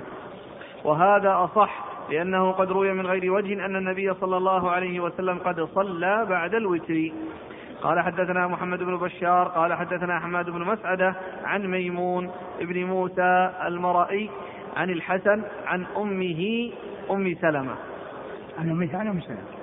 وهذا 0.83 1.35
أصح 1.43 1.85
لأنه 2.09 2.51
قد 2.51 2.71
روي 2.71 2.93
من 2.93 3.07
غير 3.07 3.33
وجه 3.33 3.65
أن 3.65 3.75
النبي 3.75 4.13
صلى 4.13 4.37
الله 4.37 4.71
عليه 4.71 4.99
وسلم 4.99 5.37
قد 5.37 5.67
صلى 5.75 6.25
بعد 6.29 6.55
الوتر. 6.55 7.11
قال 7.81 7.99
حدثنا 7.99 8.47
محمد 8.47 8.79
بن 8.79 8.97
بشار 8.97 9.47
قال 9.47 9.73
حدثنا 9.73 10.19
حماد 10.19 10.49
بن 10.49 10.61
مسعدة 10.61 11.15
عن 11.43 11.67
ميمون 11.67 12.31
بن 12.61 12.83
موسى 12.83 13.51
المرائي 13.65 14.29
عن 14.77 14.89
الحسن 14.89 15.43
عن 15.65 15.85
أمه 15.97 16.71
أم 17.11 17.35
سلمة. 17.41 17.75
عن 18.59 18.69
أم 18.69 18.87
سلمة. 18.87 19.60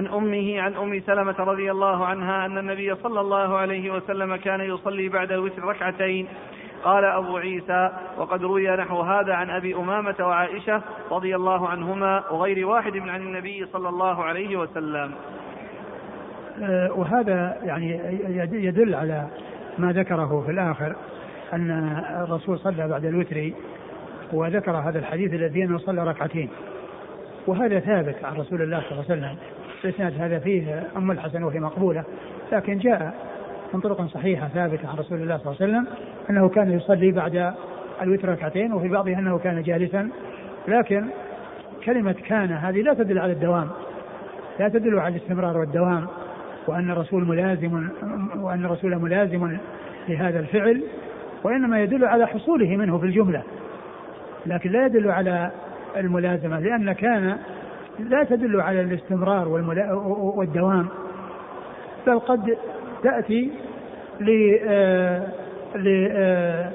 عن 0.00 0.06
أمه 0.06 0.60
عن 0.60 0.74
أم 0.76 1.00
سلمة 1.00 1.34
رضي 1.38 1.70
الله 1.70 2.06
عنها 2.06 2.46
أن 2.46 2.58
النبي 2.58 2.94
صلى 2.94 3.20
الله 3.20 3.56
عليه 3.56 3.90
وسلم 3.94 4.36
كان 4.36 4.60
يصلي 4.60 5.08
بعد 5.08 5.32
الوتر 5.32 5.64
ركعتين. 5.64 6.26
قال 6.84 7.04
أبو 7.04 7.36
عيسى 7.36 7.90
وقد 8.18 8.42
روي 8.42 8.70
نحو 8.70 9.00
هذا 9.00 9.34
عن 9.34 9.50
أبي 9.50 9.74
أمامة 9.74 10.14
وعائشة 10.20 10.82
رضي 11.10 11.36
الله 11.36 11.68
عنهما 11.68 12.24
وغير 12.30 12.66
واحد 12.66 12.96
من 12.96 13.08
عن 13.08 13.20
النبي 13.20 13.66
صلى 13.72 13.88
الله 13.88 14.24
عليه 14.24 14.56
وسلم. 14.56 15.12
آه، 16.62 16.92
وهذا 16.92 17.56
يعني 17.62 18.00
يدل 18.52 18.94
على 18.94 19.26
ما 19.78 19.92
ذكره 19.92 20.42
في 20.46 20.50
الآخر 20.50 20.96
أن 21.52 22.00
الرسول 22.24 22.58
صلى 22.58 22.88
بعد 22.88 23.04
الوتر 23.04 23.50
وذكر 24.32 24.72
هذا 24.72 24.98
الحديث 24.98 25.34
الذي 25.34 25.64
أنه 25.64 25.78
صلى 25.78 26.04
ركعتين. 26.04 26.48
وهذا 27.46 27.80
ثابت 27.80 28.24
عن 28.24 28.36
رسول 28.36 28.62
الله 28.62 28.80
صلى 28.80 28.92
الله 28.92 29.04
عليه 29.10 29.20
وسلم. 29.20 29.36
الإسناد 29.84 30.20
هذا 30.20 30.38
فيه 30.38 30.86
أم 30.96 31.10
الحسن 31.10 31.42
وهي 31.42 31.60
مقبولة 31.60 32.04
لكن 32.52 32.78
جاء 32.78 33.14
من 33.74 33.80
طرق 33.80 34.06
صحيحة 34.06 34.48
ثابتة 34.48 34.88
عن 34.88 34.96
رسول 34.96 35.22
الله 35.22 35.36
صلى 35.38 35.52
الله 35.52 35.56
عليه 35.60 35.72
وسلم 35.72 35.86
أنه 36.30 36.48
كان 36.48 36.70
يصلي 36.72 37.12
بعد 37.12 37.54
الوتر 38.02 38.28
ركعتين 38.28 38.72
وفي 38.72 38.88
بعضها 38.88 39.18
أنه 39.18 39.38
كان 39.38 39.62
جالسا. 39.62 40.10
لكن 40.68 41.04
كلمة 41.84 42.12
كان 42.12 42.52
هذه 42.52 42.82
لا 42.82 42.94
تدل 42.94 43.18
على 43.18 43.32
الدوام 43.32 43.68
لا 44.60 44.68
تدل 44.68 44.98
على 44.98 45.16
الاستمرار 45.16 45.58
والدوام 45.58 46.06
وأن 46.66 46.90
الرسول 46.90 47.24
ملازم 47.24 47.88
وأن 48.36 48.64
الرسول 48.64 48.96
ملازم 48.96 49.56
لهذا 50.08 50.40
الفعل 50.40 50.82
وإنما 51.44 51.82
يدل 51.82 52.04
على 52.04 52.26
حصوله 52.26 52.76
منه 52.76 52.98
في 52.98 53.06
الجملة. 53.06 53.42
لكن 54.46 54.70
لا 54.70 54.86
يدل 54.86 55.10
على 55.10 55.50
الملازمة 55.96 56.60
لأن 56.60 56.92
كان 56.92 57.38
لا 58.08 58.24
تدل 58.24 58.60
على 58.60 58.80
الاستمرار 58.80 59.48
والدوام 60.36 60.86
بل 62.06 62.18
قد 62.18 62.56
تأتي 63.02 63.50
آه، 64.64 65.26
آه، 65.86 66.70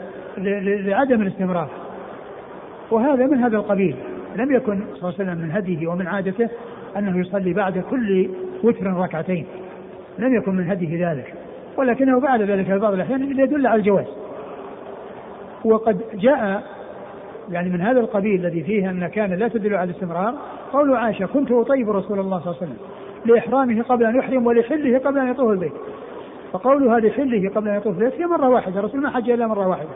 لعدم 0.78 1.22
الاستمرار. 1.22 1.70
وهذا 2.92 3.26
من 3.26 3.38
هذا 3.38 3.58
القبيل. 3.58 3.96
لم 4.36 4.56
يكن 4.56 4.80
صلى 4.80 5.10
الله 5.10 5.14
عليه 5.20 5.32
وسلم 5.32 5.38
من 5.38 5.52
هديه 5.52 5.88
ومن 5.88 6.08
عادته 6.08 6.50
أنه 6.98 7.20
يصلي 7.20 7.54
بعد 7.54 7.80
كل 7.90 8.30
وتر 8.64 8.86
ركعتين. 8.86 9.46
لم 10.20 10.36
يكن 10.36 10.56
من 10.56 10.70
هديه 10.72 11.12
ذلك. 11.12 11.34
ولكنه 11.78 12.20
بعد 12.20 12.42
ذلك 12.42 12.66
في 12.66 12.80
بعض 12.80 12.94
الأحيان 12.94 13.40
يدل 13.40 13.68
على 13.68 13.80
الجواز. 13.80 14.08
وقد 15.66 16.02
جاء 16.14 16.64
يعني 17.52 17.70
من 17.70 17.82
هذا 17.82 18.00
القبيل 18.00 18.46
الذي 18.46 18.64
فيه 18.64 18.90
أن 18.90 19.08
كان 19.08 19.34
لا 19.34 19.48
تدل 19.48 19.76
على 19.76 19.90
الاستمرار 19.90 20.36
قول 20.74 20.96
عائشة 20.96 21.26
كنت 21.26 21.52
أطيب 21.52 21.90
رسول 21.90 22.20
الله 22.20 22.40
صلى 22.40 22.52
الله 22.52 22.58
عليه 22.62 22.72
وسلم 22.72 22.78
لإحرامه 23.26 23.84
قبل 23.84 24.06
أن 24.06 24.16
يحرم 24.16 24.48
ولحله 24.48 24.98
قبل 25.00 25.20
أن 25.20 25.32
يطوف 25.32 25.50
البيت. 25.50 25.74
فقولها 26.54 27.00
لحله 27.00 27.50
قبل 27.56 27.70
أن 27.70 27.76
يطوف 27.76 27.98
البيت 27.98 28.14
هي 28.14 28.26
مرة 28.26 28.50
واحدة 28.50 28.80
الرسول 28.80 29.02
ما 29.02 29.10
حج 29.10 29.30
إلا 29.30 29.48
مرة 29.48 29.68
واحدة. 29.68 29.90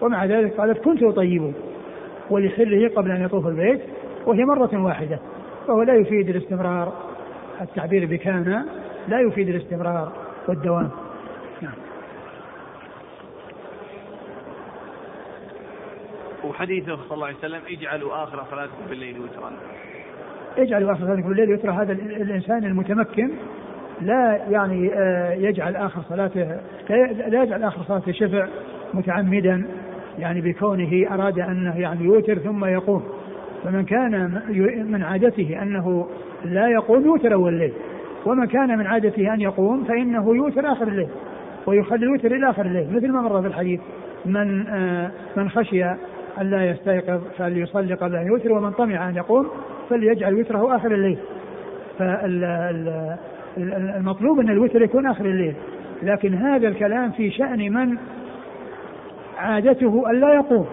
ومع 0.00 0.24
ذلك 0.24 0.60
قالت 0.60 0.84
كنت 0.84 1.02
أطيبه 1.02 1.52
ولحله 2.30 2.90
قبل 2.96 3.10
أن 3.10 3.24
يطوف 3.24 3.46
البيت 3.46 3.80
وهي 4.26 4.44
مرة 4.44 4.84
واحدة 4.84 5.18
فهو 5.66 5.82
لا 5.82 5.94
يفيد 5.94 6.28
الاستمرار. 6.28 6.92
التعبير 7.60 8.06
بكان 8.06 8.64
لا 9.08 9.20
يفيد 9.20 9.48
الاستمرار 9.48 10.12
والدوام 10.48 10.90
نعم 11.62 11.72
وحديثه 16.58 16.96
صلى 16.96 17.14
الله 17.14 17.26
عليه 17.26 17.36
وسلم 17.36 17.60
اجعلوا 17.70 18.22
آخر 18.22 18.44
صلاتكم 18.50 18.86
بالليل 18.90 19.20
وترا. 19.20 19.52
اجعلوا 20.58 20.92
آخر 20.92 21.04
صلاتكم 21.04 21.28
بالليل 21.28 21.52
وترا. 21.52 21.72
هذا 21.72 21.92
الإنسان 21.92 22.64
المتمكن 22.64 23.30
لا 24.00 24.40
يعني 24.50 24.90
آه، 24.94 25.32
يجعل 25.32 25.76
آخر 25.76 26.02
صلاته 26.08 26.60
لا 27.28 27.42
يجعل 27.42 27.62
آخر 27.62 27.82
صلاته 27.82 28.12
شفع 28.12 28.46
متعمدا 28.94 29.66
يعني 30.18 30.40
بكونه 30.40 31.06
أراد 31.10 31.38
انه 31.38 31.80
يعني 31.80 32.04
يوتر 32.04 32.38
ثم 32.38 32.64
يقوم. 32.64 33.04
فمن 33.64 33.84
كان 33.84 34.40
من 34.92 35.02
عادته 35.02 35.62
أنه 35.62 36.08
لا 36.44 36.68
يقوم 36.68 37.04
يوتر 37.04 37.34
أول 37.34 37.54
الليل. 37.54 37.72
ومن 38.26 38.46
كان 38.46 38.78
من 38.78 38.86
عادته 38.86 39.34
أن 39.34 39.40
يقوم 39.40 39.84
فإنه 39.84 40.36
يوتر 40.36 40.72
آخر 40.72 40.88
الليل 40.88 41.08
ويخلي 41.66 42.06
الوتر 42.06 42.34
إلى 42.34 42.50
آخر 42.50 42.66
الليل. 42.66 42.96
مثل 42.96 43.12
ما 43.12 43.20
مر 43.20 43.42
في 43.42 43.48
الحديث 43.48 43.80
من 44.26 44.66
آه، 44.66 45.10
من 45.36 45.50
خشي 45.50 45.84
أن 46.40 46.50
لا 46.50 46.70
يستيقظ 46.70 47.20
فليصلي 47.38 47.94
قبل 47.94 48.16
أن 48.16 48.26
يوتر 48.26 48.52
ومن 48.52 48.70
طمع 48.70 49.08
أن 49.08 49.16
يقوم 49.16 49.48
فليجعل 49.90 50.34
وتره 50.34 50.76
آخر 50.76 50.94
الليل. 50.94 51.18
فالمطلوب 53.56 54.40
أن 54.40 54.50
الوتر 54.50 54.82
يكون 54.82 55.06
آخر 55.06 55.24
الليل. 55.24 55.54
لكن 56.02 56.34
هذا 56.34 56.68
الكلام 56.68 57.10
في 57.10 57.30
شأن 57.30 57.72
من 57.72 57.96
عادته 59.38 60.10
أن 60.10 60.20
لا 60.20 60.34
يقوم 60.34 60.66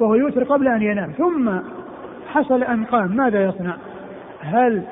وهو 0.00 0.14
يوتر 0.14 0.44
قبل 0.44 0.68
أن 0.68 0.82
ينام. 0.82 1.10
ثم 1.10 1.50
حصل 2.28 2.62
أن 2.62 2.84
قام 2.84 3.16
ماذا 3.16 3.44
يصنع؟ 3.44 3.76
هل 4.40 4.82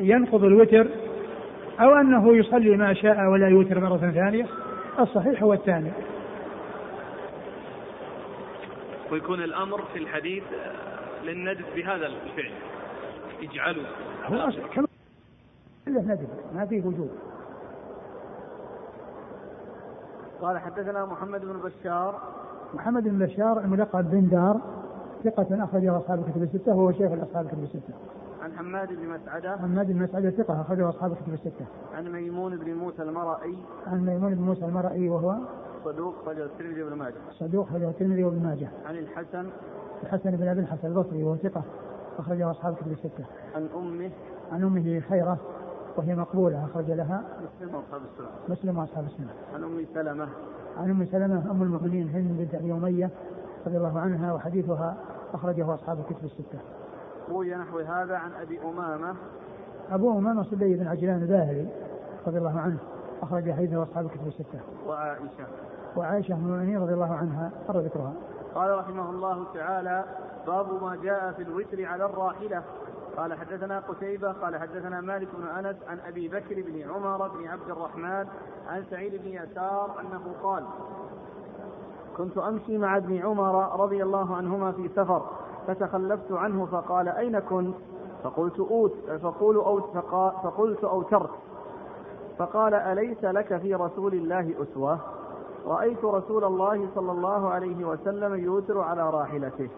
ينقض 0.00 0.44
الوتر 0.44 0.86
أو 1.80 1.94
أنه 1.94 2.36
يصلي 2.36 2.76
ما 2.76 2.94
شاء 2.94 3.26
ولا 3.26 3.48
يوتر 3.48 3.80
مرة 3.80 3.96
ثانية؟ 3.96 4.46
الصحيح 5.00 5.42
هو 5.42 5.52
الثاني. 5.52 5.90
ويكون 9.12 9.42
الأمر 9.42 9.82
في 9.92 9.98
الحديث 9.98 10.44
للندب 11.24 11.64
بهذا 11.76 12.06
الفعل. 12.06 12.52
اجعلوا. 13.42 13.84
هو 14.24 14.50
كما 14.74 14.86
إلا 15.88 16.00
ندب 16.00 16.28
ما 16.54 16.66
فيه 16.66 16.86
وجود. 16.86 17.10
قال 20.40 20.58
حدثنا 20.58 21.04
محمد 21.04 21.40
بن 21.40 21.58
بشار. 21.58 22.20
محمد 22.74 23.02
بن 23.02 23.18
بشار 23.18 23.60
الملقب 23.60 24.10
بن 24.10 24.28
دار 24.28 24.60
ثقة 25.24 25.64
أخرجه 25.64 25.98
أصحاب 25.98 26.18
الكتب 26.18 26.42
الستة 26.42 26.72
وهو 26.72 26.92
شيخ 26.92 27.12
الأصحاب 27.12 27.44
الكتب 27.44 27.62
الستة. 27.62 27.94
عن 28.42 28.52
حماد 28.56 28.88
بن 28.88 29.08
مسعدة. 29.08 29.56
حماد 29.56 29.92
بن 29.92 30.02
مسعدة 30.02 30.30
ثقة 30.30 30.60
أخرجه 30.60 30.88
أصحاب 30.88 31.12
الكتب 31.12 31.34
الستة. 31.34 31.66
عن 31.94 32.12
ميمون 32.12 32.56
بن 32.56 32.74
موسى 32.74 33.02
المرئي 33.02 33.58
عن 33.86 34.06
ميمون 34.06 34.34
بن 34.34 34.42
موسى 34.42 34.64
المرئي 34.64 35.08
وهو 35.08 35.36
صدوق 35.92 36.14
أخرجه 36.22 36.44
الترمذي 36.44 36.82
وابن 36.82 36.96
ماجه. 36.96 37.14
صدوق 37.30 37.68
أخرجه 37.68 37.88
الترمذي 37.88 38.24
وابن 38.24 38.42
ماجه. 38.42 38.68
عن 38.86 38.96
الحسن 38.96 39.46
الحسن 40.02 40.36
بن 40.36 40.48
أبي 40.48 40.60
الحسن 40.60 40.88
البصري 40.88 41.22
وهو 41.22 41.36
ثقة 41.36 41.62
أخرجه 42.18 42.50
أصحاب 42.50 42.72
الكتب 42.72 42.92
الستة. 42.92 43.24
عن 43.54 43.68
أمه 43.76 44.10
عن 44.52 44.62
أمه 44.62 45.00
خيرة 45.00 45.38
وهي 45.96 46.14
مقبولة 46.14 46.64
أخرج 46.64 46.90
لها 46.90 47.22
مسلم 47.40 47.74
وأصحاب 47.74 48.00
السنة. 48.12 48.28
مسلم 48.48 48.78
وأصحاب 48.78 49.04
السنة. 49.04 49.32
عن 49.54 49.64
أم 49.64 49.86
سلمة. 49.94 50.28
عن 50.78 50.90
أم 50.90 51.06
سلمة 51.06 51.50
أم 51.50 51.62
المؤمنين 51.62 52.08
هند 52.08 52.38
بنت 52.38 52.54
أبي 52.54 52.72
أمية 52.72 53.10
رضي 53.66 53.76
الله 53.76 53.98
عنها 53.98 54.32
وحديثها 54.32 54.96
أخرجه 55.34 55.74
أصحاب 55.74 55.98
الكتب 55.98 56.24
الستة. 56.24 56.58
روي 57.30 57.54
نحو 57.54 57.78
هذا 57.78 58.16
عن 58.16 58.32
أبي 58.32 58.60
أمامة 58.62 59.14
أبو 59.90 60.18
أمامة 60.18 60.42
صدي 60.42 60.74
بن 60.74 60.86
عجلان 60.86 61.22
الباهلي 61.22 61.66
رضي 62.26 62.38
الله 62.38 62.60
عنه 62.60 62.78
أخرج 63.22 63.52
حديثه 63.52 63.82
أصحاب 63.82 64.06
الكتب 64.06 64.26
الستة. 64.26 64.60
وعائشة. 64.86 65.46
وعائشة 65.96 66.34
أم 66.34 66.46
المؤمنين 66.46 66.82
رضي 66.82 66.94
الله 66.94 67.14
عنها 67.14 67.50
مر 67.68 67.80
ذكرها. 67.80 68.12
قال 68.54 68.78
رحمه 68.78 69.10
الله 69.10 69.44
تعالى 69.54 70.04
باب 70.46 70.82
ما 70.82 70.96
جاء 71.02 71.32
في 71.32 71.42
الوتر 71.42 71.84
على 71.84 72.04
الراحلة 72.04 72.62
قال 73.16 73.34
حدثنا 73.34 73.78
قتيبة 73.80 74.32
قال 74.32 74.60
حدثنا 74.60 75.00
مالك 75.00 75.28
بن 75.38 75.46
أنس 75.46 75.76
عن 75.88 75.98
أبي 76.06 76.28
بكر 76.28 76.62
بن 76.62 76.90
عمر 76.90 77.28
بن 77.28 77.46
عبد 77.48 77.70
الرحمن 77.70 78.26
عن 78.68 78.84
سعيد 78.90 79.22
بن 79.22 79.28
يسار 79.28 80.00
أنه 80.00 80.34
قال 80.42 80.64
كنت 82.16 82.38
أمشي 82.38 82.78
مع 82.78 82.96
ابن 82.96 83.18
عمر 83.18 83.80
رضي 83.80 84.02
الله 84.02 84.36
عنهما 84.36 84.72
في 84.72 84.88
سفر 84.88 85.22
فتخلفت 85.66 86.32
عنه 86.32 86.66
فقال 86.66 87.08
أين 87.08 87.38
كنت 87.38 87.74
فقلت 88.24 88.58
أوت 88.60 88.94
فقول 89.22 89.56
أوت 89.56 89.96
فقلت 90.42 90.84
أوترت 90.84 91.30
فقال 92.38 92.74
أليس 92.74 93.24
لك 93.24 93.56
في 93.56 93.74
رسول 93.74 94.14
الله 94.14 94.54
أسوة؟ 94.62 94.98
رأيت 95.66 96.04
رسول 96.04 96.44
الله 96.44 96.88
صلى 96.94 97.12
الله 97.12 97.48
عليه 97.50 97.84
وسلم 97.84 98.34
يوتر 98.34 98.80
على 98.80 99.10
راحلته. 99.10 99.68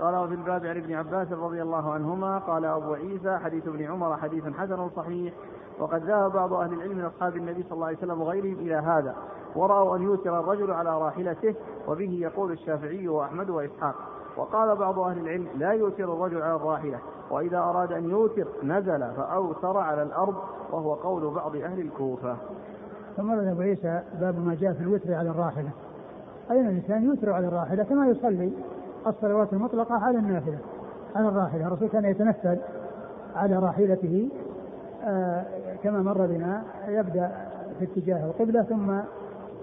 قال 0.00 0.16
وفي 0.16 0.34
الباب 0.34 0.66
عن 0.66 0.76
ابن 0.76 0.94
عباس 0.94 1.32
رضي 1.32 1.62
الله 1.62 1.92
عنهما 1.92 2.38
قال 2.38 2.64
أبو 2.64 2.94
عيسى 2.94 3.38
حديث 3.38 3.68
ابن 3.68 3.84
عمر 3.84 4.16
حديث 4.16 4.44
حسن 4.44 4.88
صحيح 4.96 5.34
وقد 5.78 6.02
ذهب 6.04 6.32
بعض 6.32 6.52
أهل 6.52 6.72
العلم 6.72 6.98
من 6.98 7.04
أصحاب 7.04 7.36
النبي 7.36 7.62
صلى 7.62 7.72
الله 7.72 7.86
عليه 7.86 7.96
وسلم 7.96 8.20
وغيرهم 8.22 8.54
إلى 8.54 8.74
هذا 8.74 9.16
ورأوا 9.56 9.96
أن 9.96 10.02
يوتر 10.02 10.40
الرجل 10.40 10.70
على 10.70 10.98
راحلته 10.98 11.54
وبه 11.88 12.18
يقول 12.20 12.52
الشافعي 12.52 13.08
وأحمد 13.08 13.50
وإسحاق. 13.50 13.94
وقال 14.36 14.76
بعض 14.76 14.98
أهل 14.98 15.18
العلم 15.18 15.48
لا 15.54 15.70
يوتر 15.70 16.04
الرجل 16.04 16.42
على 16.42 16.56
الراحلة. 16.56 16.98
وإذا 17.30 17.58
أراد 17.58 17.92
أن 17.92 18.10
يوتر 18.10 18.46
نزل 18.62 19.06
فأوتر 19.16 19.76
على 19.76 20.02
الأرض 20.02 20.34
وهو 20.72 20.94
قول 20.94 21.34
بعض 21.34 21.56
أهل 21.56 21.80
الكوفة. 21.80 22.36
ثم 23.16 23.30
أبو 23.30 23.60
عيسى 23.60 24.02
باب 24.20 24.46
ما 24.46 24.54
جاء 24.54 24.72
في 24.72 24.80
الوتر 24.80 25.14
على 25.14 25.30
الراحلة. 25.30 25.70
أين 26.50 26.68
الإنسان 26.68 27.04
يوتر 27.04 27.32
على 27.32 27.48
الراحلة؟ 27.48 27.84
كما 27.84 28.06
يصلي 28.08 28.52
الصلوات 29.06 29.52
المطلقة 29.52 29.94
على 29.94 30.18
النافلة 30.18 30.58
على 31.16 31.28
الراحلة. 31.28 31.66
الرسول 31.66 31.88
كان 31.88 32.04
يتنفل 32.04 32.58
على 33.36 33.56
راحلته 33.56 34.28
آه 35.04 35.44
كما 35.82 36.02
مر 36.02 36.26
بنا 36.26 36.62
يبدأ 36.88 37.30
في 37.78 37.84
اتجاه 37.84 38.26
القبلة 38.26 38.62
ثم 38.62 38.98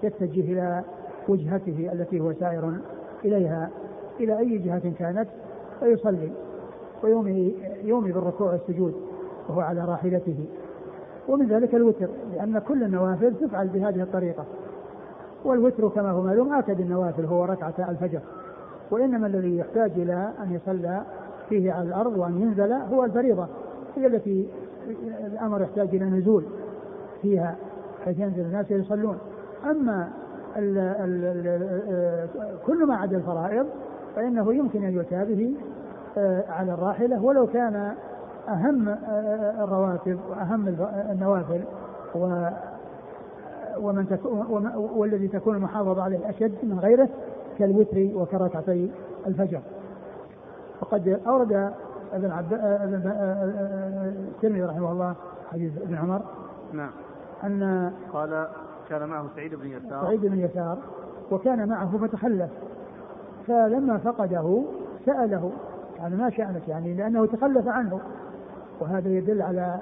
يتجه 0.02 0.52
إلى 0.52 0.82
وجهته 1.28 1.90
التي 1.92 2.20
هو 2.20 2.32
سائر 2.32 2.72
إليها 3.24 3.70
إلى 4.20 4.38
أي 4.38 4.58
جهة 4.58 4.92
كانت 4.98 5.28
فيصلي. 5.80 6.32
ويومي 7.02 7.56
يومي 7.84 8.12
بالركوع 8.12 8.52
والسجود 8.52 8.94
وهو 9.48 9.60
على 9.60 9.84
راحلته. 9.84 10.44
ومن 11.28 11.46
ذلك 11.46 11.74
الوتر 11.74 12.08
لأن 12.34 12.58
كل 12.58 12.82
النوافل 12.82 13.34
تفعل 13.34 13.68
بهذه 13.68 14.02
الطريقة. 14.02 14.44
والوتر 15.44 15.88
كما 15.88 16.10
هو 16.10 16.22
معلوم 16.22 16.52
آكد 16.52 16.80
النوافل 16.80 17.24
هو 17.24 17.44
ركعة 17.44 17.74
الفجر. 17.88 18.20
وإنما 18.90 19.26
الذي 19.26 19.58
يحتاج 19.58 19.90
إلى 19.96 20.30
أن 20.42 20.54
يصلى 20.54 21.02
فيه 21.48 21.72
على 21.72 21.88
الأرض 21.88 22.18
وأن 22.18 22.42
ينزل 22.42 22.72
هو 22.72 23.04
الفريضة 23.04 23.46
هي 23.96 24.06
التي 24.06 24.48
الأمر 25.32 25.62
يحتاج 25.62 25.88
إلى 25.94 26.04
نزول 26.04 26.44
فيها 27.22 27.56
حيث 28.04 28.18
ينزل 28.18 28.40
الناس 28.40 28.70
يصلون. 28.70 29.18
أما 29.70 30.08
ال 30.56 30.78
ال 30.78 31.24
ال 31.24 32.28
كل 32.66 32.86
ما 32.86 32.96
عدا 32.96 33.16
الفرائض 33.16 33.66
فإنه 34.16 34.54
يمكن 34.54 34.84
أن 34.84 34.92
يؤتى 34.92 35.24
به 35.24 35.54
على 36.48 36.74
الراحلة 36.74 37.24
ولو 37.24 37.46
كان 37.46 37.94
أهم 38.48 38.88
آه، 38.88 39.64
الرواتب 39.64 40.18
وأهم 40.30 40.68
النوافل 41.10 41.60
و 42.14 42.48
ومن 43.78 44.08
تكون 44.08 44.72
والذي 44.76 45.28
تكون 45.28 45.56
المحافظة 45.56 46.02
عليه 46.02 46.30
أشد 46.30 46.54
من 46.62 46.78
غيره 46.78 47.08
كالوتر 47.58 48.10
وكركعتي 48.14 48.90
الفجر. 49.26 49.60
وقد 50.80 51.20
أورد 51.26 51.72
ابن 52.12 52.30
عبد 52.30 52.52
ابن 52.52 53.02
الترمذي 54.34 54.62
رحمه 54.62 54.92
الله 54.92 55.14
حديث 55.52 55.82
ابن 55.82 55.94
عمر 55.94 56.22
نعم. 56.72 56.90
أن 57.44 57.92
قال 58.12 58.46
كان 58.88 59.08
معه 59.08 59.26
سعيد 59.36 59.54
بن 59.54 59.66
يسار. 59.66 60.04
سعيد 60.04 60.26
بن 60.26 60.38
يسار 60.38 60.78
وكان 61.30 61.68
معه 61.68 61.98
فتخلف 61.98 62.50
فلما 63.46 63.98
فقده 63.98 64.62
سأله 65.06 65.52
يعني 66.04 66.16
ما 66.16 66.30
شأنك 66.30 66.68
يعني 66.68 66.94
لأنه 66.94 67.26
تخلف 67.26 67.68
عنه. 67.68 68.00
وهذا 68.80 69.08
يدل 69.08 69.42
على 69.42 69.78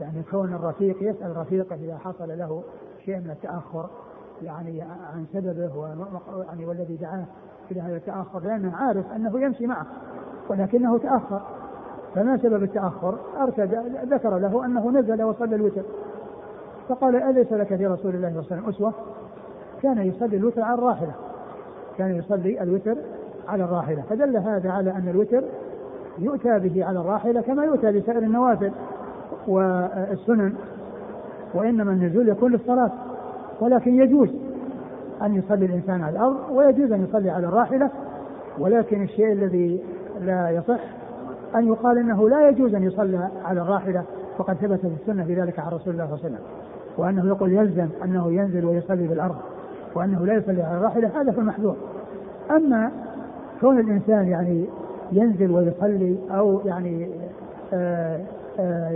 يعني 0.00 0.22
كون 0.30 0.54
الرفيق 0.54 0.96
يسأل 1.02 1.36
رفيقه 1.36 1.74
إذا 1.74 1.98
حصل 1.98 2.38
له 2.38 2.62
شيء 3.04 3.16
من 3.16 3.30
التأخر 3.30 3.90
يعني 4.42 4.82
عن 4.82 5.26
سببه 5.32 5.88
يعني 6.48 6.66
والذي 6.66 6.96
دعاه 6.96 7.24
إلى 7.70 7.80
هذا 7.80 7.96
التأخر 7.96 8.40
لأنه 8.40 8.76
عارف 8.76 9.12
أنه 9.16 9.40
يمشي 9.40 9.66
معه 9.66 9.86
ولكنه 10.48 10.98
تأخر. 10.98 11.40
فما 12.14 12.36
سبب 12.36 12.62
التأخر؟ 12.62 13.18
أرشد 13.40 13.74
ذكر 14.10 14.38
له 14.38 14.64
أنه 14.64 14.90
نزل 14.90 15.22
وصلى 15.22 15.56
الوتر. 15.56 15.82
فقال 16.88 17.16
أليس 17.16 17.52
لك 17.52 17.74
في 17.74 17.86
رسول 17.86 18.14
الله 18.14 18.28
صلى 18.28 18.38
الله 18.40 18.46
عليه 18.50 18.62
وسلم 18.62 18.68
أسوة؟ 18.68 18.92
كان 19.82 19.98
يصلي 19.98 20.36
الوتر 20.36 20.62
على 20.62 20.74
الراحلة. 20.74 21.12
كان 21.98 22.16
يصلي 22.16 22.62
الوتر 22.62 22.96
على 23.48 23.64
الراحلة. 23.64 24.02
فدل 24.10 24.36
هذا 24.36 24.70
على 24.70 24.90
أن 24.90 25.08
الوتر 25.08 25.44
يؤتى 26.18 26.58
به 26.58 26.84
على 26.84 27.00
الراحلة 27.00 27.40
كما 27.40 27.64
يؤتى 27.64 27.92
بسائر 27.92 28.18
النوافل 28.18 28.72
والسنن 29.48 30.54
وإنما 31.54 31.92
النزول 31.92 32.28
يكون 32.28 32.52
للصلاة 32.52 32.90
ولكن 33.60 33.94
يجوز 33.94 34.28
أن 35.22 35.34
يصلي 35.34 35.66
الإنسان 35.66 36.02
على 36.02 36.16
الأرض 36.16 36.36
ويجوز 36.50 36.92
أن 36.92 37.04
يصلي 37.04 37.30
على 37.30 37.46
الراحلة 37.46 37.90
ولكن 38.58 39.02
الشيء 39.02 39.32
الذي 39.32 39.84
لا 40.20 40.50
يصح 40.50 40.80
أن 41.54 41.66
يقال 41.68 41.98
أنه 41.98 42.28
لا 42.28 42.48
يجوز 42.48 42.74
أن 42.74 42.82
يصلى 42.82 43.28
على 43.44 43.60
الراحلة 43.60 44.04
وقد 44.38 44.54
ثبت 44.54 44.80
في 44.80 44.86
السنة 45.00 45.24
في 45.24 45.34
ذلك 45.40 45.58
عن 45.58 45.72
رسول 45.72 45.92
الله 45.94 46.06
صلى 46.06 46.14
الله 46.14 46.24
عليه 46.24 46.34
وسلم 46.34 46.38
وأنه 46.98 47.26
يقول 47.26 47.52
يلزم 47.52 47.88
أنه 48.04 48.32
ينزل 48.32 48.64
ويصلي 48.64 49.06
بالأرض 49.06 49.36
وأنه 49.94 50.26
لا 50.26 50.34
يصلي 50.34 50.62
على 50.62 50.76
الراحلة 50.76 51.20
هذا 51.20 51.32
في 51.32 51.38
المحذور. 51.38 51.76
أما 52.50 52.90
كون 53.60 53.80
الإنسان 53.80 54.28
يعني 54.28 54.66
ينزل 55.12 55.50
ويصلي 55.50 56.16
أو 56.30 56.60
يعني 56.64 57.08
آآ 57.72 58.20
آآ 58.60 58.90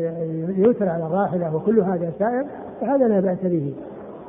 يوتر 0.57 0.89
على 0.89 1.07
الراحلة 1.07 1.57
وكل 1.57 1.81
هذا 1.81 2.12
سائر 2.19 2.45
فهذا 2.81 3.09
لا 3.09 3.21
بأس 3.21 3.39
به. 3.43 3.75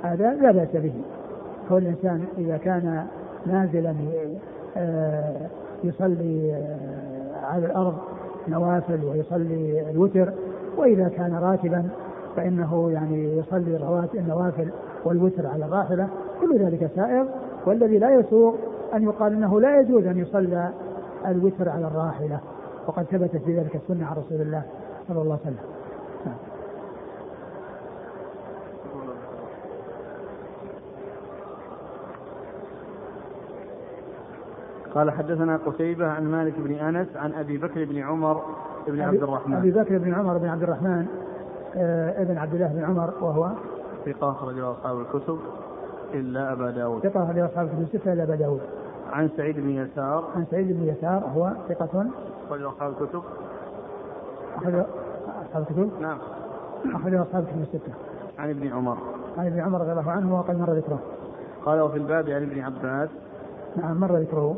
هذا 0.03 0.33
لا 0.33 0.51
بأس 0.51 0.67
به. 0.73 0.93
كون 1.69 1.77
الإنسان 1.77 2.25
إذا 2.37 2.57
كان 2.57 3.05
نازلا 3.45 3.93
يصلي 5.83 6.63
على 7.43 7.65
الأرض 7.65 7.93
نوافل 8.47 9.05
ويصلي 9.05 9.89
الوتر 9.91 10.29
وإذا 10.77 11.09
كان 11.09 11.33
راتبا 11.33 11.83
فإنه 12.35 12.91
يعني 12.91 13.37
يصلي 13.37 13.79
النوافل 14.15 14.67
والوتر 15.05 15.47
على 15.47 15.65
الراحلة. 15.65 16.07
كل 16.41 16.57
ذلك 16.59 16.89
سائر 16.95 17.25
والذي 17.65 17.97
لا 17.97 18.19
يسوق 18.19 18.55
أن 18.93 19.03
يقال 19.03 19.33
أنه 19.33 19.61
لا 19.61 19.79
يجوز 19.79 20.05
أن 20.05 20.17
يصلى 20.17 20.69
الوتر 21.27 21.69
على 21.69 21.87
الراحلة. 21.87 22.39
وقد 22.87 23.03
ثبتت 23.03 23.37
في 23.37 23.59
ذلك 23.59 23.75
السنة 23.75 24.05
عن 24.05 24.15
رسول 24.17 24.41
الله 24.41 24.63
صلى 25.07 25.21
الله 25.21 25.39
عليه 25.45 25.55
وسلم. 25.55 25.77
قال 34.95 35.11
حدثنا 35.11 35.59
قتيبة 35.65 36.07
عن 36.07 36.31
مالك 36.31 36.53
بن 36.57 36.73
أنس 36.73 37.07
عن 37.15 37.33
أبي 37.33 37.57
بكر 37.57 37.85
بن 37.85 37.97
عمر 37.97 38.41
بن 38.87 39.01
عبد 39.01 39.23
الرحمن. 39.23 39.53
أبي 39.53 39.71
بكر 39.71 39.97
بن 39.97 40.13
عمر 40.13 40.37
بن 40.37 40.47
عبد 40.47 40.63
الرحمن 40.63 41.05
آه 41.75 42.21
ابن 42.21 42.37
عبد 42.37 42.53
الله 42.53 42.67
بن 42.67 42.83
عمر 42.83 43.13
وهو 43.21 43.49
ثقة 44.05 44.31
أخرج 44.31 44.59
أصحاب 44.59 44.99
الكتب 44.99 45.39
إلا 46.13 46.51
أبا 46.53 46.71
داود. 46.71 47.01
ثقة 47.03 47.23
أخرج 47.23 47.39
أصحاب 47.39 47.65
الكتب 47.67 47.81
الستة 47.81 48.13
إلا 48.13 48.23
أبا 48.23 48.35
داود. 48.35 48.61
عن 49.11 49.29
سعيد 49.37 49.59
بن 49.59 49.69
يسار. 49.69 50.23
عن 50.35 50.45
سعيد 50.51 50.67
بن 50.67 50.87
يسار 50.87 51.23
هو 51.35 51.51
ثقة؟ 51.69 52.05
أخرج 52.47 52.61
أصحاب 52.61 52.91
الكتب. 52.91 53.21
أخرج 54.55 54.83
أصحاب 55.47 55.61
الكتب؟ 55.69 55.91
نعم. 56.01 56.17
أخرج 56.95 57.13
أصحاب 57.13 57.43
الكتب 57.43 57.61
الستة. 57.61 57.93
عن 58.39 58.49
ابن 58.49 58.67
عمر. 58.67 58.97
عن 59.37 59.47
ابن 59.47 59.59
عمر 59.59 59.81
رضي 59.81 59.91
الله 59.91 60.11
عنه 60.11 60.39
وقد 60.39 60.59
مر 60.59 60.73
ذكره. 60.73 60.99
قال 61.65 61.81
وفي 61.81 61.97
الباب 61.97 62.29
عن 62.29 62.43
ابن 62.43 62.59
عباس. 62.59 63.09
نعم 63.75 63.99
مر 63.99 64.17
ذكره. 64.17 64.55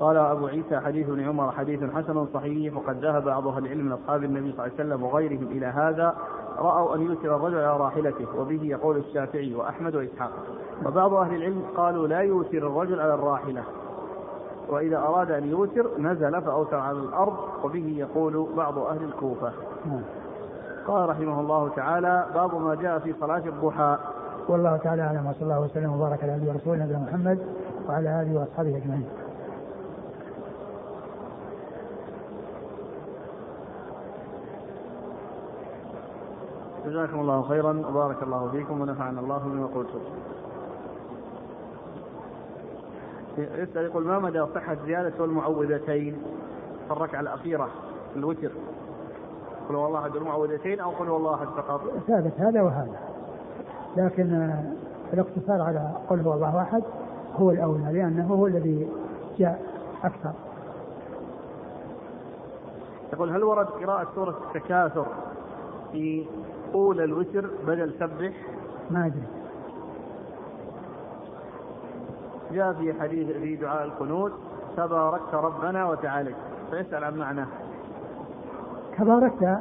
قال 0.00 0.16
أبو 0.16 0.46
عيسى 0.46 0.80
حديث 0.80 1.08
ابن 1.08 1.20
عمر 1.20 1.52
حديث 1.52 1.84
حسن 1.84 2.26
صحيح 2.34 2.76
وقد 2.76 3.04
ذهب 3.04 3.24
بعض 3.24 3.46
أهل 3.46 3.66
العلم 3.66 3.86
من 3.86 3.92
أصحاب 3.92 4.24
النبي 4.24 4.52
صلى 4.52 4.66
الله 4.66 4.74
عليه 4.78 4.88
وسلم 4.88 5.02
وغيرهم 5.02 5.46
إلى 5.46 5.66
هذا 5.66 6.14
رأوا 6.58 6.94
أن 6.94 7.02
يوتر 7.02 7.36
الرجل 7.36 7.58
على 7.58 7.76
راحلته 7.76 8.26
وبه 8.38 8.60
يقول 8.62 8.96
الشافعي 8.96 9.54
وأحمد 9.54 9.94
وإسحاق. 9.94 10.30
وبعض 10.86 11.14
أهل 11.14 11.34
العلم 11.34 11.62
قالوا 11.76 12.06
لا 12.06 12.20
يوتر 12.20 12.58
الرجل 12.58 13.00
على 13.00 13.14
الراحلة. 13.14 13.62
وإذا 14.68 14.98
أراد 14.98 15.30
أن 15.30 15.50
يوتر 15.50 15.86
نزل 15.98 16.42
فأوتر 16.42 16.76
على 16.76 16.98
الأرض 16.98 17.34
وبه 17.64 17.94
يقول 17.98 18.46
بعض 18.56 18.78
أهل 18.78 19.04
الكوفة. 19.04 19.52
نعم. 19.86 20.02
قال 20.86 21.08
رحمه 21.08 21.40
الله 21.40 21.68
تعالى 21.68 22.26
باب 22.34 22.54
ما 22.54 22.74
جاء 22.74 22.98
في 22.98 23.14
صلاة 23.20 23.42
الضحى. 23.46 23.98
والله 24.48 24.76
تعالى 24.76 25.02
أعلم 25.02 25.26
وصلى 25.26 25.42
الله 25.42 25.60
وسلم 25.60 25.92
وبارك 25.92 26.22
على 26.22 26.36
نبينا 26.36 26.52
ورسوله 26.52 26.84
نبينا 26.84 26.98
محمد 26.98 27.38
وعلى 27.88 28.22
آله 28.22 28.40
وأصحابه 28.40 28.76
أجمعين. 28.76 29.23
جزاكم 36.86 37.20
الله 37.20 37.42
خيرا 37.42 37.82
وبارك 37.88 38.22
الله 38.22 38.48
فيكم 38.50 38.80
ونفعنا 38.80 39.20
الله 39.20 39.38
بما 39.38 39.66
قلتم. 39.66 40.00
يسأل 43.38 43.84
يقول 43.84 44.04
ما 44.04 44.18
مدى 44.18 44.46
صحة 44.54 44.76
زيادة 44.86 45.24
المعوذتين 45.24 46.22
في 46.86 46.92
الركعة 46.92 47.20
الأخيرة 47.20 47.68
في 48.12 48.18
الوتر؟ 48.18 48.50
قل 49.68 49.74
هو 49.74 49.86
الله 49.86 49.98
أحد 49.98 50.16
المعوذتين 50.16 50.80
أو 50.80 50.90
قل 50.90 51.08
هو 51.08 51.16
الله 51.16 51.34
أحد 51.34 51.46
فقط؟ 51.46 51.80
ثابت 52.06 52.32
هذا 52.38 52.62
وهذا. 52.62 52.98
لكن 53.96 54.54
الاقتصار 55.12 55.60
على 55.62 55.90
قل 56.10 56.20
هو 56.20 56.34
الله 56.34 56.62
أحد 56.62 56.82
هو 57.36 57.50
الأولى 57.50 57.92
لأنه 57.92 58.26
هو 58.34 58.46
الذي 58.46 58.88
جاء 59.38 59.62
أكثر. 60.04 60.32
يقول 63.12 63.30
هل 63.30 63.44
ورد 63.44 63.66
قراءة 63.66 64.06
سورة 64.14 64.34
التكاثر 64.46 65.06
في 65.92 66.26
طول 66.74 67.00
الوتر 67.00 67.50
بدل 67.66 67.92
سبح؟ 68.00 68.32
ما 68.90 69.06
أدري. 69.06 69.22
جاء 72.52 72.72
في 72.72 72.92
حديث 73.00 73.30
في 73.30 73.56
دعاء 73.56 73.84
القنوت 73.84 74.32
تباركت 74.76 75.34
ربنا 75.34 75.88
وتعالى 75.88 76.30
فيسأل 76.70 77.04
عن 77.04 77.16
معناه. 77.16 77.46
تباركت 78.98 79.58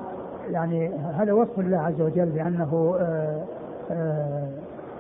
يعني 0.49 0.89
هذا 0.93 1.33
وصف 1.33 1.59
الله 1.59 1.77
عز 1.77 2.01
وجل 2.01 2.25
بأنه 2.25 2.95
آآ 2.99 3.03
آه، 3.03 3.43
آآ 3.91 4.47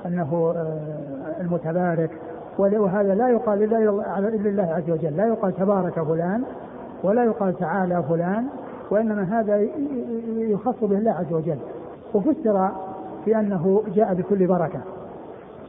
آه، 0.05 0.07
أنه 0.07 0.53
آآ 0.55 0.61
آه، 0.61 1.41
المتبارك. 1.41 2.11
وهذا 2.57 3.15
لا 3.15 3.29
يقال 3.29 3.63
إلا 3.63 4.49
لله 4.49 4.73
عز 4.73 4.89
وجل. 4.89 5.17
لا 5.17 5.27
يقال 5.27 5.55
تبارك 5.55 6.03
فلان 6.03 6.43
ولا 7.03 7.23
يقال 7.23 7.57
تعالى 7.57 8.03
فلان 8.09 8.47
وإنما 8.91 9.23
هذا 9.23 9.67
يخص 10.37 10.75
به 10.81 10.97
الله 10.97 11.11
عز 11.11 11.33
وجل. 11.33 11.57
وفسر 12.13 12.69
بأنه 13.25 13.83
جاء 13.95 14.13
بكل 14.13 14.47
بركة 14.47 14.79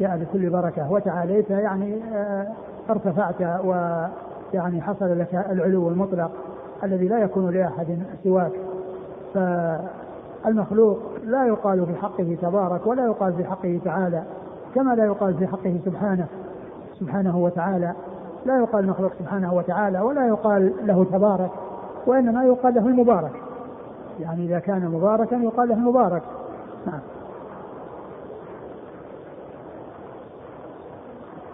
جاء 0.00 0.18
بكل 0.18 0.50
بركة. 0.50 0.92
وتعاليت 0.92 1.50
يعني 1.50 2.02
آه، 2.14 2.46
ارتفعت 2.90 3.40
ويعني 3.64 4.80
حصل 4.80 5.18
لك 5.18 5.34
العلو 5.50 5.88
المطلق 5.88 6.30
الذي 6.84 7.08
لا 7.08 7.18
يكون 7.18 7.50
لأحد 7.50 7.98
سواك. 8.24 8.52
فالمخلوق 9.34 10.98
لا 11.24 11.46
يقال 11.46 11.86
في 11.86 11.94
حقه 11.94 12.36
تبارك 12.42 12.86
ولا 12.86 13.04
يقال 13.04 13.32
في 13.32 13.44
حقه 13.44 13.80
تعالى 13.84 14.22
كما 14.74 14.94
لا 14.94 15.04
يقال 15.04 15.34
في 15.34 15.46
حقه 15.46 15.80
سبحانه 15.84 16.26
سبحانه 17.00 17.38
وتعالى. 17.38 17.92
لا 18.46 18.58
يقال 18.58 18.84
المخلوق 18.84 19.12
سبحانه 19.18 19.54
وتعالى 19.54 20.00
ولا 20.00 20.26
يقال 20.26 20.72
له 20.82 21.04
تبارك 21.04 21.50
وإنما 22.06 22.44
يقال 22.44 22.74
له 22.74 22.86
المبارك. 22.86 23.32
يعني 24.20 24.44
إذا 24.44 24.58
كان 24.58 24.88
مباركا 24.88 25.34
يقال 25.34 25.68
له 25.68 25.74
المبارك 25.74 26.22
نعم. 26.86 27.00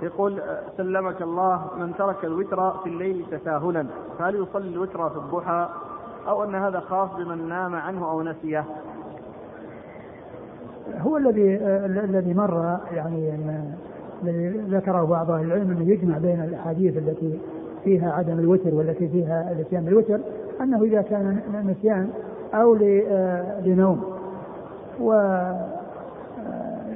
يقول 0.02 0.42
سلمك 0.76 1.22
الله 1.22 1.66
من 1.78 1.92
ترك 1.98 2.24
الوتر 2.24 2.70
في 2.70 2.88
الليل 2.88 3.24
تساهلا. 3.30 3.86
فهل 4.18 4.34
يصلي 4.34 4.68
الوتر 4.68 5.10
في 5.10 5.16
الضحى؟ 5.16 5.68
أو 6.28 6.44
أن 6.44 6.54
هذا 6.54 6.80
خاص 6.80 7.10
بمن 7.18 7.48
نام 7.48 7.74
عنه 7.74 8.10
أو 8.10 8.22
نسيه؟ 8.22 8.64
هو 10.98 11.16
الذي 11.16 11.56
الذي 11.84 12.34
مر 12.34 12.78
يعني 12.92 13.38
الذي 14.22 14.48
ذكره 14.48 15.04
بعض 15.04 15.30
أهل 15.30 15.44
العلم 15.44 15.70
أنه 15.70 15.90
يجمع 15.90 16.18
بين 16.18 16.40
الأحاديث 16.40 16.96
التي 16.96 17.38
فيها 17.84 18.12
عدم 18.12 18.38
الوتر 18.38 18.74
والتي 18.74 19.08
فيها 19.08 19.52
الاتيان 19.52 19.84
بالوتر 19.84 20.20
أنه 20.60 20.82
إذا 20.82 21.02
كان 21.02 21.40
نسيان 21.64 22.10
أو 22.54 22.74
لنوم 23.64 24.04
و 25.00 25.12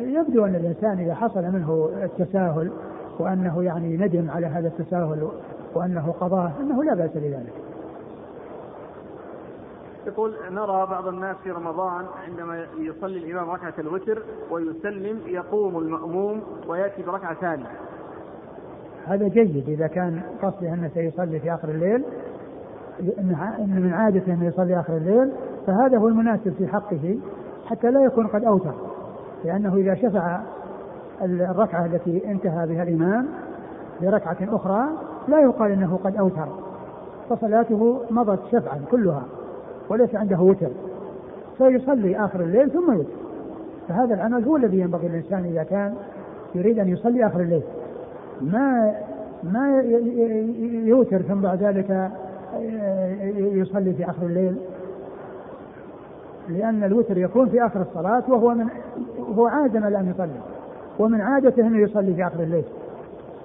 يبدو 0.01 0.45
أن 0.45 0.55
الإنسان 0.55 0.99
إذا 0.99 1.15
حصل 1.15 1.43
منه 1.43 1.91
التساهل 2.03 2.71
وأنه 3.19 3.63
يعني 3.63 3.97
ندم 3.97 4.31
على 4.31 4.47
هذا 4.47 4.69
التساهل 4.69 5.29
وأنه 5.75 6.15
قضاه 6.21 6.53
أنه 6.61 6.85
لا 6.85 6.95
بأس 6.95 7.11
بذلك. 7.15 7.53
يقول 10.07 10.35
نرى 10.51 10.87
بعض 10.87 11.07
الناس 11.07 11.37
في 11.45 11.51
رمضان 11.51 12.05
عندما 12.29 12.67
يصلي 12.79 13.19
الإمام 13.19 13.51
ركعة 13.51 13.75
الوتر 13.79 14.23
ويسلم 14.51 15.19
يقوم 15.27 15.79
المأموم 15.79 16.43
ويأتي 16.69 17.03
بركعة 17.03 17.35
ثانية. 17.35 17.67
هذا 19.07 19.29
جيد 19.29 19.69
إذا 19.69 19.87
كان 19.87 20.23
قصده 20.43 20.75
أنه 20.75 20.91
سيصلي 20.95 21.41
في 21.41 21.55
آخر 21.55 21.69
الليل 21.69 22.05
إن 23.59 23.81
من 23.83 23.93
عادته 23.93 24.33
انه 24.33 24.47
يصلي 24.47 24.81
آخر 24.81 24.97
الليل 24.97 25.31
فهذا 25.67 25.99
هو 25.99 26.09
المناسب 26.09 26.55
في 26.59 26.67
حقه 26.67 27.19
حتى 27.67 27.91
لا 27.91 28.05
يكون 28.05 28.27
قد 28.27 28.45
أوتر 28.45 28.75
لأنه 29.45 29.75
إذا 29.77 29.95
شفع 29.95 30.41
الركعة 31.23 31.87
التي 31.87 32.31
انتهى 32.31 32.67
بها 32.67 32.83
الإمام 32.83 33.27
بركعه 34.03 34.37
أخرى 34.43 34.89
لا 35.29 35.41
يقال 35.41 35.73
إنه 35.73 35.99
قد 36.05 36.17
أوتر 36.17 36.49
فصلاته 37.31 38.01
مضت 38.11 38.41
شفعا 38.53 38.81
كلها 38.91 39.23
وليس 39.89 40.15
عنده 40.15 40.41
وتر 40.41 40.71
فيصلي 41.59 42.25
آخر 42.25 42.41
الليل 42.41 42.71
ثم 42.71 42.93
يوتر 42.93 43.09
فهذا 43.89 44.15
العمل 44.15 44.45
هو 44.45 44.57
الذي 44.57 44.81
ينبغي 44.81 45.09
للإنسان 45.09 45.45
إذا 45.45 45.63
كان 45.63 45.95
يريد 46.55 46.79
أن 46.79 46.89
يصلي 46.89 47.27
آخر 47.27 47.41
الليل. 47.41 47.63
ما 48.41 48.95
ما 49.43 49.81
يوتر 50.85 51.23
ثم 51.23 51.41
بعد 51.41 51.63
ذلك 51.63 52.11
يصلي 53.37 53.93
في 53.93 54.05
آخر 54.05 54.27
الليل. 54.27 54.57
لأن 56.49 56.85
الوتر 56.85 57.19
يكون 57.19 57.49
في 57.49 57.67
آخر 57.67 57.81
الصلاة 57.81 58.23
وهو 58.29 58.55
من 58.55 58.67
هو 59.37 59.47
عادة 59.47 59.89
الآن 59.89 60.11
يصلي. 60.11 60.41
ومن 60.99 61.21
عادته 61.21 61.67
أنه 61.67 61.79
يصلي 61.79 62.15
في 62.15 62.27
آخر 62.27 62.43
الليل. 62.43 62.65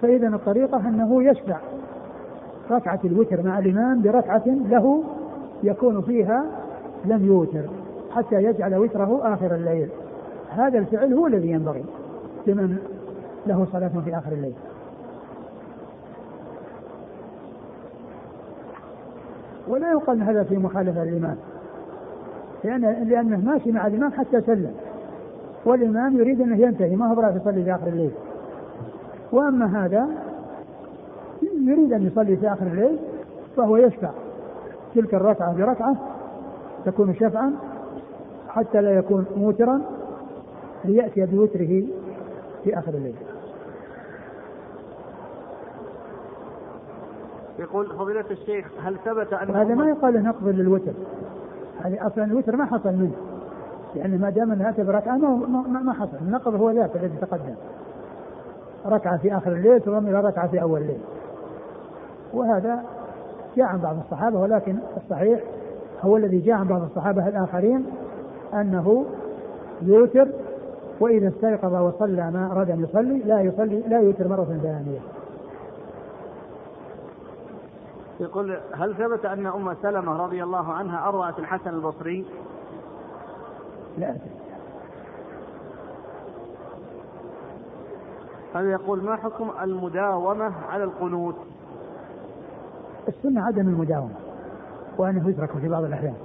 فإذا 0.01 0.27
الطريقة 0.27 0.89
أنه 0.89 1.23
يشفع 1.23 1.57
ركعة 2.71 2.99
الوتر 3.05 3.43
مع 3.43 3.59
الإمام 3.59 4.01
بركعة 4.01 4.43
له 4.45 5.03
يكون 5.63 6.01
فيها 6.01 6.45
لم 7.05 7.25
يوتر 7.25 7.61
حتى 8.11 8.35
يجعل 8.35 8.75
وتره 8.75 9.33
آخر 9.33 9.55
الليل. 9.55 9.89
هذا 10.49 10.79
الفعل 10.79 11.13
هو 11.13 11.27
الذي 11.27 11.49
ينبغي 11.49 11.83
لمن 12.47 12.77
له 13.47 13.67
صلاة 13.71 13.91
في 14.05 14.17
آخر 14.17 14.31
الليل. 14.31 14.53
ولا 19.69 19.91
يقال 19.91 20.21
هذا 20.21 20.43
في 20.43 20.57
مخالفة 20.57 21.03
للإمام 21.03 21.35
لأن 22.63 22.81
لأنه 22.81 23.51
ماشي 23.51 23.71
مع 23.71 23.87
الإمام 23.87 24.11
حتى 24.11 24.41
سلم. 24.41 24.73
والإمام 25.65 26.19
يريد 26.19 26.41
أنه 26.41 26.57
ينتهي 26.57 26.95
ما 26.95 27.13
هو 27.13 27.21
راح 27.21 27.35
يصلي 27.35 27.63
في 27.63 27.75
آخر 27.75 27.87
الليل. 27.87 28.11
وأما 29.31 29.85
هذا 29.85 30.07
يريد 31.41 31.93
أن 31.93 32.07
يصلي 32.07 32.37
في 32.37 32.53
آخر 32.53 32.67
الليل 32.67 32.97
فهو 33.57 33.77
يشفع. 33.77 34.09
تلك 34.95 35.13
الركعة 35.13 35.57
بركعة 35.57 35.95
تكون 36.85 37.15
شفعا 37.15 37.53
حتى 38.49 38.81
لا 38.81 38.91
يكون 38.91 39.25
موترا 39.37 39.81
ليأتي 40.85 41.25
بوتره 41.25 41.83
في 42.63 42.79
آخر 42.79 42.93
الليل. 42.93 43.15
يقول 47.59 47.85
فضيلة 47.85 48.25
الشيخ 48.31 48.65
هل 48.83 48.97
ثبت 49.05 49.33
أن 49.33 49.55
هذا 49.55 49.75
ما 49.75 49.89
يقال 49.89 50.13
له 50.13 50.19
نقض 50.19 50.47
للوتر. 50.47 50.93
هذه 51.81 52.07
أصلا 52.07 52.23
الوتر 52.23 52.55
ما 52.55 52.65
حصل 52.65 52.93
منه. 52.93 53.15
يعني 53.95 54.17
ما 54.17 54.29
دام 54.29 54.51
انها 54.51 54.73
بركعة 54.77 55.17
ما, 55.17 55.29
ما, 55.67 55.79
ما 55.79 55.93
حصل. 55.93 56.17
النقض 56.21 56.55
هو 56.55 56.71
ذاك 56.71 56.95
الذي 56.95 57.17
تقدم. 57.21 57.55
ركعة 58.85 59.17
في 59.17 59.37
آخر 59.37 59.51
الليل 59.51 59.79
تضم 59.81 60.07
إلى 60.07 60.21
ركعة 60.21 60.47
في 60.47 60.61
أول 60.61 60.81
الليل. 60.81 61.01
وهذا 62.33 62.83
جاء 63.57 63.65
عن 63.65 63.79
بعض 63.79 63.95
الصحابة 64.05 64.39
ولكن 64.39 64.75
الصحيح 64.97 65.39
هو 66.01 66.17
الذي 66.17 66.39
جاء 66.39 66.55
عن 66.55 66.67
بعض 66.67 66.81
الصحابة 66.81 67.27
الآخرين 67.27 67.85
أنه 68.53 69.05
يوتر 69.81 70.27
وإذا 70.99 71.27
استيقظ 71.27 71.73
وصلى 71.73 72.31
ما 72.31 72.51
أراد 72.51 72.69
أن 72.69 72.83
يصلي 72.83 73.17
لا 73.17 73.41
يصلي 73.41 73.79
لا 73.87 73.99
يوتر 73.99 74.27
مرة 74.27 74.59
ثانية. 74.63 74.99
يقول 78.19 78.59
هل 78.73 78.95
ثبت 78.95 79.25
أن 79.25 79.47
أم 79.47 79.75
سلمة 79.81 80.23
رضي 80.23 80.43
الله 80.43 80.73
عنها 80.73 81.09
أرأت 81.09 81.39
الحسن 81.39 81.69
البصري؟ 81.69 82.25
لا. 83.97 84.15
هذا 88.53 88.71
يقول 88.71 89.03
ما 89.03 89.15
حكم 89.15 89.51
المداومة 89.61 90.53
على 90.69 90.83
القنوت؟ 90.83 91.35
السنة 93.07 93.45
عدم 93.45 93.67
المداومة 93.67 94.13
وأنه 94.97 95.29
يترك 95.29 95.51
في 95.51 95.69
بعض 95.69 95.83
الأحيان 95.83 96.15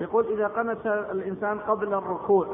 يقول 0.00 0.26
إذا 0.32 0.46
قنت 0.46 0.86
الإنسان 0.86 1.58
قبل 1.58 1.94
الركوع 1.94 2.46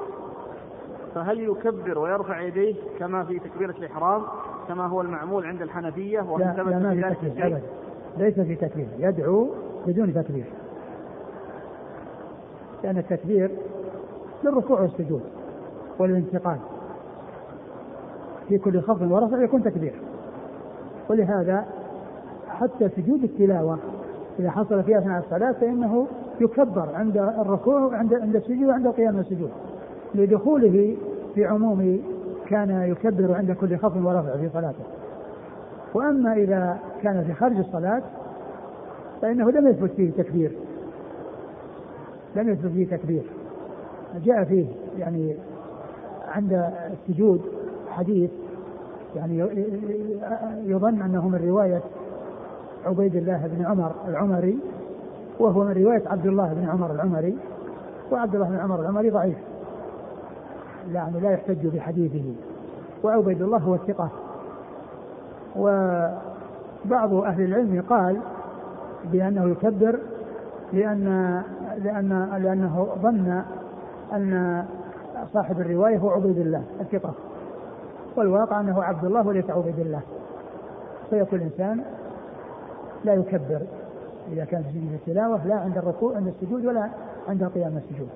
فهل 1.15 1.41
يكبر 1.41 1.99
ويرفع 1.99 2.41
يديه 2.41 2.75
كما 2.99 3.25
في 3.25 3.39
تكبيرة 3.39 3.75
الإحرام 3.79 4.23
كما 4.69 4.87
هو 4.87 5.01
المعمول 5.01 5.47
عند 5.47 5.63
الحنفية 5.63 6.21
وهل 6.21 6.57
لا, 6.57 6.63
لا 6.63 6.79
ما 6.79 7.15
في 7.15 7.15
تكبير 7.15 7.47
أبدا. 7.47 7.63
ليس 8.17 8.41
في 8.41 8.55
تكبير 8.57 8.89
يدعو 8.99 9.49
بدون 9.87 10.15
تكبير. 10.15 10.45
لأن 12.85 12.99
التكبير 12.99 13.51
للركوع 14.45 14.81
والسجود 14.81 15.23
والانتقال. 15.99 16.59
في 18.49 18.59
كل 18.59 18.81
خفض 18.81 19.11
ورفع 19.11 19.43
يكون 19.43 19.63
تكبير. 19.63 19.95
ولهذا 21.11 21.67
حتى 22.49 22.89
سجود 22.89 23.23
التلاوة 23.25 23.79
إذا 24.39 24.51
حصل 24.51 24.83
في 24.83 24.99
أثناء 24.99 25.19
الصلاة 25.25 25.53
فإنه 25.53 26.07
يكبر 26.41 26.89
عند 26.95 27.17
الركوع 27.17 27.81
وعند 27.81 28.15
عند 28.15 28.37
السجود 28.37 28.69
وعند 28.69 28.87
القيام 28.87 29.15
من 29.15 29.21
السجود. 29.21 29.51
لدخوله 30.15 30.97
في 31.35 31.45
عموم 31.45 32.03
كان 32.47 32.71
يكبر 32.71 33.35
عند 33.35 33.53
كل 33.53 33.77
خفض 33.77 34.05
ورفع 34.05 34.37
في 34.37 34.49
صلاته. 34.49 34.85
وأما 35.95 36.33
إذا 36.33 36.79
كان 37.03 37.25
في 37.25 37.35
خارج 37.35 37.57
الصلاة 37.57 38.03
فإنه 39.23 39.51
لم 39.51 39.69
يثبت 39.69 39.91
فيه 39.91 40.11
تكبير. 40.11 40.53
لم 42.37 42.49
يثبت 42.49 42.73
فيه 42.73 42.97
تكبير. 42.97 43.23
جاء 44.25 44.45
فيه 44.45 44.67
يعني 44.99 45.37
عند 46.29 46.73
السجود 46.93 47.41
حديث 47.89 48.31
يعني 49.17 49.39
يظن 50.67 51.03
أنه 51.03 51.29
من 51.29 51.49
رواية 51.49 51.81
عبيد 52.87 53.17
الله 53.17 53.47
بن 53.47 53.65
عمر 53.65 53.93
العمري 54.09 54.59
وهو 55.39 55.65
من 55.65 55.73
رواية 55.73 56.03
عبد 56.07 56.27
الله 56.27 56.55
بن 56.55 56.69
عمر 56.69 56.91
العمري 56.91 57.37
وعبد 58.13 58.35
الله 58.35 58.49
بن 58.49 58.57
عمر 58.57 58.81
العمري 58.81 59.11
ضعيف. 59.11 59.37
يعني 60.93 61.21
لا 61.21 61.31
يحتج 61.31 61.67
بحديثه. 61.67 62.35
وعبيد 63.05 63.43
الله 63.43 63.59
هو 63.59 63.75
الثقة. 63.75 64.09
وبعض 65.57 67.15
أهل 67.15 67.45
العلم 67.45 67.85
قال 67.91 68.17
بأنه 69.13 69.51
يكبر 69.51 69.99
لأن 70.73 71.43
لأن 71.79 72.41
لأنه 72.43 72.89
ظن 73.03 73.43
أن 74.13 74.65
صاحب 75.33 75.61
الرواية 75.61 75.99
هو 75.99 76.11
عبيد 76.11 76.39
الله 76.39 76.63
الثقة. 76.81 77.15
والواقع 78.17 78.61
أنه 78.61 78.83
عبد 78.83 79.05
الله 79.05 79.27
وليس 79.27 79.51
عبيد 79.51 79.79
الله 79.79 80.01
فيكون 81.11 81.39
الإنسان 81.39 81.81
لا 83.05 83.15
يكبر 83.15 83.61
إذا 84.33 84.45
كان 84.45 84.63
في 84.63 84.95
التلاوة 84.95 85.47
لا 85.47 85.55
عند 85.55 85.79
الركوع 85.79 86.17
عند 86.17 86.29
السجود 86.29 86.67
ولا 86.67 86.89
عند 87.29 87.45
قيام 87.45 87.77
السجود. 87.77 88.09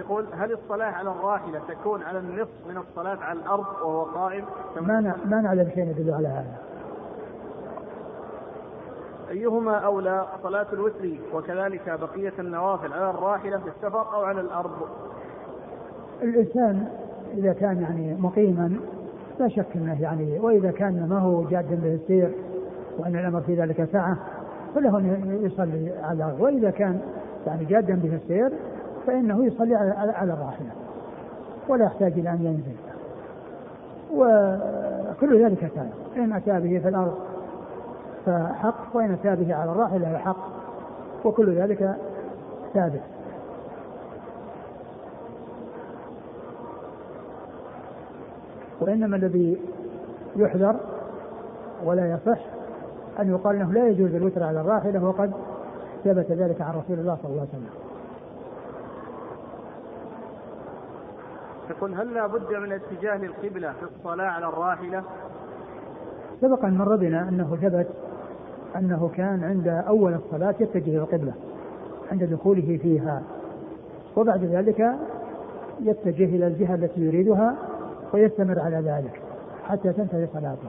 يقول 0.00 0.26
هل 0.32 0.52
الصلاة 0.52 0.90
على 0.90 1.10
الراحلة 1.10 1.60
تكون 1.68 2.02
على 2.02 2.18
النصف 2.18 2.66
من 2.68 2.76
الصلاة 2.76 3.18
على 3.24 3.38
الأرض 3.38 3.66
وهو 3.84 4.02
قائم؟ 4.02 4.44
ما 4.80 5.14
ما 5.24 5.40
نعلم 5.40 5.70
شيء 5.74 5.88
يدل 5.90 6.14
على 6.14 6.28
هذا. 6.28 6.56
أيهما 9.30 9.74
أولى 9.74 10.26
صلاة 10.42 10.66
الوتر 10.72 11.08
وكذلك 11.34 11.98
بقية 12.00 12.32
النوافل 12.38 12.92
على 12.92 13.10
الراحلة 13.10 13.58
في 13.58 13.68
السفر 13.68 14.14
أو 14.14 14.22
على 14.24 14.40
الأرض؟ 14.40 14.88
الإنسان 16.22 16.88
إذا 17.34 17.52
كان 17.52 17.82
يعني 17.82 18.16
مقيما 18.20 18.76
لا 19.40 19.48
شك 19.48 19.66
أنه 19.74 20.02
يعني 20.02 20.38
وإذا 20.38 20.70
كان 20.70 21.08
ما 21.08 21.18
هو 21.18 21.44
جاد 21.44 21.82
به 21.82 21.94
السير 21.94 22.34
وأن 22.98 23.16
الأمر 23.16 23.40
في 23.40 23.54
ذلك 23.54 23.88
سعة 23.92 24.16
فله 24.74 24.98
أن 24.98 25.40
يصلي 25.42 25.92
على 26.02 26.16
الأرض 26.16 26.40
وإذا 26.40 26.70
كان 26.70 27.00
يعني 27.46 27.64
جادا 27.64 27.94
به 27.94 28.14
السير 28.14 28.52
فإنه 29.10 29.44
يصلي 29.44 29.74
على, 29.74 30.32
الراحلة 30.32 30.70
ولا 31.68 31.84
يحتاج 31.84 32.12
إلى 32.12 32.30
أن 32.30 32.44
ينزل. 32.44 32.76
وكل 34.14 35.44
ذلك 35.44 35.58
ثابت 35.74 35.92
إن 36.16 36.32
أتى 36.32 36.60
به 36.60 36.78
في 36.78 36.88
الأرض 36.88 37.14
فحق 38.26 38.96
وإن 38.96 39.12
أتى 39.12 39.44
به 39.44 39.54
على 39.54 39.70
الراحلة 39.70 40.12
فحق 40.12 40.36
وكل 41.24 41.54
ذلك 41.54 41.96
ثابت. 42.74 43.00
وإنما 48.80 49.16
الذي 49.16 49.60
يحذر 50.36 50.76
ولا 51.84 52.12
يصح 52.12 52.40
أن 53.20 53.30
يقال 53.30 53.56
أنه 53.56 53.72
لا 53.72 53.88
يجوز 53.88 54.14
الوتر 54.14 54.42
على 54.42 54.60
الراحلة 54.60 55.04
وقد 55.04 55.32
ثبت 56.04 56.32
ذلك 56.32 56.60
عن 56.60 56.70
رسول 56.70 56.98
الله 56.98 57.18
صلى 57.22 57.30
الله 57.30 57.40
عليه 57.40 57.50
وسلم. 57.50 57.89
يقول 61.70 61.94
هل 61.94 62.14
لا 62.14 62.26
بد 62.26 62.54
من 62.54 62.72
اتجاه 62.72 63.16
للقبلة 63.16 63.72
في 63.72 63.82
الصلاة 63.82 64.26
على 64.26 64.46
الراحلة؟ 64.48 65.02
سبق 66.40 66.64
أن 66.64 66.78
مر 66.78 66.96
بنا 66.96 67.28
أنه 67.28 67.58
ثبت 67.62 67.86
أنه 68.76 69.10
كان 69.16 69.44
عند 69.44 69.68
أول 69.68 70.14
الصلاة 70.14 70.54
يتجه 70.60 70.96
القبلة 70.96 71.32
عند 72.12 72.24
دخوله 72.24 72.78
فيها. 72.82 73.22
وبعد 74.16 74.44
ذلك 74.44 74.92
يتجه 75.80 76.24
إلى 76.24 76.46
الجهة 76.46 76.74
التي 76.74 77.00
يريدها 77.00 77.56
ويستمر 78.14 78.60
على 78.60 78.76
ذلك 78.76 79.22
حتى 79.68 79.92
تنتهي 79.92 80.26
صلاته. 80.32 80.68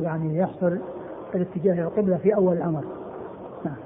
يعني 0.00 0.38
يحصل 0.38 0.78
الاتجاه 1.34 1.72
إلى 1.72 1.82
القبلة 1.82 2.16
في 2.16 2.34
أول 2.34 2.56
الأمر 2.56 2.84
نعم 3.64 3.76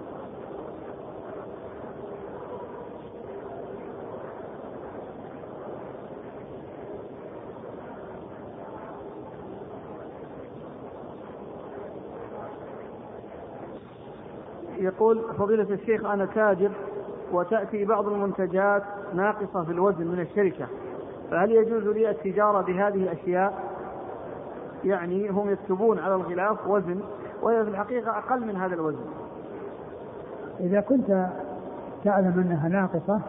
يقول 14.99 15.23
فضيلة 15.39 15.67
الشيخ 15.71 16.05
أنا 16.05 16.27
تاجر 16.27 16.71
وتأتي 17.33 17.85
بعض 17.85 18.09
المنتجات 18.09 18.83
ناقصة 19.15 19.65
في 19.65 19.73
الوزن 19.73 20.07
من 20.07 20.21
الشركة 20.21 20.67
فهل 21.31 21.53
يجوز 21.53 21.87
لي 21.87 22.11
التجارة 22.11 22.61
بهذه 22.61 22.95
الأشياء؟ 22.95 23.55
يعني 24.85 25.29
هم 25.29 25.51
يكتبون 25.51 25.99
على 25.99 26.15
الغلاف 26.15 26.67
وزن 26.67 27.01
وهي 27.43 27.65
في 27.65 27.71
الحقيقة 27.71 28.19
أقل 28.19 28.41
من 28.41 28.57
هذا 28.57 28.75
الوزن. 28.75 29.05
إذا 30.61 30.81
كنت 30.81 31.27
تعلم 32.05 32.45
أنها 32.47 32.69
ناقصة 32.69 33.21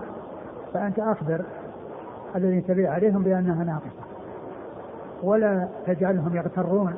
فأنت 0.73 0.99
أخبر 0.99 1.41
الذين 2.35 2.65
تبيع 2.67 2.91
عليهم 2.91 3.23
بأنها 3.23 3.63
ناقصة 3.63 4.09
ولا 5.23 5.67
تجعلهم 5.85 6.35
يغترون 6.35 6.95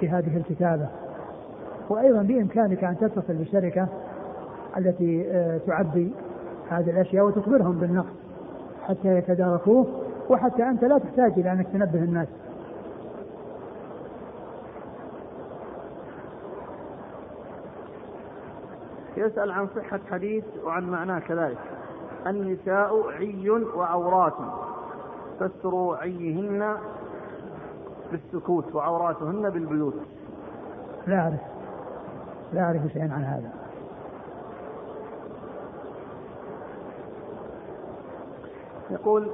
في 0.00 0.08
هذه 0.08 0.36
الكتابة. 0.36 0.88
وأيضا 1.88 2.22
بإمكانك 2.22 2.84
أن 2.84 2.98
تتصل 2.98 3.34
بالشركة 3.34 3.88
التي 4.76 5.26
آه، 5.30 5.58
تعبي 5.66 6.12
هذه 6.68 6.90
الأشياء 6.90 7.26
وتخبرهم 7.26 7.78
بالنقص 7.78 8.14
حتى 8.88 9.08
يتداركوه 9.08 9.86
وحتى 10.30 10.62
أنت 10.62 10.84
لا 10.84 10.98
تحتاج 10.98 11.32
إلى 11.36 11.52
أنك 11.52 11.66
تنبه 11.66 11.98
الناس. 11.98 12.28
يسأل 19.16 19.50
عن 19.50 19.68
صحة 19.76 20.00
حديث 20.10 20.44
وعن 20.64 20.90
معناه 20.90 21.18
كذلك. 21.18 21.58
النساء 22.26 23.10
عي 23.10 23.50
وعورات 23.50 24.34
فسروا 25.40 25.96
عيهن 25.96 26.76
بالسكوت 28.12 28.74
وعوراتهن 28.74 29.50
بالبيوت. 29.50 29.94
لا 31.06 31.18
أعرف. 31.18 31.53
لا 32.54 32.62
أعرف 32.62 32.82
شيئا 32.92 33.12
عن 33.12 33.24
هذا. 33.24 33.50
يقول 38.90 39.30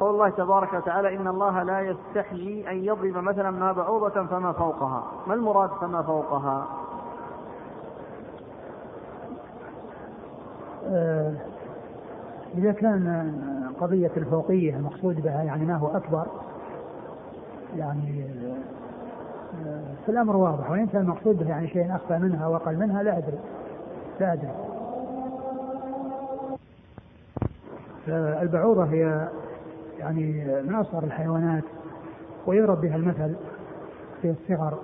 قول 0.00 0.10
الله 0.10 0.28
تبارك 0.28 0.74
وتعالى 0.74 1.16
إن 1.16 1.26
الله 1.26 1.62
لا 1.62 1.80
يستحيي 1.80 2.70
أن 2.70 2.84
يضرب 2.84 3.16
مثلا 3.16 3.50
ما 3.50 3.72
بعوضة 3.72 4.26
فما 4.26 4.52
فوقها. 4.52 5.02
ما 5.26 5.34
المراد 5.34 5.70
فما 5.70 6.02
فوقها؟ 6.02 6.66
آه 10.86 11.32
إذا 12.54 12.72
كان 12.72 13.32
قضية 13.80 14.10
الفوقية 14.16 14.76
المقصود 14.76 15.22
بها 15.22 15.42
يعني 15.42 15.64
ما 15.64 15.76
هو 15.76 15.96
أكبر 15.96 16.26
يعني 17.76 18.24
في 20.06 20.12
الأمر 20.12 20.36
واضح 20.36 20.70
وإن 20.70 20.86
كان 20.86 21.02
المقصود 21.02 21.46
يعني 21.46 21.68
شيء 21.68 21.94
أخفى 21.94 22.18
منها 22.18 22.46
وأقل 22.46 22.76
منها 22.76 23.02
لا 23.02 23.18
أدري. 23.18 23.38
لا 24.20 24.32
أدري. 24.32 24.50
البعوضة 28.42 28.84
هي 28.84 29.28
يعني 29.98 30.44
من 30.62 30.74
أصغر 30.74 31.04
الحيوانات 31.04 31.64
ويضرب 32.46 32.80
بها 32.80 32.96
المثل 32.96 33.34
في 34.22 34.30
الصغر. 34.30 34.78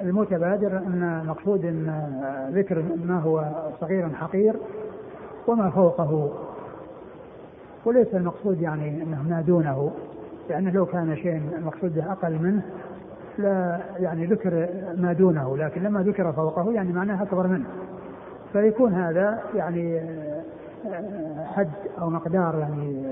والمتبادر 0.00 0.78
أن 0.78 1.20
المقصود 1.22 1.64
أن 1.64 2.50
ذكر 2.54 2.82
ما 3.04 3.20
هو 3.20 3.44
صغير 3.80 4.08
حقير 4.08 4.56
وما 5.46 5.70
فوقه. 5.70 6.30
وليس 7.84 8.14
المقصود 8.14 8.60
يعني 8.60 9.02
أنه 9.02 9.22
ما 9.28 9.40
دونه 9.40 9.90
لأنه 10.50 10.70
لو 10.70 10.86
كان 10.86 11.16
شيء 11.16 11.42
المقصود 11.58 11.94
به 11.94 12.12
أقل 12.12 12.38
منه 12.42 12.62
لا 13.38 13.80
يعني 13.98 14.26
ذكر 14.26 14.68
ما 14.96 15.12
دونه 15.12 15.56
لكن 15.56 15.82
لما 15.82 16.02
ذكر 16.02 16.32
فوقه 16.32 16.72
يعني 16.72 16.92
معناه 16.92 17.22
أكبر 17.22 17.46
منه. 17.46 17.66
فيكون 18.52 18.94
هذا 18.94 19.40
يعني 19.54 20.00
حد 21.44 21.70
أو 22.00 22.10
مقدار 22.10 22.58
يعني 22.58 23.02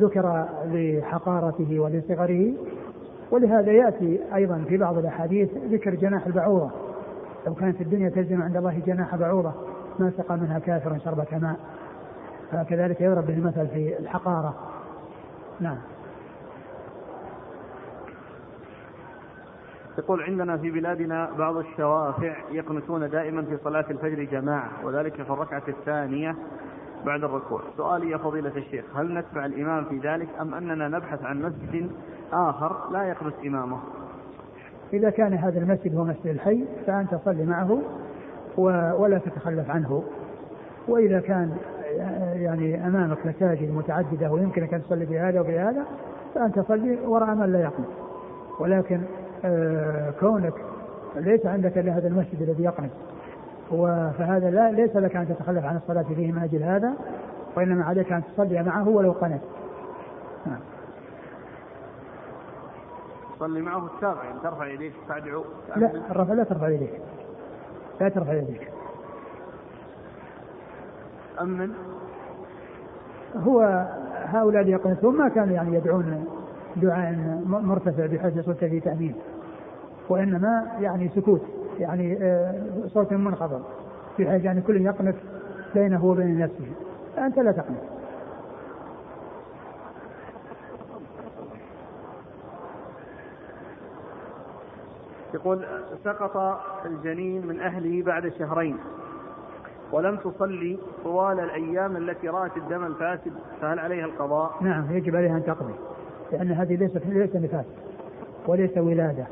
ذكر 0.00 0.44
لحقارته 0.72 1.80
ولصغره. 1.80 2.52
ولهذا 3.30 3.72
يأتي 3.72 4.20
أيضا 4.34 4.64
في 4.68 4.76
بعض 4.76 4.98
الأحاديث 4.98 5.48
ذكر 5.70 5.94
جناح 5.94 6.26
البعوضة. 6.26 6.70
لو 7.46 7.54
كانت 7.54 7.80
الدنيا 7.80 8.08
تلزم 8.08 8.42
عند 8.42 8.56
الله 8.56 8.82
جناح 8.86 9.16
بعوضة 9.16 9.52
ما 9.98 10.12
سقى 10.18 10.36
منها 10.36 10.58
كافر 10.58 10.98
شربة 10.98 11.38
ماء. 11.38 11.56
فكذلك 12.52 13.00
يضرب 13.00 13.26
به 13.26 13.34
المثل 13.34 13.66
في 13.68 13.98
الحقارة. 13.98 14.54
نعم. 15.60 15.78
يقول 19.98 20.22
عندنا 20.22 20.56
في 20.56 20.70
بلادنا 20.70 21.30
بعض 21.38 21.56
الشوافع 21.56 22.34
يقنتون 22.50 23.10
دائما 23.10 23.42
في 23.42 23.58
صلاة 23.64 23.84
الفجر 23.90 24.22
جماعة 24.22 24.70
وذلك 24.84 25.22
في 25.22 25.30
الركعة 25.30 25.62
الثانية 25.68 26.36
بعد 27.06 27.24
الركوع. 27.24 27.60
سؤالي 27.76 28.10
يا 28.10 28.16
فضيلة 28.16 28.56
الشيخ 28.56 28.84
هل 28.96 29.14
نتبع 29.14 29.46
الإمام 29.46 29.84
في 29.84 29.98
ذلك 29.98 30.28
أم 30.40 30.54
أننا 30.54 30.88
نبحث 30.88 31.24
عن 31.24 31.42
مسجد 31.42 31.90
آخر 32.32 32.90
لا 32.90 33.02
يقنت 33.02 33.34
إمامه؟ 33.46 33.78
إذا 34.92 35.10
كان 35.10 35.34
هذا 35.34 35.58
المسجد 35.58 35.96
هو 35.96 36.04
مسجد 36.04 36.26
الحي 36.26 36.64
فأنت 36.86 37.14
صل 37.24 37.46
معه 37.46 37.82
ولا 38.98 39.18
تتخلف 39.18 39.70
عنه. 39.70 40.02
وإذا 40.88 41.20
كان 41.20 41.56
يعني 42.34 42.86
أمامك 42.86 43.26
مساجد 43.26 43.70
متعددة 43.74 44.32
ويمكنك 44.32 44.74
أن 44.74 44.82
تصلي 44.82 45.04
بهذا 45.04 45.40
وبهذا 45.40 45.84
فأنت 46.34 46.60
صلي 46.60 46.98
وراء 47.06 47.34
من 47.34 47.52
لا 47.52 47.60
يقنط. 47.60 47.88
ولكن 48.60 49.00
كونك 50.20 50.54
ليس 51.16 51.46
عندك 51.46 51.78
إلا 51.78 51.92
هذا 51.92 52.08
المسجد 52.08 52.42
الذي 52.42 52.64
يقنط 52.64 52.90
فهذا 54.18 54.50
لا 54.50 54.70
ليس 54.70 54.96
لك 54.96 55.16
أن 55.16 55.28
تتخلف 55.28 55.64
عن 55.64 55.76
الصلاة 55.76 56.02
فيه 56.02 56.32
من 56.32 56.42
أجل 56.42 56.62
هذا 56.62 56.94
وإنما 57.56 57.84
عليك 57.84 58.12
أن 58.12 58.22
تصلي 58.24 58.62
معه 58.62 58.88
ولو 58.88 59.12
قنت. 59.12 59.40
نعم. 60.46 60.60
تصلي 63.36 63.60
معه 63.60 63.86
التابع 63.86 64.24
يعني 64.24 64.40
ترفع 64.42 64.66
يديك 64.66 64.92
تدعو 65.08 65.44
لا 65.76 65.90
الرفع 66.10 66.32
لا 66.32 66.44
ترفع 66.44 66.68
يديك. 66.68 67.00
لا 68.00 68.08
ترفع 68.08 68.32
يديك. 68.32 68.68
أمن 71.40 71.72
هو 73.36 73.86
هؤلاء 74.24 74.66
يقنطون 74.66 75.16
ما 75.16 75.28
كانوا 75.28 75.54
يعني 75.54 75.76
يدعون 75.76 76.24
دعاء 76.76 77.42
مرتفع 77.46 78.06
بحيث 78.06 78.36
يصل 78.36 78.54
في 78.54 78.80
تأمين. 78.80 79.14
وإنما 80.12 80.66
يعني 80.80 81.08
سكوت 81.08 81.42
يعني 81.78 82.18
آه، 82.22 82.62
صوت 82.86 83.12
منخفض. 83.12 83.62
بحيث 84.18 84.44
يعني 84.44 84.60
كل 84.60 84.80
يقنط 84.80 85.14
بينه 85.74 86.04
وبين 86.04 86.38
نفسه. 86.38 86.72
فأنت 87.16 87.38
لا 87.38 87.52
تقنط 87.52 87.92
يقول 95.34 95.64
سقط 96.04 96.60
الجنين 96.86 97.46
من 97.46 97.60
أهله 97.60 98.02
بعد 98.02 98.28
شهرين 98.28 98.76
ولم 99.92 100.16
تصلي 100.16 100.78
طوال 101.04 101.40
الأيام 101.40 101.96
التي 101.96 102.28
رأت 102.28 102.56
الدم 102.56 102.84
الفاسد 102.84 103.32
فهل 103.60 103.78
عليها 103.78 104.04
القضاء؟ 104.04 104.56
نعم 104.60 104.96
يجب 104.96 105.16
عليها 105.16 105.36
أن 105.36 105.44
تقضي 105.44 105.74
لأن 106.32 106.52
هذه 106.52 106.76
ليست 106.76 107.06
ليس 107.06 107.36
نفاس 107.36 107.66
وليس 108.46 108.78
ولادة. 108.78 109.26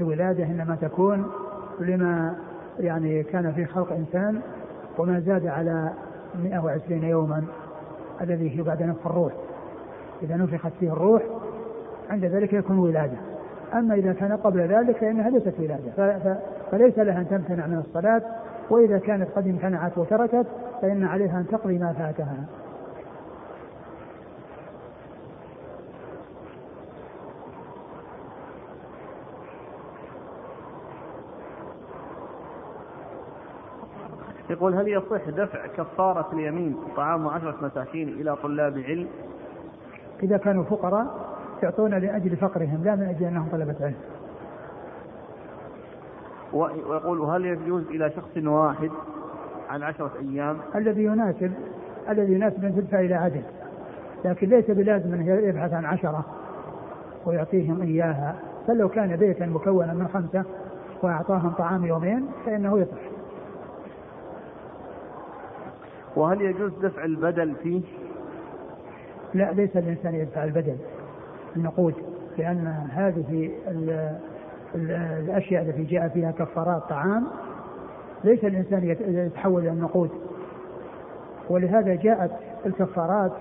الولادة 0.00 0.44
إنما 0.44 0.76
تكون 0.80 1.26
لما 1.80 2.36
يعني 2.78 3.22
كان 3.22 3.52
في 3.52 3.66
خلق 3.66 3.92
إنسان 3.92 4.40
وما 4.98 5.20
زاد 5.20 5.46
على 5.46 5.90
120 6.44 7.04
يوما 7.04 7.44
الذي 8.20 8.58
هي 8.58 8.62
بعد 8.62 8.82
نفخ 8.82 9.06
الروح. 9.06 9.32
إذا 10.22 10.36
نفخت 10.36 10.72
فيه 10.80 10.92
الروح 10.92 11.22
عند 12.10 12.24
ذلك 12.24 12.52
يكون 12.52 12.78
ولادة. 12.78 13.16
أما 13.74 13.94
إذا 13.94 14.12
كان 14.12 14.32
قبل 14.32 14.60
ذلك 14.60 14.96
فإنها 14.96 15.30
ليست 15.30 15.54
ولادة. 15.58 16.38
فليس 16.70 16.98
لها 16.98 17.18
أن 17.18 17.28
تمتنع 17.28 17.66
من 17.66 17.78
الصلاة 17.78 18.22
وإذا 18.70 18.98
كانت 18.98 19.28
قد 19.36 19.48
امتنعت 19.48 19.98
وتركت 19.98 20.46
فإن 20.82 21.04
عليها 21.04 21.38
أن 21.38 21.46
تقضي 21.46 21.78
ما 21.78 21.92
فاتها. 21.92 22.44
يقول 34.56 34.74
هل 34.74 34.88
يصح 34.88 35.28
دفع 35.28 35.66
كفارة 35.66 36.28
اليمين 36.32 36.76
طعام 36.96 37.28
عشرة 37.28 37.56
مساكين 37.62 38.08
إلى 38.08 38.36
طلاب 38.36 38.78
علم؟ 38.78 39.08
إذا 40.22 40.36
كانوا 40.36 40.64
فقراء 40.64 41.06
يعطون 41.62 41.94
لأجل 41.94 42.36
فقرهم 42.36 42.84
لا 42.84 42.96
من 42.96 43.02
أجل 43.02 43.26
أنهم 43.26 43.48
طلبة 43.52 43.76
علم. 43.80 43.96
ويقول 46.52 47.20
هل 47.20 47.44
يجوز 47.44 47.86
إلى 47.86 48.10
شخص 48.10 48.36
واحد 48.36 48.90
عن 49.68 49.82
عشرة 49.82 50.12
أيام؟ 50.20 50.56
الذي 50.74 51.04
يناسب 51.04 51.52
الذي 52.08 52.32
يناسب 52.32 52.64
أن 52.64 52.76
تدفع 52.76 53.00
إلى 53.00 53.14
عدد 53.14 53.44
لكن 54.24 54.48
ليس 54.48 54.70
بلازم 54.70 55.14
أن 55.14 55.26
يبحث 55.48 55.72
عن 55.72 55.84
عشرة 55.84 56.24
ويعطيهم 57.26 57.82
إياها 57.82 58.36
بل 58.68 58.78
لو 58.78 58.88
كان 58.88 59.16
بيتا 59.16 59.46
مكونا 59.46 59.94
من 59.94 60.08
خمسة 60.08 60.44
وأعطاهم 61.02 61.50
طعام 61.50 61.86
يومين 61.86 62.26
فإنه 62.46 62.78
يصح 62.78 63.15
وهل 66.16 66.40
يجوز 66.40 66.72
دفع 66.82 67.04
البدل 67.04 67.54
فيه؟ 67.62 67.82
لا 69.34 69.52
ليس 69.52 69.76
الإنسان 69.76 70.14
يدفع 70.14 70.44
البدل. 70.44 70.76
النقود 71.56 71.94
لأن 72.38 72.66
هذه 72.90 73.50
ال 73.68 73.90
ال 74.74 74.90
الأشياء 74.90 75.62
التي 75.62 75.84
جاء 75.84 76.08
فيها 76.08 76.30
كفارات 76.30 76.82
طعام 76.82 77.26
ليس 78.24 78.44
الإنسان 78.44 78.96
يتحول 79.00 79.62
إلى 79.62 79.70
النقود. 79.70 80.10
ولهذا 81.50 81.94
جاءت 81.94 82.30
الكفارات 82.66 83.32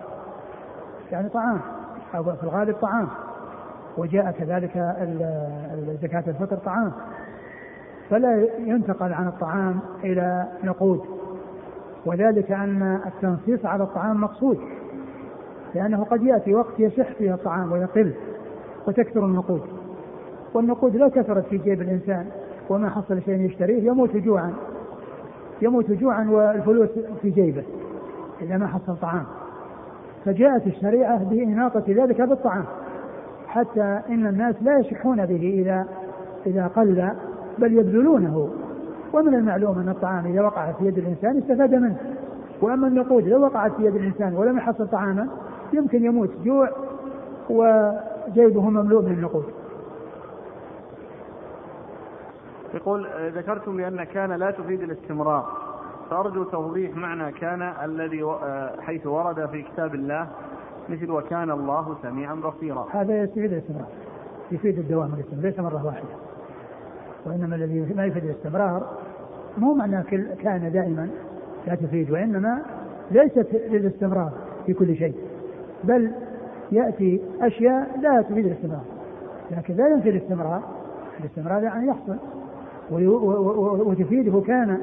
يعني 1.11 1.30
طعام 1.30 1.61
أو 2.15 2.23
في 2.23 2.43
الغالب 2.43 2.76
طعام 2.76 3.07
وجاء 3.97 4.32
كذلك 4.32 4.71
زكاة 6.01 6.23
الفطر 6.28 6.57
طعام. 6.57 6.91
فلا 8.09 8.47
ينتقل 8.59 9.13
عن 9.13 9.28
الطعام 9.28 9.80
إلى 10.03 10.47
نقود. 10.63 11.14
وذلك 12.06 12.51
أن 12.51 12.99
التنصيص 13.06 13.66
على 13.66 13.84
الطعام 13.84 14.22
مقصود 14.22 14.60
لأنه 15.76 16.03
قد 16.03 16.24
يأتي 16.24 16.56
وقت 16.56 16.80
يشح 16.80 17.12
فيه 17.12 17.34
الطعام 17.34 17.72
ويقل 17.72 18.14
وتكثر 18.88 19.26
النقود 19.26 19.62
والنقود 20.53 20.95
لو 20.95 21.10
كثرت 21.10 21.45
في 21.45 21.58
جيب 21.58 21.82
الإنسان 21.82 22.26
وما 22.70 22.89
حصل 22.89 23.22
شيء 23.22 23.41
يشتريه 23.41 23.84
يموت 23.84 24.18
جوعا 24.18 24.53
يموت 25.62 25.91
جوعا 25.91 26.30
والفلوس 26.30 26.89
في 27.22 27.30
جيبه 27.30 27.64
إذا 28.41 28.58
ما 28.58 28.68
حصل 28.68 28.97
طعام. 29.01 29.26
فجاءت 30.26 30.68
الشريعة 30.68 31.24
بإناقة 31.24 31.84
ذلك 31.88 32.22
بالطعام 32.22 32.66
حتى 33.47 34.01
إن 34.10 34.28
الناس 34.28 34.56
لا 34.62 34.78
يشحون 34.78 35.26
به 35.26 35.62
إذا 35.62 35.86
إذا 36.45 36.68
قل 36.68 37.12
بل 37.58 37.74
يبذلونه 37.74 38.49
ومن 39.16 39.34
المعلوم 39.34 39.80
أن 39.80 39.89
الطعام 39.89 40.26
إذا 40.26 40.41
وقع 40.41 40.72
في 40.72 40.86
يد 40.86 40.97
الإنسان 40.97 41.38
استفاد 41.38 41.76
منه. 41.76 41.97
وأما 42.61 42.88
النقود 42.88 43.28
لو 43.28 43.41
وقعت 43.41 43.72
في 43.72 43.86
يد 43.86 43.95
الإنسان 43.95 44.36
ولم 44.36 44.57
يحصل 44.57 44.88
طعاما 44.88 45.28
يمكن 45.74 46.05
يموت 46.05 46.30
جوع 46.43 46.70
وجيبه 47.49 48.70
مملوء 48.70 49.01
من 49.01 49.11
النقود. 49.11 49.45
يقول 52.74 53.07
ذكرتم 53.36 53.78
بأن 53.78 54.03
كان 54.03 54.32
لا 54.32 54.51
تفيد 54.51 54.82
الاستمرار. 54.82 55.45
فأرجو 56.09 56.43
توضيح 56.43 56.95
معنى 56.95 57.32
كان 57.32 57.61
الذي 57.61 58.26
حيث 58.80 59.07
ورد 59.07 59.45
في 59.45 59.61
كتاب 59.61 59.95
الله 59.95 60.28
مثل 60.89 61.11
وكان 61.11 61.51
الله 61.51 61.95
سميعا 62.01 62.36
بصيرا. 62.36 62.88
هذا 62.91 63.24
يفيد 63.24 63.53
الاستمرار 63.53 63.88
يفيد 64.51 64.80
الدوام 64.80 65.13
الاستمرار 65.13 65.45
ليس 65.45 65.59
مرة 65.59 65.86
واحدة. 65.86 66.07
وإنما 67.26 67.55
الذي 67.55 67.93
ما 67.95 68.05
يفيد 68.05 68.24
الاستمرار 68.24 68.84
مو 69.58 69.74
معنى 69.74 70.03
كان 70.43 70.72
دائما 70.72 71.10
لا 71.68 71.76
تفيد 71.76 72.12
وإنما 72.12 72.62
ليست 73.12 73.47
للاستمرار 73.70 74.32
في 74.66 74.74
كل 74.74 74.95
شيء 74.95 75.16
بل 75.84 76.12
يأتي 76.72 77.22
أشياء 77.41 77.99
لا 78.01 78.22
تفيد 78.22 78.45
الاستمرار. 78.45 78.84
لكن 79.51 79.76
لا 79.76 79.88
ينفي 79.88 80.10
الاستمرار 80.10 80.62
الاستمرار 81.20 81.64
يعني 81.64 81.88
يحصل 81.88 82.16
وتفيده 83.86 84.41
كان 84.41 84.78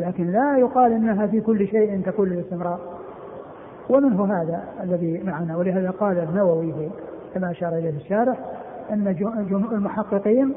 لكن 0.00 0.32
لا 0.32 0.58
يقال 0.58 0.92
إنها 0.92 1.26
في 1.26 1.40
كل 1.40 1.68
شيء 1.68 2.00
تكون 2.06 2.28
للاستمرار. 2.28 2.80
ومنه 3.90 4.24
هذا 4.24 4.64
الذي 4.82 5.22
معنا 5.24 5.56
ولهذا 5.56 5.90
قال 5.90 6.18
النووي 6.18 6.74
كما 7.34 7.50
أشار 7.50 7.78
إليه 7.78 7.96
الشارح 7.96 8.38
إن 8.90 9.16
المحققين 9.72 10.54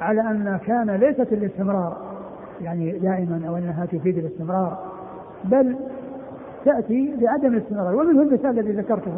على 0.00 0.20
أن 0.20 0.58
كان 0.66 0.90
ليست 0.90 1.32
الاستمرار 1.32 2.09
يعني 2.62 2.92
دائما 2.92 3.42
أو 3.48 3.56
أنها 3.56 3.86
تفيد 3.86 4.18
الاستمرار 4.18 4.78
بل 5.44 5.76
تأتي 6.64 7.14
لعدم 7.20 7.54
الاستمرار 7.54 7.94
ومنه 7.94 8.22
المثال 8.22 8.58
الذي 8.58 8.72
ذكرته 8.72 9.12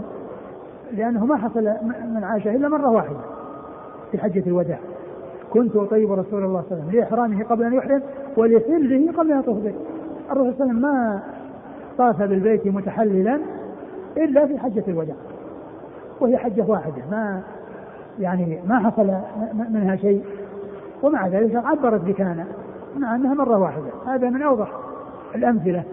لأنه 0.93 1.27
ما 1.27 1.37
حصل 1.37 1.65
من 2.15 2.25
عاشه 2.25 2.57
إلا 2.57 2.69
مرة 2.69 2.91
واحدة 2.91 3.17
في 4.13 4.19
حجة 4.19 4.43
الوداع. 4.47 4.79
كنت 5.51 5.77
أطيب 5.77 6.13
رسول 6.13 6.45
الله 6.45 6.63
صلى 6.69 6.73
الله 6.73 6.83
عليه 6.83 6.83
وسلم 6.83 7.01
لإحرامه 7.01 7.45
قبل 7.45 7.65
أن 7.65 7.73
يحرم 7.73 8.03
ولحله 8.37 9.13
قبل 9.13 9.33
أن 9.33 9.39
يطوف 9.39 9.59
به. 9.59 9.75
الرسول 10.31 10.55
صلى 10.55 10.71
الله 10.71 10.71
عليه 10.71 10.73
وسلم 10.73 10.83
ما 10.83 11.23
طاف 11.99 12.23
بالبيت 12.23 12.67
متحللا 12.67 13.41
إلا 14.17 14.47
في 14.47 14.59
حجة 14.59 14.85
الوداع 14.89 15.17
وهي 16.21 16.37
حجة 16.37 16.65
واحدة 16.69 17.03
ما 17.11 17.43
يعني 18.21 18.61
ما 18.67 18.79
حصل 18.79 19.13
منها 19.71 19.97
شيء 19.97 20.25
ومع 21.03 21.29
ذلك 21.29 21.57
عبرت 21.57 22.01
بكان. 22.01 22.45
مع 22.97 23.15
إنها 23.15 23.35
مرة 23.35 23.59
واحدة. 23.59 23.91
هذا 24.07 24.31
من 24.31 24.43
أوضح 24.43 24.73
الأمثلة 25.35 25.85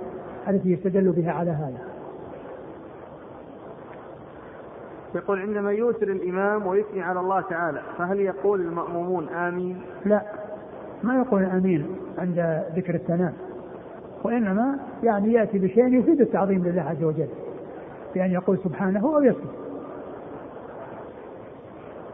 التي 0.50 0.72
يستدل 0.72 1.12
بها 1.12 1.32
على 1.32 1.52
هذا. 1.52 1.78
يقول 5.16 5.40
عندما 5.40 5.72
يوتر 5.72 6.08
الإمام 6.08 6.68
ويثني 6.68 7.02
على 7.02 7.20
الله 7.20 7.42
تعالى 7.42 7.82
فهل 7.98 8.20
يقول 8.20 8.62
المأمومون 8.62 9.30
آمين؟ 9.30 9.82
لا 10.06 10.22
ما 11.04 11.16
يقول 11.16 11.44
آمين 11.44 11.96
عند 12.18 12.64
ذكر 12.76 12.96
الثناء 12.96 13.34
وإنما 14.24 14.80
يعني 15.04 15.34
يأتي 15.34 15.60
بشيء 15.60 16.00
يفيد 16.00 16.22
التعظيم 16.22 16.64
لله 16.64 16.82
عز 16.82 17.04
وجل 17.04 17.28
بأن 18.16 18.32
يقول 18.32 18.58
سبحانه 18.64 19.16
أو 19.16 19.24
يسكت 19.24 19.60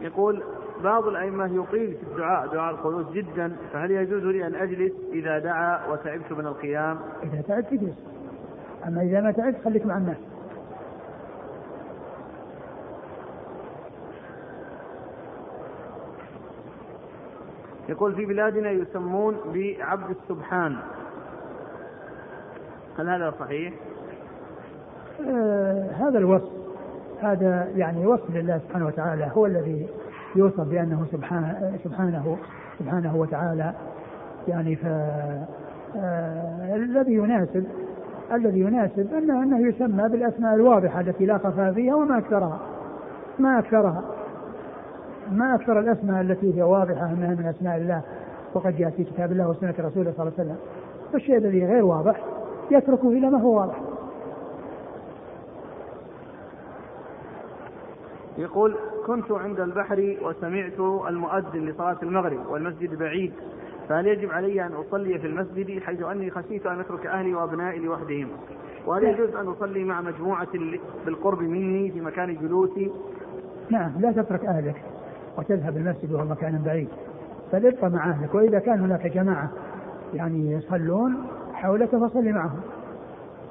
يقول 0.00 0.42
بعض 0.84 1.06
الأئمة 1.06 1.44
يطيل 1.44 1.94
في 1.94 2.02
الدعاء 2.12 2.46
دعاء 2.46 2.74
القنوت 2.74 3.12
جدا 3.12 3.56
فهل 3.72 3.90
يجوز 3.90 4.22
لي 4.22 4.46
أن 4.46 4.54
أجلس 4.54 4.92
إذا 5.12 5.38
دعا 5.38 5.86
وتعبت 5.86 6.32
من 6.32 6.46
القيام؟ 6.46 6.98
إذا 7.22 7.42
تعبت 7.48 7.72
اجلس 7.72 7.96
أما 8.86 9.02
إذا 9.02 9.20
ما 9.20 9.30
تعبت 9.30 9.56
خليك 9.64 9.86
مع 9.86 9.96
الناس 9.96 10.16
يقول 17.88 18.14
في 18.14 18.26
بلادنا 18.26 18.70
يسمون 18.70 19.36
بعبد 19.54 20.10
السبحان 20.10 20.76
هل 22.98 23.08
هذا 23.08 23.34
صحيح؟ 23.40 23.74
آه 25.28 25.90
هذا 25.90 26.18
الوصف 26.18 26.52
هذا 27.20 27.68
يعني 27.76 28.06
وصف 28.06 28.30
لله 28.30 28.58
سبحانه 28.58 28.86
وتعالى 28.86 29.30
هو 29.34 29.46
الذي 29.46 29.88
يوصف 30.36 30.60
بأنه 30.60 31.06
سبحانه 31.12 31.78
سبحانه 31.84 32.36
سبحانه 32.78 33.16
وتعالى 33.16 33.72
يعني 34.48 34.76
ف 34.76 34.86
آه 35.96 36.76
الذي 36.76 37.12
يناسب 37.12 37.64
الذي 38.32 38.60
يناسب 38.60 39.14
انه 39.14 39.42
أنه 39.42 39.68
يسمى 39.68 40.08
بالأسماء 40.08 40.54
الواضحة 40.54 41.00
التي 41.00 41.26
لا 41.26 41.38
خفاء 41.38 41.72
فيها 41.72 41.94
وما 41.94 42.18
أكثرها 42.18 42.58
ما 43.38 43.58
أكثرها 43.58 44.02
ما 45.32 45.54
أكثر 45.54 45.80
الأسماء 45.80 46.20
التي 46.20 46.58
هي 46.58 46.62
واضحة 46.62 47.06
أنها 47.06 47.34
من 47.34 47.46
أسماء 47.46 47.76
الله. 47.76 48.02
وقد 48.54 48.76
جاء 48.76 48.90
في 48.90 49.04
كتاب 49.04 49.32
الله 49.32 49.48
وسنة 49.48 49.74
رسوله 49.78 50.12
صلى 50.16 50.26
الله 50.26 50.32
عليه 50.38 50.50
وسلم 50.50 50.56
فالشيء 51.12 51.36
الذي 51.36 51.66
غير 51.66 51.84
واضح 51.84 52.20
يتركه 52.70 53.08
إلى 53.08 53.30
ما 53.30 53.40
هو 53.40 53.56
واضح. 53.56 53.80
يقول 58.38 58.76
كنت 59.06 59.32
عند 59.32 59.60
البحر 59.60 60.16
وسمعت 60.22 60.80
المؤذن 61.08 61.64
لصلاة 61.66 61.96
المغرب 62.02 62.46
والمسجد 62.50 62.98
بعيد 62.98 63.32
فهل 63.88 64.06
يجب 64.06 64.30
علي 64.30 64.66
أن 64.66 64.72
أصلي 64.72 65.18
في 65.18 65.26
المسجد 65.26 65.82
حيث 65.82 66.02
أني 66.02 66.30
خشيت 66.30 66.66
أن 66.66 66.80
أترك 66.80 67.06
أهلي 67.06 67.34
وأبنائي 67.34 67.78
لوحدهم؟ 67.78 68.28
وهل 68.86 69.04
يجوز 69.04 69.34
أن 69.34 69.46
أصلي 69.46 69.84
مع 69.84 70.00
مجموعة 70.00 70.48
بالقرب 71.06 71.42
مني 71.42 71.90
في 71.90 72.00
مكان 72.00 72.36
جلوسي؟ 72.36 72.90
نعم 73.70 73.92
لا 74.00 74.12
تترك 74.12 74.44
أهلك 74.44 74.82
وتذهب 75.38 75.76
المسجد 75.76 76.12
وهو 76.12 76.24
مكان 76.24 76.62
بعيد 76.66 76.88
بل 77.52 77.66
ابقى 77.66 77.90
مع 77.90 78.10
أهلك. 78.10 78.34
وإذا 78.34 78.58
كان 78.58 78.80
هناك 78.80 79.06
جماعة 79.06 79.50
يعني 80.14 80.52
يصلون 80.52 81.26
حولك 81.52 81.96
فصلي 81.96 82.32
معهم. 82.32 82.60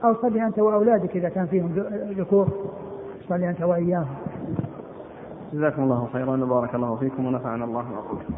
أو 0.03 0.15
صلي 0.21 0.45
أنت 0.45 0.59
وأولادك 0.59 1.15
إذا 1.15 1.29
كان 1.29 1.45
فيهم 1.45 1.71
ذكور 2.17 2.47
صلي 3.29 3.49
أنت 3.49 3.61
وإياهم. 3.61 4.15
جزاكم 5.53 5.83
الله 5.83 6.07
خيرا 6.13 6.43
وبارك 6.43 6.75
الله 6.75 6.95
فيكم 6.95 7.25
ونفعنا 7.25 7.65
الله 7.65 7.85
وبركاته 7.91 8.35